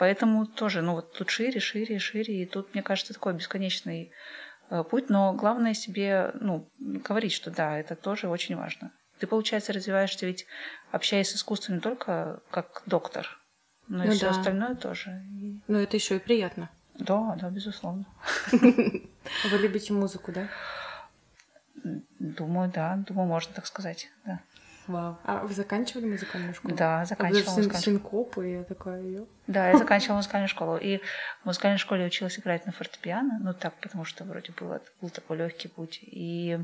Поэтому 0.00 0.46
тоже, 0.46 0.80
ну 0.80 0.94
вот 0.94 1.12
тут 1.12 1.28
шире, 1.28 1.60
шире, 1.60 1.98
шире, 1.98 2.42
и 2.42 2.46
тут, 2.46 2.72
мне 2.72 2.82
кажется, 2.82 3.12
такой 3.12 3.34
бесконечный 3.34 4.12
путь, 4.90 5.10
но 5.10 5.32
главное 5.32 5.74
себе 5.74 6.32
ну, 6.40 6.68
говорить, 6.78 7.32
что 7.32 7.50
да, 7.50 7.78
это 7.78 7.96
тоже 7.96 8.28
очень 8.28 8.56
важно. 8.56 8.92
Ты, 9.18 9.26
получается, 9.26 9.72
развиваешься 9.72 10.26
ведь, 10.26 10.46
общаясь 10.92 11.30
с 11.30 11.36
искусством 11.36 11.76
не 11.76 11.80
только 11.80 12.40
как 12.50 12.82
доктор, 12.86 13.38
но 13.88 14.04
ну, 14.04 14.12
и 14.12 14.14
все 14.14 14.26
да. 14.26 14.30
остальное 14.30 14.74
тоже. 14.76 15.22
Но 15.66 15.78
это 15.78 15.96
еще 15.96 16.16
и 16.16 16.20
приятно. 16.20 16.70
Да, 16.94 17.36
да, 17.40 17.50
безусловно. 17.50 18.06
Вы 18.52 19.58
любите 19.58 19.92
музыку, 19.92 20.32
да? 20.32 20.48
Думаю, 22.18 22.70
да. 22.70 22.96
Думаю, 23.06 23.26
можно 23.26 23.52
так 23.54 23.66
сказать, 23.66 24.08
да. 24.24 24.40
Вау. 24.90 25.18
А 25.24 25.44
вы 25.44 25.54
заканчивали 25.54 26.06
музыкальную 26.06 26.54
школу? 26.54 26.74
Да, 26.74 27.04
заканчивала. 27.04 27.52
А 27.52 27.56
музыкальную 27.56 27.82
синкопы, 27.82 28.48
и 28.48 28.52
я 28.52 28.64
такая, 28.64 29.02
ее. 29.02 29.26
Да, 29.46 29.68
я 29.70 29.78
заканчивала 29.78 30.16
музыкальную 30.16 30.48
школу. 30.48 30.76
И 30.76 30.98
в 31.42 31.46
музыкальной 31.46 31.78
школе 31.78 32.06
училась 32.06 32.38
играть 32.38 32.66
на 32.66 32.72
фортепиано. 32.72 33.38
Ну, 33.40 33.54
так, 33.54 33.74
потому 33.80 34.04
что 34.04 34.24
вроде 34.24 34.52
было, 34.58 34.80
был 35.00 35.10
такой 35.10 35.36
легкий 35.36 35.68
путь. 35.68 36.00
И 36.02 36.58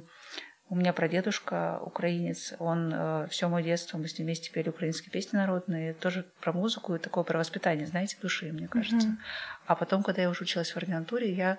у 0.69 0.75
меня 0.75 0.93
прадедушка 0.93 1.79
украинец, 1.81 2.55
он 2.59 2.93
э, 2.93 3.29
все 3.31 3.49
мое 3.49 3.63
детство, 3.63 3.99
мы 3.99 4.09
с 4.09 4.19
ним 4.19 4.27
вместе 4.27 4.51
пели 4.51 4.69
украинские 4.69 5.13
песни 5.13 5.37
народные, 5.37 5.95
тоже 5.95 6.27
про 6.41 6.53
музыку 6.53 6.97
и 6.97 6.99
такое 6.99 7.23
про 7.23 7.39
воспитание, 7.39 7.87
знаете, 7.87 8.17
души, 8.21 8.53
мне 8.53 8.67
кажется. 8.67 9.09
Mm-hmm. 9.09 9.17
А 9.67 9.77
потом, 9.77 10.03
когда 10.03 10.23
я 10.23 10.29
уже 10.29 10.43
училась 10.43 10.73
в 10.73 10.77
ординатуре, 10.77 11.33
я 11.33 11.59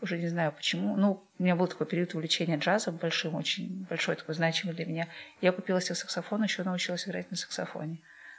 уже 0.00 0.18
не 0.18 0.28
знаю 0.28 0.52
почему. 0.52 0.96
Ну, 0.96 1.22
у 1.38 1.42
меня 1.42 1.56
был 1.56 1.66
такой 1.66 1.86
период 1.86 2.14
увлечения 2.14 2.56
джазом 2.56 2.96
большим, 2.96 3.34
очень 3.34 3.86
большой, 3.88 4.16
такой 4.16 4.34
значимый 4.34 4.74
для 4.74 4.86
меня. 4.86 5.08
Я 5.40 5.52
купила 5.52 5.80
себе 5.80 5.94
саксофон, 5.94 6.42
еще 6.42 6.62
научилась 6.62 7.06
играть 7.08 7.30
на 7.30 7.36
саксофоне. 7.36 7.98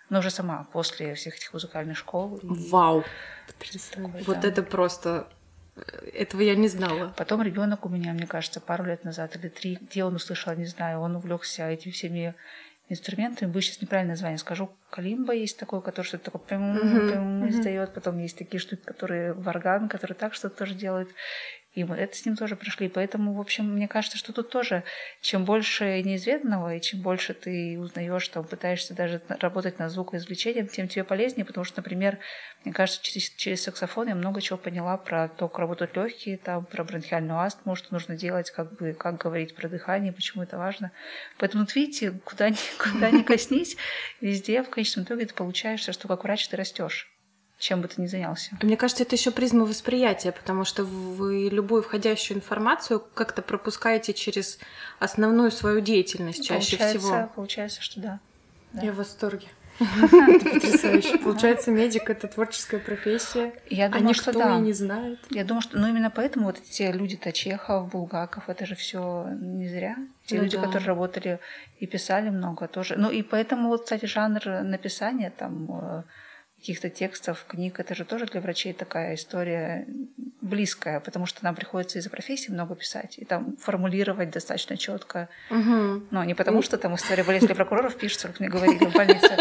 Но 0.10 0.20
уже 0.20 0.30
сама, 0.30 0.68
после 0.72 1.16
всех 1.16 1.36
этих 1.36 1.54
музыкальных 1.54 1.98
школ. 1.98 2.40
Вау! 2.42 3.04
Такой, 3.92 4.24
вот 4.24 4.40
да. 4.40 4.48
это 4.48 4.64
просто... 4.64 5.28
Этого 6.14 6.42
я 6.42 6.56
не 6.56 6.70
знала. 6.70 7.14
Потом 7.18 7.44
ребенок 7.44 7.86
у 7.86 7.90
меня, 7.90 8.14
мне 8.14 8.26
кажется, 8.26 8.60
пару 8.60 8.86
лет 8.86 9.04
назад 9.04 9.36
или 9.36 9.50
три, 9.50 9.78
где 9.80 10.04
он 10.04 10.16
услышал, 10.16 10.56
не 10.56 10.66
знаю, 10.66 11.02
он 11.02 11.16
увлекся 11.16 11.70
этими 11.70 11.92
всеми 11.92 12.36
инструментами. 12.90 13.52
Будет 13.52 13.66
сейчас 13.66 13.82
неправильное 13.82 14.14
название 14.14 14.38
скажу. 14.38 14.72
Калимба 14.90 15.34
есть 15.34 15.60
такой, 15.60 15.82
который 15.82 16.06
что-то 16.06 16.32
такое 16.32 16.60
издает. 17.50 17.94
Потом 17.94 18.18
есть 18.20 18.38
такие 18.38 18.60
штуки, 18.60 18.82
которые 18.84 19.34
варган, 19.34 19.90
которые 19.90 20.16
так 20.16 20.34
что-то 20.34 20.58
тоже 20.58 20.76
делают. 20.76 21.10
И 21.78 21.84
мы 21.84 21.96
это 21.96 22.18
с 22.18 22.26
ним 22.26 22.36
тоже 22.36 22.56
прошли. 22.56 22.90
Поэтому, 22.90 23.34
в 23.34 23.40
общем, 23.40 23.72
мне 23.76 23.88
кажется, 23.88 24.18
что 24.18 24.34
тут 24.34 24.50
тоже, 24.50 24.84
чем 25.22 25.46
больше 25.46 26.02
неизведанного, 26.02 26.74
и 26.74 26.82
чем 26.82 27.02
больше 27.02 27.36
ты 27.36 27.78
узнаешь, 27.80 28.28
там, 28.30 28.46
пытаешься 28.46 28.96
даже 28.96 29.22
работать 29.30 29.78
над 29.78 29.92
звукоизвлечением, 29.92 30.70
тем 30.70 30.88
тебе 30.88 31.04
полезнее, 31.04 31.46
потому 31.46 31.66
что, 31.66 31.78
например, 31.78 32.18
мне 32.66 32.74
кажется, 32.74 33.04
через, 33.04 33.30
через 33.30 33.62
саксофон 33.62 34.08
я 34.08 34.16
много 34.16 34.42
чего 34.42 34.58
поняла 34.58 34.98
про 34.98 35.30
то, 35.30 35.48
как 35.48 35.60
работают 35.60 35.96
легкие, 35.96 36.40
там, 36.40 36.66
про 36.66 36.84
бронхиальную 36.84 37.40
астму, 37.40 37.76
что 37.76 37.94
нужно 37.94 38.18
делать, 38.18 38.50
как 38.50 38.74
бы, 38.78 38.94
как 38.94 39.20
говорить 39.20 39.56
про 39.56 39.70
дыхание, 39.70 40.12
почему 40.12 40.42
это 40.42 40.58
важно. 40.58 40.92
Поэтому, 41.38 41.66
вот 41.66 41.76
видите, 41.76 42.20
куда 42.26 42.50
ни, 42.50 42.58
куда 42.80 43.12
ни 43.12 43.22
коснись, 43.22 43.78
везде 44.20 44.64
в 44.64 44.72
конечном 44.72 45.06
итоге 45.06 45.28
ты 45.28 45.36
получаешься, 45.36 45.94
что 45.94 46.08
как 46.08 46.24
врач 46.24 46.48
ты 46.48 46.58
растешь 46.58 47.08
чем 47.58 47.82
бы 47.82 47.88
ты 47.88 48.02
ни 48.02 48.08
занялся. 48.08 48.52
Мне 48.62 48.78
кажется, 48.78 49.04
это 49.04 49.16
еще 49.16 49.32
призма 49.32 49.66
восприятия, 49.66 50.32
потому 50.32 50.64
что 50.64 50.84
вы 50.84 51.50
любую 51.52 51.82
входящую 51.82 52.38
информацию 52.38 53.04
как-то 53.14 53.42
пропускаете 53.42 54.14
через 54.14 54.60
основную 55.00 55.52
свою 55.52 55.82
деятельность 55.82 56.46
чаще 56.46 56.78
получается, 56.78 57.00
всего. 57.00 57.32
Получается, 57.36 57.82
что 57.82 58.00
да. 58.00 58.20
да. 58.74 58.82
Я 58.82 58.92
в 58.92 58.98
восторге. 58.98 59.48
Это 59.80 60.50
потрясающе. 60.50 61.18
Получается, 61.20 61.72
медик— 61.72 62.10
это 62.10 62.28
творческая 62.28 62.80
профессия, 62.80 63.54
Я 63.70 63.86
а 63.86 63.90
думаю, 63.90 64.10
а 64.10 64.14
что 64.16 64.32
да. 64.32 64.58
и 64.58 64.62
не 64.62 64.74
знает. 64.74 65.20
Я 65.30 65.44
думаю, 65.44 65.62
что 65.62 65.78
ну, 65.78 65.88
именно 65.88 66.10
поэтому 66.10 66.48
вот 66.48 66.58
эти 66.58 66.92
люди-то 66.92 67.32
Чехов, 67.32 67.92
Булгаков, 67.92 68.50
это 68.50 68.66
же 68.66 68.74
все 68.74 69.28
не 69.40 69.70
зря. 69.70 69.96
Те 70.26 70.38
ну, 70.38 70.44
люди, 70.44 70.58
да. 70.58 70.64
которые 70.64 70.88
работали 70.88 71.40
и 71.80 71.86
писали 71.86 72.30
много 72.30 72.68
тоже. 72.68 72.96
Ну 72.98 73.12
и 73.12 73.22
поэтому 73.22 73.70
вот, 73.70 73.84
кстати, 73.84 74.06
жанр 74.06 74.64
написания 74.64 75.30
там 75.30 75.68
э, 75.70 76.04
каких-то 76.68 76.90
текстов, 76.90 77.46
книг, 77.48 77.80
это 77.80 77.96
же 77.96 78.04
тоже 78.04 78.26
для 78.26 78.42
врачей 78.42 78.74
такая 78.74 79.16
история 79.16 79.88
близкая, 80.42 81.00
потому 81.00 81.26
что 81.26 81.42
нам 81.46 81.56
приходится 81.56 81.98
из-за 81.98 82.10
профессии 82.10 82.52
много 82.52 82.76
писать 82.76 83.18
и 83.18 83.24
там 83.24 83.56
формулировать 83.56 84.32
достаточно 84.32 84.76
четко. 84.76 85.30
Угу. 85.50 86.08
Ну, 86.12 86.24
не 86.24 86.34
потому 86.34 86.62
что 86.62 86.78
там 86.78 86.96
история 86.96 87.24
болезни 87.24 87.54
прокуроров 87.54 87.96
пишется, 87.96 88.28
как 88.28 88.42
мне 88.42 88.50
говорили 88.50 88.84
в 88.84 88.94
больнице, 88.94 89.38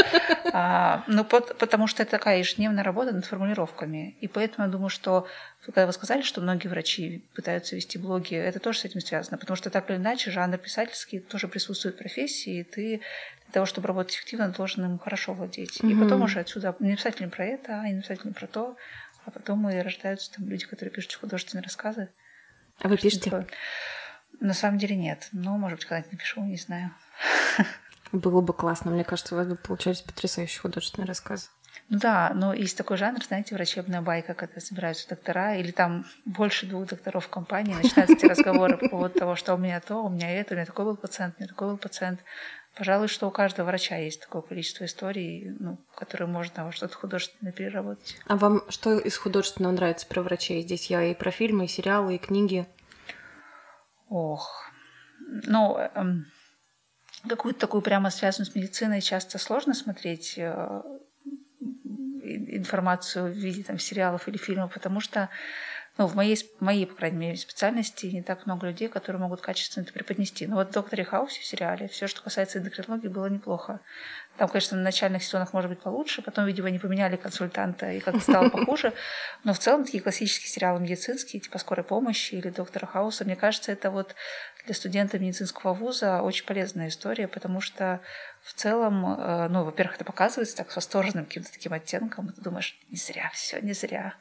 а, 0.53 1.03
ну, 1.09 1.25
под, 1.25 1.59
потому 1.59 1.89
что 1.89 2.05
это 2.05 2.13
такая 2.13 2.39
ежедневная 2.39 2.85
работа 2.85 3.11
над 3.11 3.25
формулировками. 3.25 4.17
И 4.21 4.29
поэтому 4.29 4.69
я 4.69 4.73
думаю, 4.73 4.89
что 4.89 5.27
когда 5.65 5.87
вы 5.87 5.93
сказали, 5.93 6.23
что 6.23 6.41
многие 6.41 6.69
врачи 6.69 7.25
пытаются 7.35 7.75
вести 7.75 7.99
блоги, 7.99 8.37
это 8.37 8.61
тоже 8.61 8.79
с 8.79 8.85
этим 8.85 9.01
связано, 9.01 9.37
потому 9.37 9.57
что 9.57 9.69
так 9.69 9.91
или 9.91 9.97
иначе 9.97 10.31
жанр 10.31 10.59
писательский 10.59 11.19
тоже 11.19 11.49
присутствует 11.49 11.97
в 11.97 11.99
профессии, 11.99 12.61
и 12.61 12.63
ты 12.63 13.01
того, 13.57 13.65
чтобы 13.65 13.89
работать 13.89 14.15
эффективно, 14.15 14.51
должен 14.51 14.85
им 14.85 14.99
хорошо 14.99 15.33
владеть. 15.33 15.81
Mm-hmm. 15.81 15.91
И 15.91 15.99
потом 15.99 16.21
уже 16.21 16.41
отсюда 16.41 16.77
не 16.79 16.93
обязательно 16.93 17.31
про 17.31 17.47
это, 17.47 17.81
а 17.81 17.89
не 17.89 18.01
обязательно 18.01 18.35
про 18.35 18.47
то, 18.47 18.77
а 19.25 19.31
потом 19.31 19.67
и 19.71 19.79
рождаются 19.79 20.31
там 20.31 20.47
люди, 20.47 20.67
которые 20.67 20.93
пишут 20.93 21.15
художественные 21.15 21.63
рассказы. 21.63 22.11
А 22.83 22.89
вы 22.89 22.99
пишете? 22.99 23.31
Такое. 23.31 23.47
На 24.41 24.53
самом 24.53 24.77
деле 24.77 24.95
нет, 24.95 25.31
но, 25.33 25.57
может 25.57 25.79
быть, 25.79 25.87
когда-нибудь 25.87 26.13
напишу, 26.13 26.45
не 26.45 26.59
знаю. 26.59 26.91
Было 28.13 28.43
бы 28.43 28.53
классно. 28.53 28.91
Мне 28.91 29.05
кажется, 29.05 29.35
у 29.35 29.39
вас 29.39 29.47
бы 29.47 29.57
получались 29.57 30.03
потрясающие 30.03 30.61
художественные 30.61 31.09
рассказы. 31.09 31.49
Ну 31.89 31.99
да, 31.99 32.33
но 32.35 32.53
есть 32.53 32.77
такой 32.77 32.99
жанр, 32.99 33.25
знаете, 33.25 33.55
врачебная 33.55 34.03
байка, 34.03 34.35
когда 34.35 34.61
собираются 34.61 35.09
доктора, 35.09 35.55
или 35.55 35.71
там 35.71 36.05
больше 36.27 36.67
двух 36.67 36.89
докторов 36.89 37.25
в 37.25 37.31
компании, 37.31 37.75
начинаются 37.75 38.17
эти 38.17 38.27
разговоры 38.27 38.77
по 38.79 38.89
поводу 38.89 39.19
того, 39.19 39.35
что 39.35 39.55
у 39.55 39.57
меня 39.57 39.81
то, 39.81 40.05
у 40.05 40.11
меня 40.11 40.31
это, 40.31 40.53
у 40.53 40.57
меня 40.57 40.67
такой 40.67 40.85
был 40.85 40.97
пациент, 40.97 41.37
у 41.39 41.41
меня 41.41 41.49
такой 41.49 41.69
был 41.69 41.79
пациент. 41.79 42.21
Пожалуй, 42.77 43.09
что 43.09 43.27
у 43.27 43.31
каждого 43.31 43.67
врача 43.69 43.97
есть 43.97 44.21
такое 44.21 44.43
количество 44.43 44.85
историй, 44.85 45.57
ну, 45.59 45.79
которые 45.95 46.29
можно 46.29 46.67
во 46.67 46.73
что-то 46.73 46.95
художественное 46.95 47.53
переработать. 47.53 48.19
А 48.27 48.37
вам 48.37 48.63
что 48.69 48.99
из 48.99 49.17
художественного 49.17 49.73
нравится 49.73 50.07
про 50.07 50.21
врачей? 50.21 50.61
Здесь 50.61 50.91
я 50.91 51.03
и 51.03 51.15
про 51.15 51.31
фильмы, 51.31 51.65
и 51.65 51.69
сериалы, 51.69 52.17
и 52.17 52.19
книги. 52.19 52.67
Ох, 54.11 54.71
ну, 55.19 55.79
эм, 55.95 56.27
какую-то 57.27 57.61
такую 57.61 57.81
прямо 57.81 58.11
связанную 58.11 58.51
с 58.51 58.55
медициной 58.55 59.01
часто 59.01 59.39
сложно 59.39 59.73
смотреть 59.73 60.35
э, 60.37 60.83
информацию 62.23 63.33
в 63.33 63.37
виде 63.37 63.63
там, 63.63 63.79
сериалов 63.79 64.29
или 64.29 64.37
фильмов, 64.37 64.75
потому 64.75 65.01
что 65.01 65.31
ну, 65.99 66.07
в 66.07 66.15
моей, 66.15 66.37
моей, 66.61 66.87
по 66.87 66.95
крайней 66.95 67.17
мере, 67.17 67.37
специальности 67.37 68.07
не 68.07 68.23
так 68.23 68.45
много 68.45 68.67
людей, 68.67 68.89
которые 68.89 69.21
могут 69.21 69.41
качественно 69.41 69.83
это 69.83 69.95
преподнести. 69.95 70.47
Но 70.47 70.57
вот 70.57 70.69
в 70.69 70.73
«Докторе 70.73 71.05
Хаусе» 71.05 71.41
в 71.41 71.45
сериале 71.45 71.89
все, 71.89 72.07
что 72.07 72.23
касается 72.23 72.59
эндокринологии, 72.59 73.09
было 73.09 73.27
неплохо. 73.27 73.81
Там, 74.37 74.49
конечно, 74.49 74.77
на 74.77 74.83
начальных 74.83 75.25
сезонах 75.25 75.55
может 75.55 75.71
быть 75.71 75.81
получше, 75.81 76.21
потом, 76.21 76.45
видимо, 76.45 76.69
не 76.71 76.79
поменяли 76.79 77.17
консультанта 77.17 77.91
и 77.93 78.01
как-то 78.01 78.21
стало 78.21 78.51
похуже. 78.51 78.93
Но 79.45 79.55
в 79.55 79.59
целом 79.59 79.85
такие 79.85 80.03
классические 80.03 80.51
сериалы 80.51 80.81
медицинские, 80.81 81.41
типа 81.41 81.59
«Скорой 81.59 81.85
помощи» 81.85 82.35
или 82.35 82.51
«Доктора 82.51 82.87
Хауса», 82.87 83.25
мне 83.25 83.37
кажется, 83.37 83.73
это 83.73 83.91
вот 83.91 84.15
для 84.67 84.75
студента 84.75 85.19
медицинского 85.19 85.73
вуза 85.73 86.21
очень 86.21 86.45
полезная 86.45 86.89
история, 86.89 87.29
потому 87.29 87.63
что 87.63 88.01
в 88.43 88.53
целом, 88.53 89.07
э, 89.19 89.49
ну, 89.49 89.65
во-первых, 89.65 89.95
это 89.97 90.05
показывается 90.05 90.57
так 90.57 90.71
с 90.71 90.77
восторженным 90.77 91.25
каким-то 91.25 91.51
таким 91.51 91.73
оттенком, 91.73 92.29
и 92.29 92.33
ты 92.33 92.43
думаешь, 92.43 92.79
не 92.91 92.97
зря, 92.97 93.31
все 93.33 93.61
не 93.61 93.73
зря. 93.73 94.15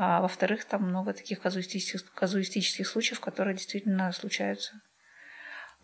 А 0.00 0.20
во-вторых, 0.20 0.64
там 0.64 0.84
много 0.84 1.12
таких 1.12 1.40
казуистических, 1.40 2.12
казуистических 2.12 2.86
случаев, 2.86 3.18
которые 3.18 3.56
действительно 3.56 4.12
случаются. 4.12 4.80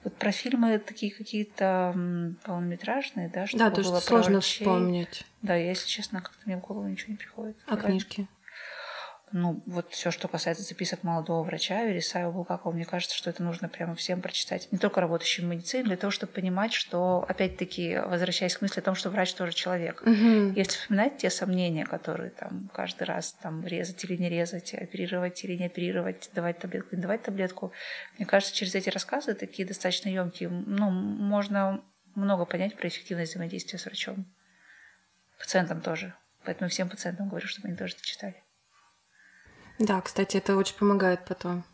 Вот 0.05 0.15
про 0.17 0.31
фильмы 0.31 0.79
такие 0.79 1.13
какие-то 1.13 1.93
полнометражные, 2.45 3.29
да, 3.29 3.47
что 3.47 3.59
да, 3.59 3.71
то, 3.73 3.83
было 3.83 3.99
сложно 3.99 4.41
вспомнить. 4.41 5.25
Да, 5.43 5.57
я, 5.57 5.71
если 5.71 5.89
честно, 5.89 6.21
как-то 6.21 6.43
мне 6.45 6.57
в 6.57 6.61
голову 6.61 6.87
ничего 6.87 7.11
не 7.11 7.17
приходит. 7.17 7.57
А 7.67 7.77
книжки? 7.77 8.29
Ну, 9.35 9.65
вот 9.67 9.91
все, 9.91 10.13
что 10.13 10.29
касается 10.29 10.63
записок 10.63 11.03
молодого 11.03 11.43
врача 11.43 11.83
Вересаева 11.83 12.31
Булгакова, 12.31 12.73
мне 12.73 12.85
кажется, 12.85 13.17
что 13.17 13.31
это 13.31 13.43
нужно 13.43 13.69
прямо 13.69 13.97
всем 13.97 14.23
прочитать. 14.23 14.69
Не 14.71 14.79
только 14.79 15.01
работающим 15.01 15.47
в 15.47 15.49
медицине, 15.49 15.83
для 15.83 15.97
того, 15.97 16.13
чтобы 16.13 16.33
понимать, 16.33 16.73
что, 16.73 17.27
опять-таки, 17.29 17.99
возвращаясь 17.99 18.57
к 18.57 18.63
мысли 18.63 18.79
о 18.79 18.85
том, 18.85 18.95
что 18.95 19.11
врач 19.11 19.35
тоже 19.35 19.53
человек. 19.53 20.03
Угу. 20.03 20.53
Если 20.55 20.79
вспоминать 20.79 21.17
те 21.17 21.31
сомнения, 21.31 21.85
которые 21.85 22.31
там 22.31 22.71
каждый 22.73 23.03
раз 23.09 23.33
там 23.33 23.67
резать 23.67 24.05
или 24.05 24.17
не 24.17 24.29
резать, 24.29 24.73
оперировать 24.73 25.43
или 25.43 25.57
не 25.57 25.67
оперировать, 25.67 26.31
давать 26.33 26.61
таблетку, 26.61 26.95
не 26.95 27.03
давать 27.03 27.25
таблетку, 27.25 27.73
мне 28.19 28.27
кажется, 28.27 28.55
через 28.55 28.77
эти 28.77 28.89
рассказы, 28.89 29.35
такие 29.35 29.67
достаточно 29.67 30.11
емкие, 30.11 30.49
ну, 30.49 30.91
можно 30.91 31.83
много 32.15 32.45
понять 32.45 32.77
про 32.77 32.87
эффективность 32.87 33.33
взаимодействия 33.33 33.81
с 33.81 33.85
врачом. 33.87 34.33
Пациентам 35.41 35.81
тоже. 35.81 36.15
Поэтому 36.45 36.71
всем 36.71 36.89
пациентам 36.89 37.29
говорю, 37.29 37.49
чтобы 37.49 37.67
они 37.67 37.77
тоже 37.77 37.95
это 37.95 38.07
читали. 38.07 38.44
Да, 39.79 40.01
кстати, 40.01 40.37
это 40.37 40.57
очень 40.57 40.77
помогает 40.77 41.25
потом. 41.25 41.65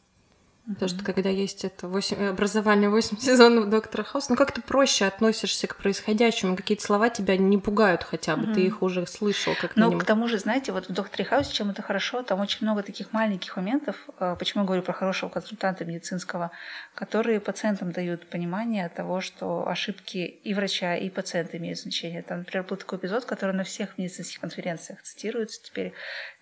Потому 0.75 0.89
что 0.89 1.05
когда 1.05 1.29
есть 1.29 1.65
это 1.65 1.89
8, 1.89 2.29
образование 2.29 2.91
8 2.91 3.17
сезонов 3.21 3.71
Доктора 3.71 4.05
Хаус, 4.05 4.29
ну 4.29 4.37
как 4.37 4.53
ты 4.53 4.63
проще 4.63 5.07
относишься 5.07 5.67
к 5.67 5.77
происходящему, 5.77 6.57
какие-то 6.57 6.85
слова 6.85 7.09
тебя 7.09 7.37
не 7.37 7.59
пугают 7.59 8.05
хотя 8.05 8.37
бы, 8.37 8.47
mm 8.47 8.51
ты 8.51 8.63
их 8.63 8.83
уже 8.83 9.07
слышал 9.07 9.55
как 9.61 9.77
минимум. 9.77 9.95
Ну, 9.95 10.01
к 10.01 10.05
тому 10.05 10.27
же, 10.27 10.39
знаете, 10.39 10.73
вот 10.73 10.89
в 10.89 10.93
Докторе 10.93 11.25
Хаусе 11.25 11.53
чем 11.53 11.71
это 11.71 11.83
хорошо, 11.83 12.23
там 12.23 12.41
очень 12.41 12.59
много 12.63 12.83
таких 12.83 13.13
маленьких 13.13 13.57
моментов, 13.57 13.97
э, 14.19 14.35
почему 14.39 14.63
я 14.63 14.67
говорю 14.67 14.83
про 14.83 14.93
хорошего 14.93 15.31
консультанта 15.31 15.85
медицинского, 15.85 16.51
которые 16.95 17.39
пациентам 17.41 17.93
дают 17.93 18.29
понимание 18.29 18.89
того, 18.89 19.21
что 19.21 19.69
ошибки 19.69 20.19
и 20.19 20.53
врача, 20.53 20.97
и 20.97 21.11
пациента 21.11 21.59
имеют 21.59 21.79
значение. 21.79 22.23
Там, 22.23 22.39
например, 22.39 22.67
был 22.67 22.77
такой 22.77 22.99
эпизод, 22.99 23.25
который 23.25 23.55
на 23.55 23.63
всех 23.63 23.99
медицинских 23.99 24.41
конференциях 24.41 25.01
цитируется 25.03 25.63
теперь, 25.63 25.95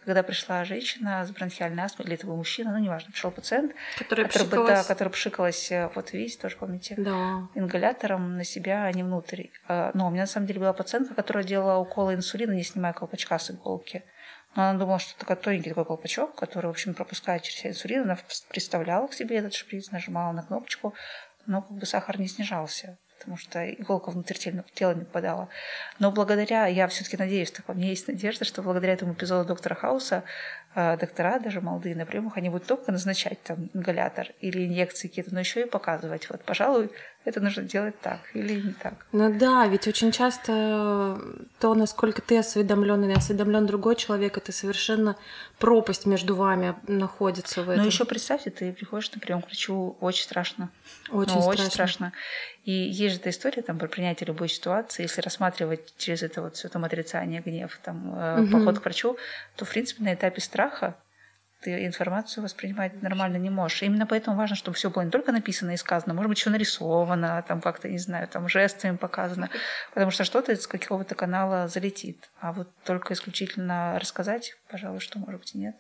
когда 0.09 0.23
пришла 0.23 0.65
женщина 0.65 1.23
с 1.27 1.31
бронхиальной 1.31 1.83
астмой, 1.83 2.07
или 2.07 2.15
это 2.15 2.27
был 2.27 2.37
мужчина, 2.37 2.73
ну, 2.73 2.79
неважно, 2.79 3.13
пришел 3.13 3.31
пациент, 3.31 3.75
который, 3.99 4.25
который, 4.25 4.45
пшикалась... 4.47 4.69
да, 4.69 4.85
который 4.85 5.09
пшикалась, 5.11 5.71
э, 5.71 5.91
вот 5.95 6.15
видите, 6.15 6.39
тоже 6.41 6.57
помните, 6.57 6.95
да. 6.97 7.47
ингалятором 7.55 8.39
на 8.39 8.45
себя, 8.45 8.85
а 8.85 8.93
не 8.93 9.03
внутрь. 9.03 9.49
А, 9.69 9.91
но 9.93 10.07
у 10.07 10.11
меня 10.11 10.23
на 10.23 10.27
самом 10.27 10.47
деле 10.47 10.61
была 10.61 10.73
пациентка, 10.73 11.15
которая 11.15 11.45
делала 11.45 11.79
уколы 11.79 12.15
инсулина, 12.15 12.53
не 12.53 12.63
снимая 12.63 12.95
колпачка 12.95 13.39
с 13.39 13.51
иголки. 13.51 14.03
Но 14.57 14.71
она 14.71 14.79
думала, 14.79 14.99
что 14.99 15.19
такой 15.19 15.37
тоненький 15.37 15.69
такой 15.69 15.85
колпачок, 15.85 16.35
который, 16.35 16.69
в 16.69 16.71
общем, 16.71 16.95
пропускает 16.95 17.43
через 17.43 17.59
себя 17.59 17.71
инсулин. 17.73 18.03
Она 18.05 18.17
представляла 18.49 19.09
к 19.09 19.13
себе 19.13 19.37
этот 19.37 19.53
шприц, 19.53 19.91
нажимала 19.91 20.33
на 20.33 20.43
кнопочку, 20.43 20.95
но 21.45 21.61
как 21.61 21.77
бы 21.77 21.85
сахар 21.85 22.19
не 22.19 22.29
снижался 22.29 22.97
потому 23.19 23.37
что 23.37 23.69
иголка 23.69 24.11
внутрь 24.11 24.37
тела 24.37 24.95
не 24.95 25.05
попадала. 25.05 25.49
Но 25.99 26.13
благодаря, 26.13 26.67
я 26.67 26.87
все-таки 26.89 27.17
надеюсь, 27.17 27.51
так 27.51 27.69
у 27.69 27.75
меня 27.75 27.89
есть 27.89 28.09
надежда, 28.09 28.45
что 28.45 28.63
благодаря 28.63 28.93
этому 28.93 29.13
эпизоду 29.13 29.47
доктора 29.47 29.75
Хауса 29.75 30.25
доктора, 30.75 31.39
даже 31.41 31.61
молодые 31.61 31.97
на 31.97 32.07
приемах, 32.07 32.37
они 32.37 32.51
будут 32.51 32.67
только 32.67 32.93
назначать 32.93 33.43
там 33.43 33.69
ингалятор 33.75 34.29
или 34.41 34.67
инъекции 34.67 35.09
какие-то, 35.09 35.35
но 35.35 35.41
еще 35.41 35.63
и 35.63 35.65
показывать. 35.65 36.29
Вот, 36.31 36.45
пожалуй, 36.45 36.91
это 37.25 37.41
нужно 37.41 37.63
делать 37.63 37.99
так 38.01 38.21
или 38.35 38.61
не 38.61 38.73
так. 38.73 39.07
Ну 39.13 39.37
да, 39.37 39.67
ведь 39.67 39.89
очень 39.89 40.13
часто 40.13 41.21
то, 41.59 41.75
насколько 41.75 42.23
ты 42.23 42.39
осведомлен 42.39 43.05
или 43.05 43.13
осведомлен 43.13 43.67
другой 43.67 43.97
человек, 43.97 44.37
это 44.37 44.53
совершенно 44.53 45.17
пропасть 45.59 46.07
между 46.07 46.37
вами 46.37 46.77
находится 46.87 47.63
в 47.63 47.71
этом. 47.71 47.83
Ну 47.83 47.89
еще 47.89 48.05
представьте, 48.05 48.51
ты 48.51 48.73
приходишь 48.73 49.11
на 49.13 49.21
прием 49.21 49.43
к 49.43 49.47
врачу, 49.47 49.97
очень 50.01 50.23
страшно. 50.23 50.71
Очень 51.11 51.35
ну, 51.35 51.43
страшно. 51.43 51.51
Очень 51.51 51.71
страшно. 51.71 52.13
И 52.65 52.73
есть 52.73 53.15
же 53.15 53.21
эта 53.21 53.31
история 53.31 53.63
там 53.63 53.79
про 53.79 53.89
принятие 53.89 54.27
любой 54.27 54.49
ситуации, 54.49 55.03
если 55.03 55.23
рассматривать 55.23 55.95
через 55.97 56.23
это 56.23 56.43
вот 56.43 56.57
все 56.57 56.69
там 56.69 56.85
отрицание, 56.85 57.41
гнев, 57.41 57.79
там 57.83 58.43
угу. 58.43 58.53
поход 58.53 58.79
к 58.79 58.85
врачу, 58.85 59.17
то 59.57 59.65
в 59.65 59.71
принципе 59.71 60.05
на 60.05 60.15
этапе 60.15 60.41
страха 60.41 60.58
ты 61.61 61.87
информацию 61.87 62.45
воспринимать 62.45 63.03
нормально 63.03 63.37
не 63.37 63.51
можешь. 63.51 63.83
Именно 63.83 64.07
поэтому 64.07 64.37
важно, 64.37 64.55
чтобы 64.55 64.77
все 64.77 64.91
было 64.91 65.03
не 65.03 65.11
только 65.11 65.33
написано 65.33 65.73
и 65.73 65.77
сказано, 65.77 66.15
может 66.15 66.29
быть, 66.29 66.39
еще 66.39 66.51
нарисовано, 66.51 67.45
там 67.47 67.61
как-то, 67.61 67.89
не 67.89 67.99
знаю, 67.99 68.29
там 68.29 68.49
жестами 68.49 68.97
показано, 68.97 69.51
потому 69.93 70.11
что 70.11 70.25
что-то 70.25 70.53
из 70.53 70.67
какого-то 70.67 71.15
канала 71.15 71.67
залетит. 71.67 72.31
А 72.41 72.53
вот 72.53 72.69
только 72.85 73.15
исключительно 73.15 73.99
рассказать, 73.99 74.57
пожалуй, 74.71 75.01
что, 75.01 75.19
может 75.19 75.41
быть, 75.41 75.55
и 75.55 75.59
нет. 75.59 75.77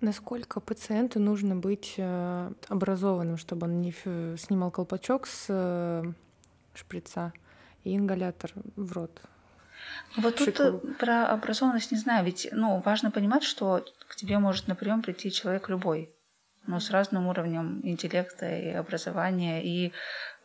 Насколько 0.00 0.60
пациенту 0.60 1.20
нужно 1.20 1.56
быть 1.56 1.94
э, 1.96 2.52
образованным, 2.68 3.36
чтобы 3.36 3.66
он 3.66 3.80
не 3.80 3.92
снимал 4.36 4.70
колпачок 4.70 5.26
с 5.26 5.46
э, 5.48 6.02
шприца 6.74 7.32
и 7.84 7.96
ингалятор 7.96 8.52
в 8.76 8.92
рот? 8.92 9.22
Вот 10.16 10.36
тут 10.36 10.60
э, 10.60 10.72
про 10.98 11.26
образованность 11.26 11.92
не 11.92 11.98
знаю, 11.98 12.24
ведь 12.24 12.48
ну, 12.52 12.80
важно 12.80 13.10
понимать, 13.10 13.42
что 13.42 13.84
к 14.08 14.16
тебе 14.16 14.38
может 14.38 14.68
на 14.68 14.76
прием 14.76 15.02
прийти 15.02 15.32
человек 15.32 15.68
любой, 15.68 16.14
но 16.66 16.78
с 16.80 16.90
разным 16.90 17.26
уровнем 17.26 17.80
интеллекта 17.82 18.48
и 18.56 18.70
образования. 18.70 19.64
И 19.64 19.92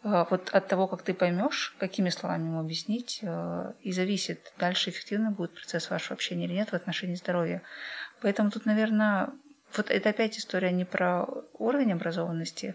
э, 0.04 0.26
вот 0.30 0.50
от 0.50 0.68
того, 0.68 0.88
как 0.88 1.04
ты 1.04 1.14
поймешь, 1.14 1.76
какими 1.80 2.10
словами 2.10 2.48
ему 2.48 2.60
объяснить, 2.60 3.20
э, 3.22 3.74
и 3.82 3.92
зависит, 3.92 4.54
дальше 4.58 4.90
эффективно 4.90 5.32
будет 5.32 5.54
процесс 5.54 5.90
вашего 5.90 6.16
общения 6.16 6.46
или 6.46 6.54
нет 6.54 6.70
в 6.70 6.76
отношении 6.76 7.16
здоровья. 7.16 7.62
Поэтому 8.22 8.50
тут, 8.50 8.66
наверное, 8.66 9.30
вот 9.78 9.92
это 9.92 10.10
опять 10.10 10.38
история 10.38 10.72
не 10.72 10.86
про 10.86 11.28
уровень 11.54 11.94
образованности, 11.94 12.74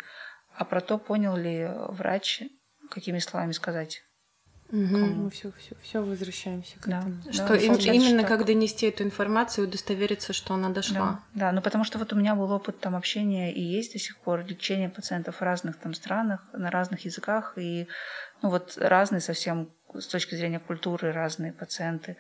а 0.55 0.65
про 0.65 0.81
то, 0.81 0.99
понял 0.99 1.37
ли 1.37 1.69
врач, 1.89 2.43
какими 2.91 3.19
словами 3.19 3.51
сказать. 3.51 4.05
Угу. 4.71 4.81
Мы 4.81 5.31
все, 5.31 5.53
все, 5.59 5.77
все 5.83 6.03
возвращаемся 6.03 6.79
к 6.81 6.89
да. 6.89 7.01
этому. 7.01 7.33
Что 7.33 7.49
да, 7.49 7.57
им, 7.57 7.75
именно 7.75 8.21
что... 8.21 8.29
как 8.29 8.47
донести 8.47 8.87
эту 8.87 9.05
информацию, 9.05 9.69
удостовериться, 9.69 10.33
что 10.33 10.55
она 10.55 10.71
дошла. 10.71 11.21
Да, 11.35 11.47
да, 11.47 11.53
ну 11.53 11.61
потому 11.61 11.85
что 11.85 11.99
вот 11.99 12.12
у 12.12 12.17
меня 12.17 12.35
был 12.35 12.51
опыт 12.51 12.81
там 12.81 12.97
общения 12.97 13.53
и 13.53 13.61
есть 13.61 13.93
до 13.93 13.99
сих 13.99 14.17
пор 14.19 14.45
лечение 14.45 14.89
пациентов 14.89 15.37
в 15.37 15.43
разных 15.43 15.77
там 15.77 15.95
странах, 15.95 16.41
на 16.53 16.71
разных 16.71 17.05
языках, 17.05 17.55
и 17.57 17.87
ну 18.43 18.51
вот 18.51 18.79
разные 18.79 19.21
совсем 19.21 19.71
с 19.93 20.07
точки 20.07 20.35
зрения 20.35 20.59
культуры 20.59 21.12
разные 21.12 21.53
пациенты. 21.53 22.17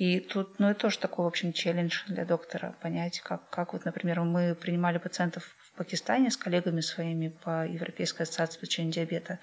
И 0.00 0.20
тут, 0.20 0.58
ну, 0.58 0.70
это 0.70 0.80
тоже 0.80 0.98
такой, 0.98 1.26
в 1.26 1.28
общем, 1.28 1.52
челлендж 1.52 2.04
для 2.08 2.24
доктора, 2.24 2.74
понять, 2.80 3.20
как, 3.20 3.50
как 3.50 3.74
вот, 3.74 3.84
например, 3.84 4.20
мы 4.22 4.54
принимали 4.54 4.96
пациентов 4.96 5.54
Пакистане 5.80 6.30
с 6.30 6.36
коллегами 6.36 6.82
своими 6.82 7.28
по 7.28 7.66
Европейской 7.66 8.24
ассоциации 8.24 8.60
лечения 8.60 8.92
диабета. 8.92 9.38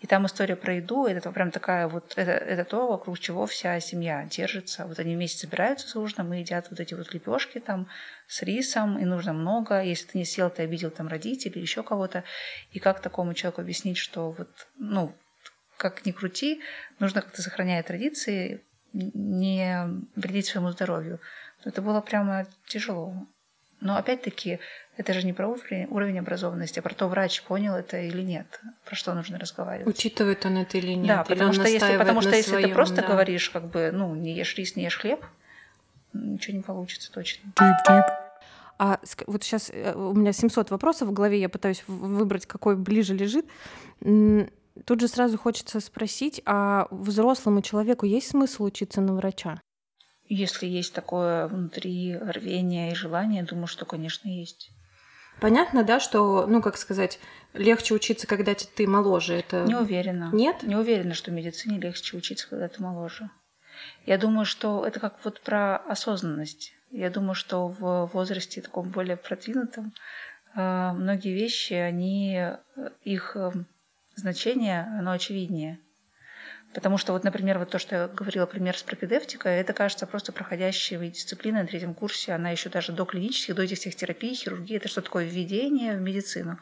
И 0.00 0.06
там 0.06 0.26
история 0.26 0.54
про 0.54 0.74
еду, 0.74 1.06
это 1.06 1.32
прям 1.32 1.50
такая 1.50 1.88
вот, 1.88 2.12
это, 2.16 2.32
это 2.32 2.66
то, 2.66 2.86
вокруг 2.86 3.18
чего 3.18 3.46
вся 3.46 3.80
семья 3.80 4.26
держится. 4.30 4.84
Вот 4.84 4.98
они 4.98 5.16
вместе 5.16 5.38
собираются 5.38 5.88
за 5.88 6.00
ужином 6.00 6.34
и 6.34 6.40
едят 6.40 6.66
вот 6.68 6.80
эти 6.80 6.92
вот 6.92 7.14
лепешки 7.14 7.60
там 7.60 7.88
с 8.26 8.42
рисом, 8.42 8.98
и 8.98 9.06
нужно 9.06 9.32
много. 9.32 9.82
Если 9.82 10.06
ты 10.08 10.18
не 10.18 10.26
съел, 10.26 10.50
ты 10.50 10.64
обидел 10.64 10.90
там 10.90 11.08
родителей, 11.08 11.62
еще 11.62 11.82
кого-то. 11.82 12.24
И 12.72 12.78
как 12.78 13.00
такому 13.00 13.32
человеку 13.32 13.62
объяснить, 13.62 13.96
что 13.96 14.32
вот, 14.32 14.50
ну, 14.76 15.16
как 15.78 16.04
ни 16.04 16.12
крути, 16.12 16.60
нужно 16.98 17.22
как-то 17.22 17.40
сохранять 17.40 17.86
традиции, 17.86 18.62
не 18.92 19.86
вредить 20.14 20.44
своему 20.44 20.72
здоровью. 20.72 21.20
Это 21.64 21.80
было 21.80 22.02
прямо 22.02 22.46
тяжело. 22.66 23.14
Но 23.80 23.96
опять-таки, 23.96 24.60
это 25.00 25.14
же 25.14 25.24
не 25.24 25.32
про 25.32 25.48
уровень, 25.48 25.86
уровень 25.88 26.18
образованности, 26.18 26.78
а 26.78 26.82
про 26.82 26.94
то, 26.94 27.08
врач 27.08 27.42
понял 27.42 27.74
это 27.74 27.98
или 27.98 28.20
нет, 28.20 28.60
про 28.84 28.94
что 28.94 29.14
нужно 29.14 29.38
разговаривать. 29.38 29.88
Учитывает 29.88 30.44
он 30.44 30.58
это 30.58 30.76
или 30.76 30.92
нет? 30.92 31.06
Да, 31.06 31.24
потому 31.24 31.54
что 31.54 31.66
если, 31.66 31.96
потому 31.96 32.20
что 32.20 32.36
если 32.36 32.50
своем, 32.50 32.68
ты 32.68 32.74
просто 32.74 32.96
да. 32.96 33.08
говоришь, 33.08 33.48
как 33.48 33.64
бы, 33.70 33.90
ну, 33.92 34.14
не 34.14 34.34
ешь 34.34 34.54
рис, 34.56 34.76
не 34.76 34.84
ешь 34.84 34.98
хлеб, 34.98 35.24
ничего 36.12 36.56
не 36.58 36.62
получится 36.62 37.10
точно. 37.10 37.50
А 38.78 38.98
вот 39.26 39.42
сейчас 39.42 39.70
э, 39.70 39.94
у 39.94 40.14
меня 40.14 40.32
700 40.32 40.70
вопросов 40.70 41.08
в 41.08 41.12
голове, 41.12 41.40
я 41.40 41.48
пытаюсь 41.48 41.82
выбрать, 41.86 42.46
какой 42.46 42.76
ближе 42.76 43.14
лежит. 43.14 43.46
Тут 44.84 45.00
же 45.00 45.08
сразу 45.08 45.38
хочется 45.38 45.80
спросить, 45.80 46.42
а 46.44 46.88
взрослому 46.90 47.62
человеку 47.62 48.06
есть 48.06 48.28
смысл 48.28 48.64
учиться 48.64 49.00
на 49.00 49.14
врача? 49.14 49.60
если 50.30 50.66
есть 50.66 50.94
такое 50.94 51.48
внутри 51.48 52.16
рвение 52.16 52.92
и 52.92 52.94
желание, 52.94 53.42
думаю, 53.42 53.66
что, 53.66 53.84
конечно, 53.84 54.28
есть. 54.28 54.70
Понятно, 55.40 55.84
да, 55.84 56.00
что, 56.00 56.46
ну, 56.46 56.60
как 56.60 56.76
сказать, 56.76 57.18
легче 57.54 57.94
учиться, 57.94 58.26
когда 58.26 58.54
ты 58.54 58.86
моложе. 58.86 59.34
Это... 59.34 59.64
Не 59.64 59.76
уверена. 59.76 60.30
Нет? 60.32 60.62
Не 60.62 60.76
уверена, 60.76 61.14
что 61.14 61.30
в 61.30 61.34
медицине 61.34 61.78
легче 61.78 62.16
учиться, 62.16 62.48
когда 62.48 62.68
ты 62.68 62.82
моложе. 62.82 63.30
Я 64.06 64.18
думаю, 64.18 64.44
что 64.44 64.84
это 64.86 65.00
как 65.00 65.16
вот 65.24 65.40
про 65.40 65.76
осознанность. 65.76 66.74
Я 66.90 67.10
думаю, 67.10 67.34
что 67.34 67.68
в 67.68 68.10
возрасте 68.12 68.60
таком 68.60 68.90
более 68.90 69.16
продвинутом 69.16 69.92
э, 70.56 70.92
многие 70.92 71.32
вещи, 71.32 71.72
они, 71.74 72.36
э, 72.36 72.58
их 73.04 73.36
э, 73.36 73.52
значение, 74.16 74.82
оно 74.98 75.12
очевиднее. 75.12 75.78
Потому 76.72 76.98
что 76.98 77.12
вот, 77.12 77.24
например, 77.24 77.58
вот 77.58 77.70
то, 77.70 77.80
что 77.80 77.96
я 77.96 78.08
говорила, 78.08 78.46
пример 78.46 78.78
с 78.78 78.82
пропедевтикой, 78.82 79.56
это, 79.56 79.72
кажется, 79.72 80.06
просто 80.06 80.30
проходящая 80.32 81.10
дисциплина 81.10 81.62
на 81.62 81.66
третьем 81.66 81.94
курсе. 81.94 82.32
Она 82.32 82.50
еще 82.50 82.68
даже 82.68 82.92
до 82.92 83.04
клинических, 83.04 83.56
до 83.56 83.62
этих 83.62 83.78
всех 83.78 83.96
терапий, 83.96 84.34
хирургии. 84.34 84.76
Это 84.76 84.88
что 84.88 85.02
такое 85.02 85.24
введение 85.24 85.96
в 85.96 86.00
медицину. 86.00 86.60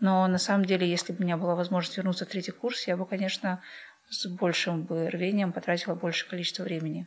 Но 0.00 0.26
на 0.26 0.38
самом 0.38 0.64
деле, 0.64 0.88
если 0.88 1.12
бы 1.12 1.20
у 1.20 1.22
меня 1.22 1.36
была 1.36 1.54
возможность 1.54 1.96
вернуться 1.96 2.24
в 2.24 2.28
третий 2.28 2.52
курс, 2.52 2.86
я 2.86 2.96
бы, 2.96 3.06
конечно, 3.06 3.62
с 4.08 4.26
большим 4.26 4.84
бы 4.84 5.10
рвением 5.10 5.52
потратила 5.52 5.94
больше 5.94 6.28
количества 6.28 6.62
времени. 6.62 7.06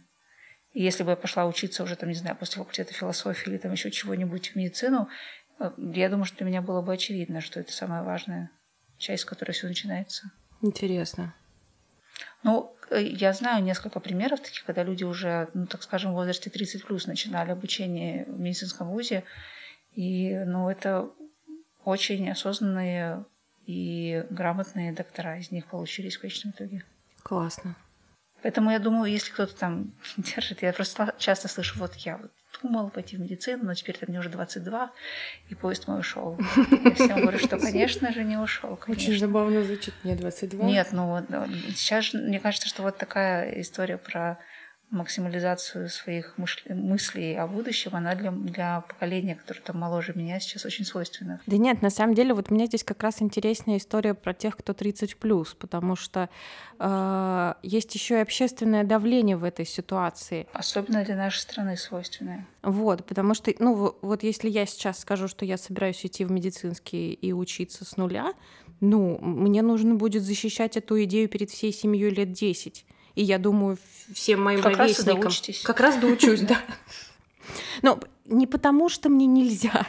И 0.71 0.83
если 0.83 1.03
бы 1.03 1.11
я 1.11 1.15
пошла 1.15 1.45
учиться 1.45 1.83
уже, 1.83 1.95
там, 1.95 2.09
не 2.09 2.15
знаю, 2.15 2.35
после 2.35 2.59
факультета 2.59 2.93
философии 2.93 3.49
или 3.49 3.57
там 3.57 3.71
еще 3.71 3.89
чего-нибудь 3.89 4.49
в 4.49 4.55
медицину, 4.55 5.09
э, 5.59 5.71
я 5.77 6.09
думаю, 6.09 6.25
что 6.25 6.37
для 6.37 6.45
меня 6.45 6.61
было 6.61 6.81
бы 6.81 6.93
очевидно, 6.93 7.41
что 7.41 7.59
это 7.59 7.71
самая 7.71 8.03
важная 8.03 8.51
часть, 8.97 9.23
с 9.23 9.25
которой 9.25 9.53
все 9.53 9.67
начинается. 9.67 10.31
Интересно. 10.61 11.33
Ну, 12.43 12.75
э, 12.89 13.01
я 13.01 13.33
знаю 13.33 13.63
несколько 13.63 13.99
примеров 13.99 14.39
таких, 14.39 14.63
когда 14.65 14.83
люди 14.83 15.03
уже, 15.03 15.49
ну, 15.53 15.67
так 15.67 15.83
скажем, 15.83 16.11
в 16.11 16.15
возрасте 16.15 16.49
30 16.49 16.85
плюс 16.85 17.07
начинали 17.07 17.51
обучение 17.51 18.25
в 18.25 18.39
медицинском 18.39 18.89
вузе. 18.89 19.23
И, 19.93 20.35
ну, 20.45 20.69
это 20.69 21.09
очень 21.83 22.29
осознанные 22.29 23.25
и 23.65 24.25
грамотные 24.29 24.93
доктора 24.93 25.37
из 25.37 25.51
них 25.51 25.65
получились 25.67 26.17
в 26.17 26.21
конечном 26.21 26.53
итоге. 26.53 26.83
Классно. 27.23 27.75
Поэтому 28.41 28.71
я 28.71 28.79
думаю, 28.79 29.11
если 29.11 29.31
кто-то 29.31 29.55
там 29.55 29.93
держит, 30.17 30.61
я 30.61 30.73
просто 30.73 31.13
часто 31.17 31.47
слышу, 31.47 31.77
вот 31.79 31.95
я 31.95 32.17
вот 32.17 32.31
думал 32.61 32.89
пойти 32.89 33.17
в 33.17 33.19
медицину, 33.19 33.65
но 33.65 33.73
теперь 33.73 33.97
мне 34.07 34.19
уже 34.19 34.29
22, 34.29 34.91
и 35.49 35.55
поезд 35.55 35.87
мой 35.87 35.99
ушел. 35.99 36.37
Я 36.83 36.91
всем 36.91 37.21
говорю, 37.21 37.39
что, 37.39 37.57
конечно 37.57 38.11
же, 38.13 38.23
не 38.23 38.37
ушел. 38.37 38.79
Очень 38.87 39.17
забавно 39.17 39.63
звучит, 39.63 39.93
мне 40.03 40.15
22. 40.15 40.65
Нет, 40.65 40.89
ну 40.91 41.23
сейчас 41.75 42.13
мне 42.13 42.39
кажется, 42.39 42.67
что 42.67 42.83
вот 42.83 42.97
такая 42.97 43.61
история 43.61 43.97
про 43.97 44.39
максимализацию 44.91 45.87
своих 45.89 46.35
мыслей 46.37 47.35
о 47.35 47.47
будущем, 47.47 47.91
она 47.93 48.15
для, 48.15 48.31
для 48.31 48.81
поколения, 48.81 49.35
которое 49.35 49.61
там 49.61 49.77
моложе 49.77 50.13
меня, 50.15 50.39
сейчас 50.39 50.65
очень 50.65 50.83
свойственна. 50.83 51.39
Да 51.45 51.57
нет, 51.57 51.81
на 51.81 51.89
самом 51.89 52.15
деле 52.15 52.33
вот 52.33 52.49
мне 52.49 52.65
здесь 52.65 52.83
как 52.83 53.03
раз 53.03 53.21
интересная 53.21 53.77
история 53.77 54.13
про 54.15 54.33
тех, 54.33 54.57
кто 54.57 54.73
30 54.73 55.17
плюс, 55.17 55.53
потому 55.53 55.95
что 55.95 56.29
э, 56.79 57.53
есть 57.61 57.93
еще 57.93 58.15
и 58.15 58.21
общественное 58.21 58.83
давление 58.83 59.37
в 59.37 59.43
этой 59.43 59.65
ситуации. 59.65 60.47
Особенно 60.53 61.03
для 61.03 61.15
нашей 61.15 61.39
страны 61.39 61.77
свойственное. 61.77 62.47
Вот, 62.63 63.05
потому 63.05 63.35
что, 63.35 63.53
ну 63.59 63.95
вот 64.01 64.23
если 64.23 64.49
я 64.49 64.65
сейчас 64.65 64.99
скажу, 64.99 65.27
что 65.27 65.45
я 65.45 65.57
собираюсь 65.57 66.03
идти 66.05 66.25
в 66.25 66.31
медицинский 66.31 67.13
и 67.13 67.31
учиться 67.31 67.85
с 67.85 67.95
нуля, 67.95 68.33
ну, 68.81 69.19
мне 69.19 69.61
нужно 69.61 69.95
будет 69.95 70.23
защищать 70.23 70.77
эту 70.77 71.03
идею 71.03 71.27
перед 71.29 71.49
всей 71.49 71.73
семьей 71.73 72.09
лет 72.09 72.31
10. 72.31 72.85
И 73.19 73.23
я 73.23 73.37
думаю, 73.37 73.77
всем 74.13 74.41
моим 74.41 74.61
как 74.61 74.77
ровесникам... 74.77 75.23
Раз 75.23 75.61
как 75.65 75.81
раз 75.81 75.97
доучусь, 75.97 76.39
да. 76.51 76.57
Но 77.81 77.99
не 78.23 78.47
потому, 78.47 78.87
что 78.87 79.09
мне 79.09 79.25
нельзя, 79.25 79.85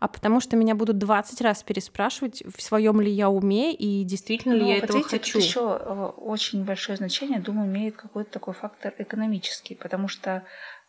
а 0.00 0.08
потому 0.08 0.40
что 0.40 0.56
меня 0.56 0.74
будут 0.74 0.96
20 0.96 1.42
раз 1.42 1.62
переспрашивать, 1.62 2.42
в 2.42 2.62
своем 2.62 3.02
ли 3.02 3.10
я 3.10 3.28
уме 3.28 3.74
и 3.74 4.02
действительно 4.04 4.54
ли 4.54 4.62
ну, 4.62 4.68
я 4.68 4.74
вот 4.76 4.84
этого 4.84 4.96
видите, 4.96 5.18
хочу. 5.18 5.32
Тут 5.34 5.42
еще 5.42 5.78
э, 5.78 6.10
очень 6.16 6.64
большое 6.64 6.96
значение, 6.96 7.38
думаю, 7.38 7.68
имеет 7.68 7.96
какой-то 7.96 8.30
такой 8.30 8.54
фактор 8.54 8.94
экономический, 8.96 9.74
потому 9.74 10.08
что 10.08 10.42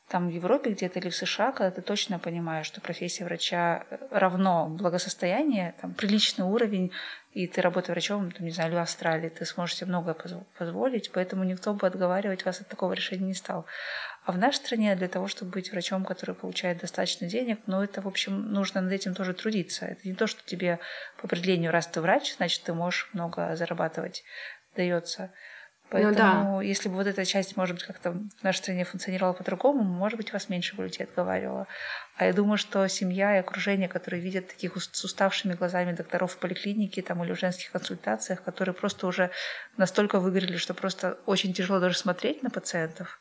там 0.07 0.30
в 0.30 0.32
Европе 0.32 0.69
где-то 0.69 0.99
или 0.99 1.09
в 1.09 1.15
США, 1.15 1.51
когда 1.51 1.71
ты 1.71 1.82
точно 1.82 2.19
понимаешь, 2.19 2.67
что 2.67 2.80
профессия 2.80 3.26
врача 3.26 3.84
э, 3.89 3.97
равно 4.11 4.67
благосостояние, 4.69 5.76
там 5.82 5.93
приличный 5.93 6.45
уровень 6.45 6.91
и 7.36 7.47
ты 7.47 7.61
работаешь 7.61 7.89
врачом, 7.89 8.31
там, 8.31 8.45
не 8.45 8.51
знаю, 8.51 8.69
или 8.69 8.77
в 8.77 8.81
Австралии, 8.81 9.27
ты 9.27 9.43
сможешь 9.45 9.75
себе 9.75 9.88
многое 9.88 10.15
позволить, 10.57 11.11
поэтому 11.11 11.43
никто 11.43 11.73
бы 11.73 11.86
отговаривать 11.86 12.45
вас 12.45 12.61
от 12.61 12.69
такого 12.69 12.93
решения 12.93 13.25
не 13.25 13.33
стал. 13.33 13.65
А 14.23 14.31
в 14.31 14.38
нашей 14.38 14.55
стране 14.55 14.95
для 14.95 15.09
того, 15.09 15.27
чтобы 15.27 15.51
быть 15.51 15.69
врачом, 15.69 16.05
который 16.05 16.33
получает 16.33 16.79
достаточно 16.79 17.27
денег, 17.27 17.59
ну, 17.67 17.83
это, 17.83 18.01
в 18.01 18.07
общем, 18.07 18.53
нужно 18.53 18.79
над 18.79 18.93
этим 18.93 19.13
тоже 19.13 19.33
трудиться. 19.33 19.86
Это 19.86 20.07
не 20.07 20.15
то, 20.15 20.27
что 20.27 20.45
тебе 20.45 20.79
по 21.17 21.27
определению, 21.27 21.71
раз 21.71 21.88
ты 21.88 21.99
врач, 21.99 22.38
значит, 22.38 22.63
ты 22.63 22.73
можешь 22.73 23.09
много 23.11 23.53
зарабатывать, 23.57 24.23
дается. 24.77 25.33
Поэтому, 25.89 26.13
ну, 26.13 26.57
да. 26.57 26.61
если 26.63 26.89
бы 26.89 26.95
вот 26.95 27.07
эта 27.07 27.25
часть, 27.25 27.55
может 27.57 27.75
быть, 27.75 27.86
как-то 27.86 28.11
в 28.11 28.43
нашей 28.43 28.57
стране 28.57 28.86
функционировала 28.86 29.33
по-другому, 29.33 29.83
может 29.83 30.17
быть, 30.17 30.33
вас 30.33 30.49
меньше 30.49 30.75
бы 30.75 30.83
людей 30.83 31.05
отговаривало. 31.05 31.67
А 32.17 32.25
я 32.25 32.33
думаю, 32.33 32.57
что 32.57 32.88
семья 32.88 33.36
и 33.36 33.39
окружение, 33.39 33.88
которые 33.88 34.21
видят 34.21 34.47
таких 34.47 34.75
с 34.77 35.03
уставшими 35.03 35.53
глазами 35.53 35.93
докторов 35.93 36.33
в 36.33 36.38
поликлинике 36.38 37.01
там, 37.01 37.23
или 37.23 37.33
в 37.33 37.39
женских 37.39 37.71
консультациях, 37.71 38.41
которые 38.43 38.73
просто 38.73 39.05
уже 39.05 39.29
настолько 39.77 40.19
выгорели, 40.19 40.57
что 40.57 40.73
просто 40.73 41.17
очень 41.25 41.53
тяжело 41.53 41.79
даже 41.79 41.97
смотреть 41.97 42.41
на 42.41 42.49
пациентов, 42.49 43.19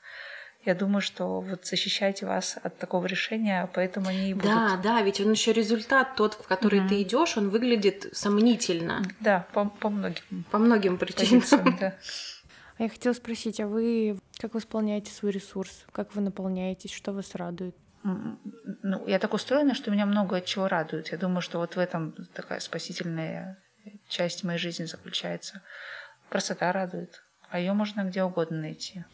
я 0.65 0.75
думаю, 0.75 1.03
что 1.03 1.41
вот 1.41 1.67
защищайте 1.67 2.25
вас 2.25 2.57
от 2.63 2.79
такого 2.79 3.05
решения, 3.05 3.69
поэтому 3.75 4.09
они 4.09 4.31
и 4.31 4.35
будут. 4.35 4.51
Да, 4.51 4.81
да, 4.83 5.03
ведь 5.03 5.21
он 5.21 5.31
еще 5.31 5.53
результат 5.53 6.17
тот, 6.17 6.35
в 6.35 6.47
который 6.47 6.81
mm-hmm. 6.81 6.89
ты 6.89 7.03
идешь, 7.03 7.37
он 7.37 7.51
выглядит 7.51 8.09
сомнительно. 8.13 9.03
Да, 9.21 9.47
по, 9.53 9.67
по 9.67 9.91
многим. 9.91 10.45
По 10.51 10.59
многим 10.59 10.97
причинам. 10.97 11.77
Да. 11.79 11.95
А 12.77 12.83
я 12.83 12.89
хотела 12.89 13.13
спросить, 13.13 13.61
а 13.61 13.67
вы 13.67 14.19
как 14.39 14.55
восполняете 14.55 15.13
свой 15.13 15.33
ресурс? 15.33 15.85
Как 15.93 16.15
вы 16.15 16.23
наполняетесь? 16.23 16.93
Что 16.93 17.13
вас 17.13 17.35
радует? 17.35 17.77
Ну, 18.03 19.07
я 19.07 19.19
так 19.19 19.33
устроена, 19.33 19.75
что 19.75 19.91
меня 19.91 20.07
много 20.07 20.41
чего 20.41 20.69
радует. 20.69 21.09
Я 21.09 21.19
думаю, 21.19 21.41
что 21.41 21.59
вот 21.59 21.77
в 21.77 21.79
этом 21.79 22.15
такая 22.35 22.61
спасительная 22.61 23.63
часть 24.09 24.45
моей 24.45 24.59
жизни 24.59 24.85
заключается. 24.85 25.63
Красота 26.29 26.73
радует, 26.73 27.23
а 27.49 27.59
ее 27.59 27.73
можно 27.73 28.05
где 28.05 28.23
угодно 28.23 28.59
найти. 28.59 29.05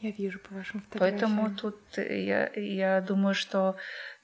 Я 0.00 0.10
вижу 0.10 0.38
по 0.40 0.54
вашим 0.54 0.82
фотографиям. 0.82 1.20
Поэтому 1.20 1.56
тут 1.56 1.80
я, 1.96 2.50
я 2.54 3.00
думаю, 3.00 3.34
что 3.34 3.76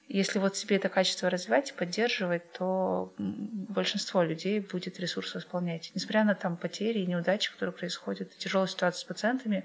если 0.07 0.39
вот 0.39 0.57
себе 0.57 0.75
это 0.75 0.89
качество 0.89 1.29
развивать 1.29 1.71
и 1.71 1.73
поддерживать, 1.73 2.51
то 2.53 3.13
большинство 3.17 4.21
людей 4.21 4.59
будет 4.59 4.99
ресурс 4.99 5.33
восполнять. 5.33 5.91
Несмотря 5.95 6.23
на 6.23 6.35
там 6.35 6.57
потери 6.57 6.99
и 6.99 7.05
неудачи, 7.05 7.51
которые 7.51 7.73
происходят, 7.73 8.35
тяжелая 8.37 8.67
ситуация 8.67 8.99
с 8.99 9.03
пациентами, 9.03 9.63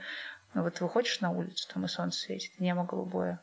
ну, 0.54 0.62
вот 0.62 0.80
выходишь 0.80 1.20
на 1.20 1.30
улицу, 1.30 1.68
там 1.72 1.84
и 1.84 1.88
солнце 1.88 2.20
светит, 2.20 2.58
небо 2.60 2.84
голубое, 2.84 3.40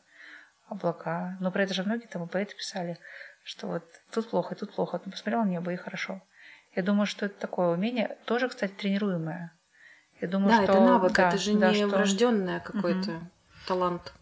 облака. 0.68 1.36
Но 1.40 1.50
про 1.52 1.62
это 1.62 1.74
же 1.74 1.84
многие 1.84 2.06
там 2.06 2.24
и 2.24 2.28
поэты 2.28 2.56
писали, 2.56 2.98
что 3.44 3.68
вот 3.68 3.84
тут 4.10 4.28
плохо, 4.30 4.54
тут 4.54 4.74
плохо, 4.74 4.98
ты 4.98 5.10
посмотрел 5.10 5.44
на 5.44 5.48
небо 5.48 5.72
и 5.72 5.76
хорошо. 5.76 6.22
Я 6.74 6.82
думаю, 6.82 7.06
что 7.06 7.26
это 7.26 7.38
такое 7.38 7.68
умение, 7.68 8.18
тоже, 8.24 8.48
кстати, 8.48 8.72
тренируемое. 8.72 9.52
Я 10.20 10.28
думаю, 10.28 10.48
да, 10.48 10.62
что... 10.62 10.72
это 10.72 10.80
навык, 10.80 11.12
да, 11.12 11.28
это 11.28 11.38
же 11.38 11.54
да, 11.54 11.70
не 11.70 11.76
что... 11.76 11.88
врожденное 11.88 12.60
какой-то 12.60 13.10
угу. 13.12 13.30
талант. 13.66 14.12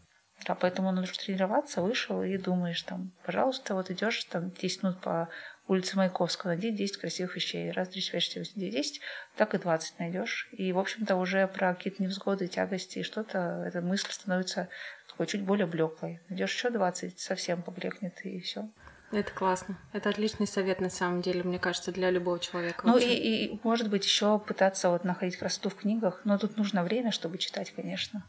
Да, 0.46 0.54
поэтому 0.54 0.92
нужно 0.92 1.14
тренироваться, 1.14 1.80
вышел 1.80 2.22
и 2.22 2.36
думаешь 2.36 2.82
там, 2.82 3.12
пожалуйста, 3.24 3.74
вот 3.74 3.90
идешь 3.90 4.24
там 4.24 4.50
10 4.50 4.82
минут 4.82 5.00
по 5.00 5.28
улице 5.66 5.96
Маяковского, 5.96 6.50
найди 6.50 6.70
10 6.70 6.98
красивых 6.98 7.36
вещей. 7.36 7.70
Раз, 7.70 7.88
три, 7.88 8.02
четыре, 8.02 8.20
четыре, 8.20 8.70
10, 8.70 9.00
так 9.36 9.54
и 9.54 9.58
20 9.58 9.98
найдешь. 9.98 10.48
И, 10.52 10.72
в 10.72 10.78
общем-то, 10.78 11.16
уже 11.16 11.46
про 11.48 11.74
какие-то 11.74 12.02
невзгоды, 12.02 12.48
тягости 12.48 12.98
и 12.98 13.02
что-то, 13.02 13.64
эта 13.66 13.80
мысль 13.80 14.10
становится 14.10 14.68
такой 15.08 15.26
чуть 15.26 15.42
более 15.42 15.66
блеклой. 15.66 16.20
Найдешь 16.28 16.54
еще 16.54 16.70
20, 16.70 17.18
совсем 17.18 17.62
поблекнет, 17.62 18.20
и 18.24 18.40
все. 18.40 18.68
Это 19.12 19.30
классно. 19.30 19.78
Это 19.92 20.10
отличный 20.10 20.46
совет, 20.46 20.80
на 20.80 20.90
самом 20.90 21.22
деле, 21.22 21.42
мне 21.42 21.58
кажется, 21.58 21.92
для 21.92 22.10
любого 22.10 22.40
человека. 22.40 22.86
Ну 22.86 22.98
и, 22.98 23.04
и, 23.04 23.60
может 23.62 23.88
быть, 23.88 24.04
еще 24.04 24.38
пытаться 24.38 24.90
вот 24.90 25.04
находить 25.04 25.36
красоту 25.36 25.70
в 25.70 25.76
книгах, 25.76 26.20
но 26.24 26.36
тут 26.36 26.56
нужно 26.56 26.82
время, 26.82 27.12
чтобы 27.12 27.38
читать, 27.38 27.70
конечно. 27.70 28.24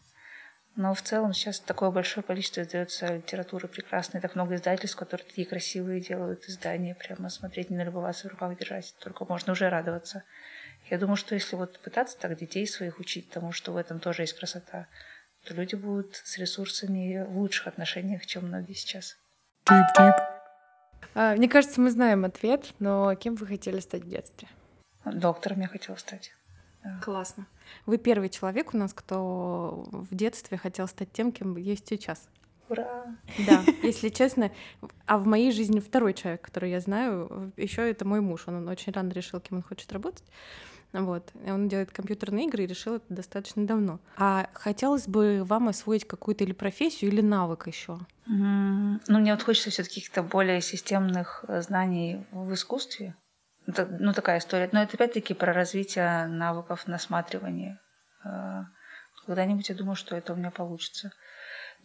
Но 0.76 0.94
в 0.94 1.02
целом 1.02 1.34
сейчас 1.34 1.62
такое 1.62 1.90
большое 1.90 2.24
количество 2.24 2.62
издается 2.62 3.16
литературы 3.16 3.70
прекрасной, 3.70 4.20
так 4.20 4.36
много 4.36 4.56
издательств, 4.56 4.98
которые 4.98 5.26
такие 5.26 5.48
красивые 5.48 6.02
делают 6.02 6.44
издания, 6.50 6.96
прямо 6.96 7.30
смотреть, 7.30 7.70
не 7.70 7.78
налюбоваться, 7.78 8.28
в 8.28 8.32
руках 8.32 8.58
держать, 8.58 8.94
только 9.00 9.24
можно 9.26 9.54
уже 9.54 9.70
радоваться. 9.70 10.24
Я 10.90 10.98
думаю, 10.98 11.16
что 11.16 11.34
если 11.34 11.56
вот 11.56 11.80
пытаться 11.80 12.18
так 12.20 12.38
детей 12.38 12.68
своих 12.68 13.00
учить 13.00 13.30
тому, 13.30 13.54
что 13.54 13.72
в 13.72 13.78
этом 13.78 14.00
тоже 14.00 14.24
есть 14.24 14.38
красота, 14.38 14.88
то 15.46 15.54
люди 15.54 15.76
будут 15.76 16.16
с 16.18 16.38
ресурсами 16.38 17.24
в 17.26 17.38
лучших 17.38 17.68
отношениях, 17.68 18.26
чем 18.26 18.48
многие 18.48 18.74
сейчас. 18.74 19.18
Тип-тип. 19.64 20.16
А, 21.14 21.36
мне 21.36 21.48
кажется, 21.48 21.80
мы 21.80 21.90
знаем 21.90 22.26
ответ, 22.26 22.74
но 22.80 23.16
кем 23.16 23.36
вы 23.36 23.48
хотели 23.48 23.80
стать 23.80 24.04
в 24.04 24.10
детстве? 24.10 24.50
Доктором 25.06 25.62
я 25.62 25.68
хотела 25.68 25.96
стать. 25.96 26.34
Классно. 27.04 27.48
Вы 27.86 27.98
первый 27.98 28.30
человек 28.30 28.74
у 28.74 28.78
нас, 28.78 28.94
кто 28.94 29.86
в 29.92 30.14
детстве 30.16 30.58
хотел 30.58 30.88
стать 30.88 31.12
тем, 31.12 31.32
кем 31.32 31.58
есть 31.58 31.88
сейчас. 31.88 32.28
Ура! 32.70 33.06
Да, 33.46 33.64
если 33.84 34.10
честно. 34.10 34.52
А 35.06 35.18
в 35.18 35.28
моей 35.28 35.52
жизни 35.52 35.80
второй 35.80 36.14
человек, 36.14 36.42
который 36.42 36.72
я 36.72 36.80
знаю, 36.80 37.52
еще 37.58 37.88
это 37.90 38.06
мой 38.06 38.22
муж. 38.22 38.48
Он 38.48 38.68
очень 38.68 38.92
рано 38.92 39.12
решил, 39.12 39.40
кем 39.40 39.58
он 39.58 39.64
хочет 39.64 39.92
работать. 39.94 40.24
Вот. 40.94 41.32
Он 41.46 41.68
делает 41.68 41.92
компьютерные 41.92 42.48
игры 42.48 42.64
и 42.64 42.68
решил 42.68 42.96
это 42.96 43.06
достаточно 43.10 43.68
давно. 43.68 44.00
А 44.18 44.50
хотелось 44.54 45.08
бы 45.08 45.44
вам 45.44 45.68
освоить 45.68 46.08
какую-то 46.08 46.44
или 46.44 46.54
профессию, 46.54 47.12
или 47.12 47.22
навык 47.22 47.68
еще? 47.68 48.00
М, 48.28 49.02
Ну, 49.08 49.20
мне 49.20 49.34
вот 49.34 49.44
хочется 49.44 49.70
все 49.70 49.84
таки 49.84 49.96
каких-то 50.02 50.24
более 50.24 50.62
системных 50.62 51.44
э, 51.48 51.62
знаний 51.62 52.26
в 52.32 52.54
искусстве. 52.54 53.14
Это, 53.68 53.86
ну, 53.99 54.13
такая 54.13 54.39
история. 54.39 54.70
Но 54.72 54.82
это 54.82 54.95
опять-таки 54.95 55.34
про 55.34 55.53
развитие 55.53 56.28
навыков 56.28 56.88
насматривания. 56.88 57.80
Э, 58.24 58.63
Когда-нибудь 59.26 59.70
я 59.70 59.76
думаю, 59.76 59.95
что 59.95 60.16
это 60.16 60.34
у 60.34 60.36
меня 60.36 60.51
получится. 60.51 61.11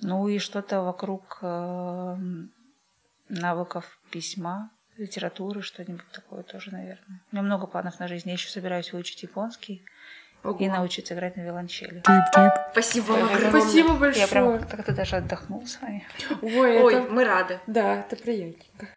Ну 0.02 0.28
и 0.28 0.38
что-то 0.38 0.82
вокруг 0.82 1.38
э, 1.42 2.16
навыков 3.28 3.98
письма, 4.10 4.70
литературы, 4.96 5.62
что-нибудь 5.62 6.08
такое 6.12 6.42
тоже, 6.42 6.72
наверное. 6.72 7.20
У 7.30 7.36
меня 7.36 7.42
много 7.42 7.66
планов 7.66 7.98
на 7.98 8.08
жизнь. 8.08 8.28
Я 8.28 8.34
еще 8.34 8.48
собираюсь 8.48 8.92
выучить 8.92 9.22
японский 9.22 9.84
и 10.58 10.68
научиться 10.68 11.14
играть 11.14 11.36
на 11.36 11.42
виолончели. 11.42 12.02
Спасибо 12.72 13.28
Спасибо 13.48 14.08
Я 14.10 14.26
прям 14.26 14.46
большое. 14.46 14.58
как-то 14.70 14.94
даже 14.94 15.16
отдохнула 15.16 15.66
с 15.66 15.80
вами. 15.80 16.06
Ой, 16.42 16.82
Ой, 16.82 16.94
это... 16.94 17.12
мы 17.12 17.24
рады. 17.24 17.60
Да, 17.66 18.00
это 18.00 18.16
приятненько. 18.16 18.88